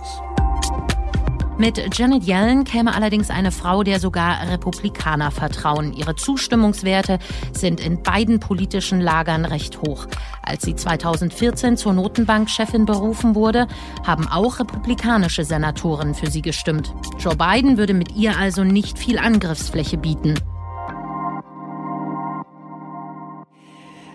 Mit 1.59 1.97
Janet 1.99 2.25
Yellen 2.25 2.65
käme 2.65 2.95
allerdings 2.95 3.29
eine 3.29 3.53
Frau, 3.53 3.83
der 3.83 4.01
sogar 4.01 4.49
Republikaner 4.49 5.31
vertrauen. 5.31 5.93
Ihre 5.93 6.17
Zustimmungswerte 6.17 7.19
sind 7.53 7.79
in 7.79 8.03
beiden 8.03 8.41
politischen 8.41 9.01
Lagern 9.01 9.45
recht 9.45 9.83
hoch. 9.83 10.07
Als 10.43 10.63
sie 10.63 10.75
2014 10.75 11.77
zur 11.77 11.93
Notenbankchefin 11.93 12.87
berufen 12.87 13.35
wurde, 13.35 13.69
haben 14.05 14.27
auch 14.29 14.61
republikanische 14.61 15.45
Senatoren 15.45 16.15
für 16.15 16.31
sie 16.31 16.43
gestimmt. 16.43 16.95
Joe 17.19 17.37
Biden 17.37 17.77
würde 17.77 17.93
mit 17.95 18.17
ihr 18.17 18.39
also 18.39 18.65
nicht 18.65 18.99
viel 18.99 19.19
Angriffsfläche 19.19 19.99
bieten. 19.99 20.35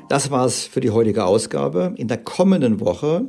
Das 0.10 0.32
war's 0.32 0.64
für 0.64 0.80
die 0.80 0.92
heutige 0.92 1.26
Ausgabe. 1.26 1.94
In 1.98 2.08
der 2.08 2.18
kommenden 2.18 2.80
Woche 2.80 3.28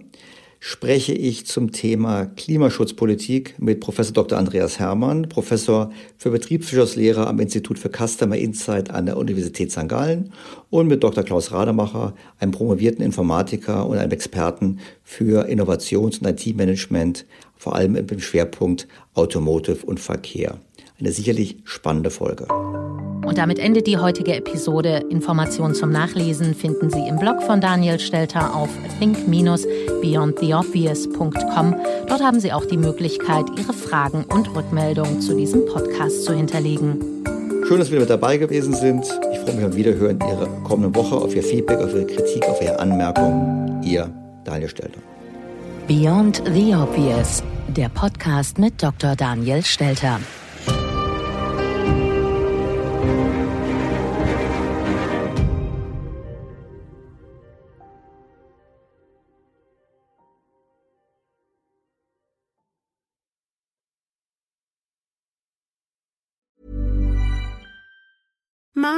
spreche 0.61 1.13
ich 1.13 1.47
zum 1.47 1.73
Thema 1.73 2.27
Klimaschutzpolitik 2.27 3.55
mit 3.59 3.81
Professor 3.81 4.13
Dr. 4.13 4.39
Andreas 4.39 4.79
Hermann, 4.79 5.29
Professor 5.29 5.93
für 6.17 6.31
Betriebswirtschaftslehre 6.31 7.27
am 7.27 7.39
Institut 7.39 7.79
für 7.79 7.91
Customer 7.91 8.37
Insight 8.37 8.91
an 8.91 9.07
der 9.07 9.17
Universität 9.17 9.71
St. 9.71 9.89
Gallen 9.89 10.33
und 10.71 10.89
mit 10.89 11.03
Dr. 11.03 11.23
Klaus 11.23 11.53
Rademacher, 11.53 12.15
einem 12.41 12.53
promovierten 12.53 13.05
Informatiker 13.05 13.87
und 13.87 13.99
einem 13.99 14.13
Experten 14.13 14.81
für 15.05 15.49
Innovations- 15.49 16.19
und 16.19 16.27
IT-Management, 16.27 17.25
vor 17.57 17.75
allem 17.75 17.95
im 17.97 18.21
Schwerpunkt 18.21 18.89
Automotive 19.15 19.87
und 19.87 20.01
Verkehr. 20.01 20.59
Eine 21.01 21.13
sicherlich 21.13 21.59
spannende 21.65 22.11
Folge. 22.11 22.47
Und 23.25 23.39
damit 23.39 23.61
endet 23.61 23.87
die 23.87 23.99
heutige 23.99 24.35
Episode. 24.35 25.05
Informationen 25.11 25.75
zum 25.75 25.91
Nachlesen 25.91 26.55
finden 26.55 26.91
Sie 26.91 27.07
im 27.07 27.19
Blog 27.19 27.41
von 27.43 27.61
Daniel 27.61 28.01
Stelter 28.01 28.57
auf 28.57 28.71
think-beyondtheobvious.com. 28.99 31.77
Dort 32.09 32.23
haben 32.23 32.41
Sie 32.41 32.53
auch 32.53 32.65
die 32.65 32.79
Möglichkeit, 32.79 33.45
Ihre 33.57 33.75
Fragen 33.75 34.25
und 34.25 34.53
Rückmeldungen 34.57 35.21
zu 35.21 35.37
diesem 35.37 35.67
Podcast 35.67 36.25
zu 36.25 36.35
hinterlegen. 36.35 36.99
Schön, 37.69 37.79
dass 37.79 37.87
Sie 37.89 37.99
mit 37.99 38.11
dabei 38.11 38.39
gewesen 38.39 38.75
sind. 38.75 39.05
Ich 39.33 39.39
freue 39.41 39.55
mich 39.55 39.65
am 39.65 39.77
Wiederhören 39.77 40.19
Ihre 40.21 40.49
kommende 40.65 40.93
Woche, 40.99 41.15
auf 41.17 41.37
Ihr 41.37 41.45
Feedback, 41.45 41.79
auf 41.79 41.93
Ihre 41.93 42.07
Kritik, 42.07 42.45
auf 42.49 42.61
Ihre 42.63 42.81
Anmerkungen. 42.81 43.83
Ihr 43.85 44.11
Daniel 44.45 44.69
Stelter. 44.71 45.01
Beyond 45.87 46.43
the 46.47 46.75
Obvious, 46.75 47.45
der 47.69 47.89
Podcast 47.91 48.59
mit 48.59 48.83
Dr. 48.83 49.15
Daniel 49.15 49.63
Stelter. 49.63 50.19
Mama 68.89 68.98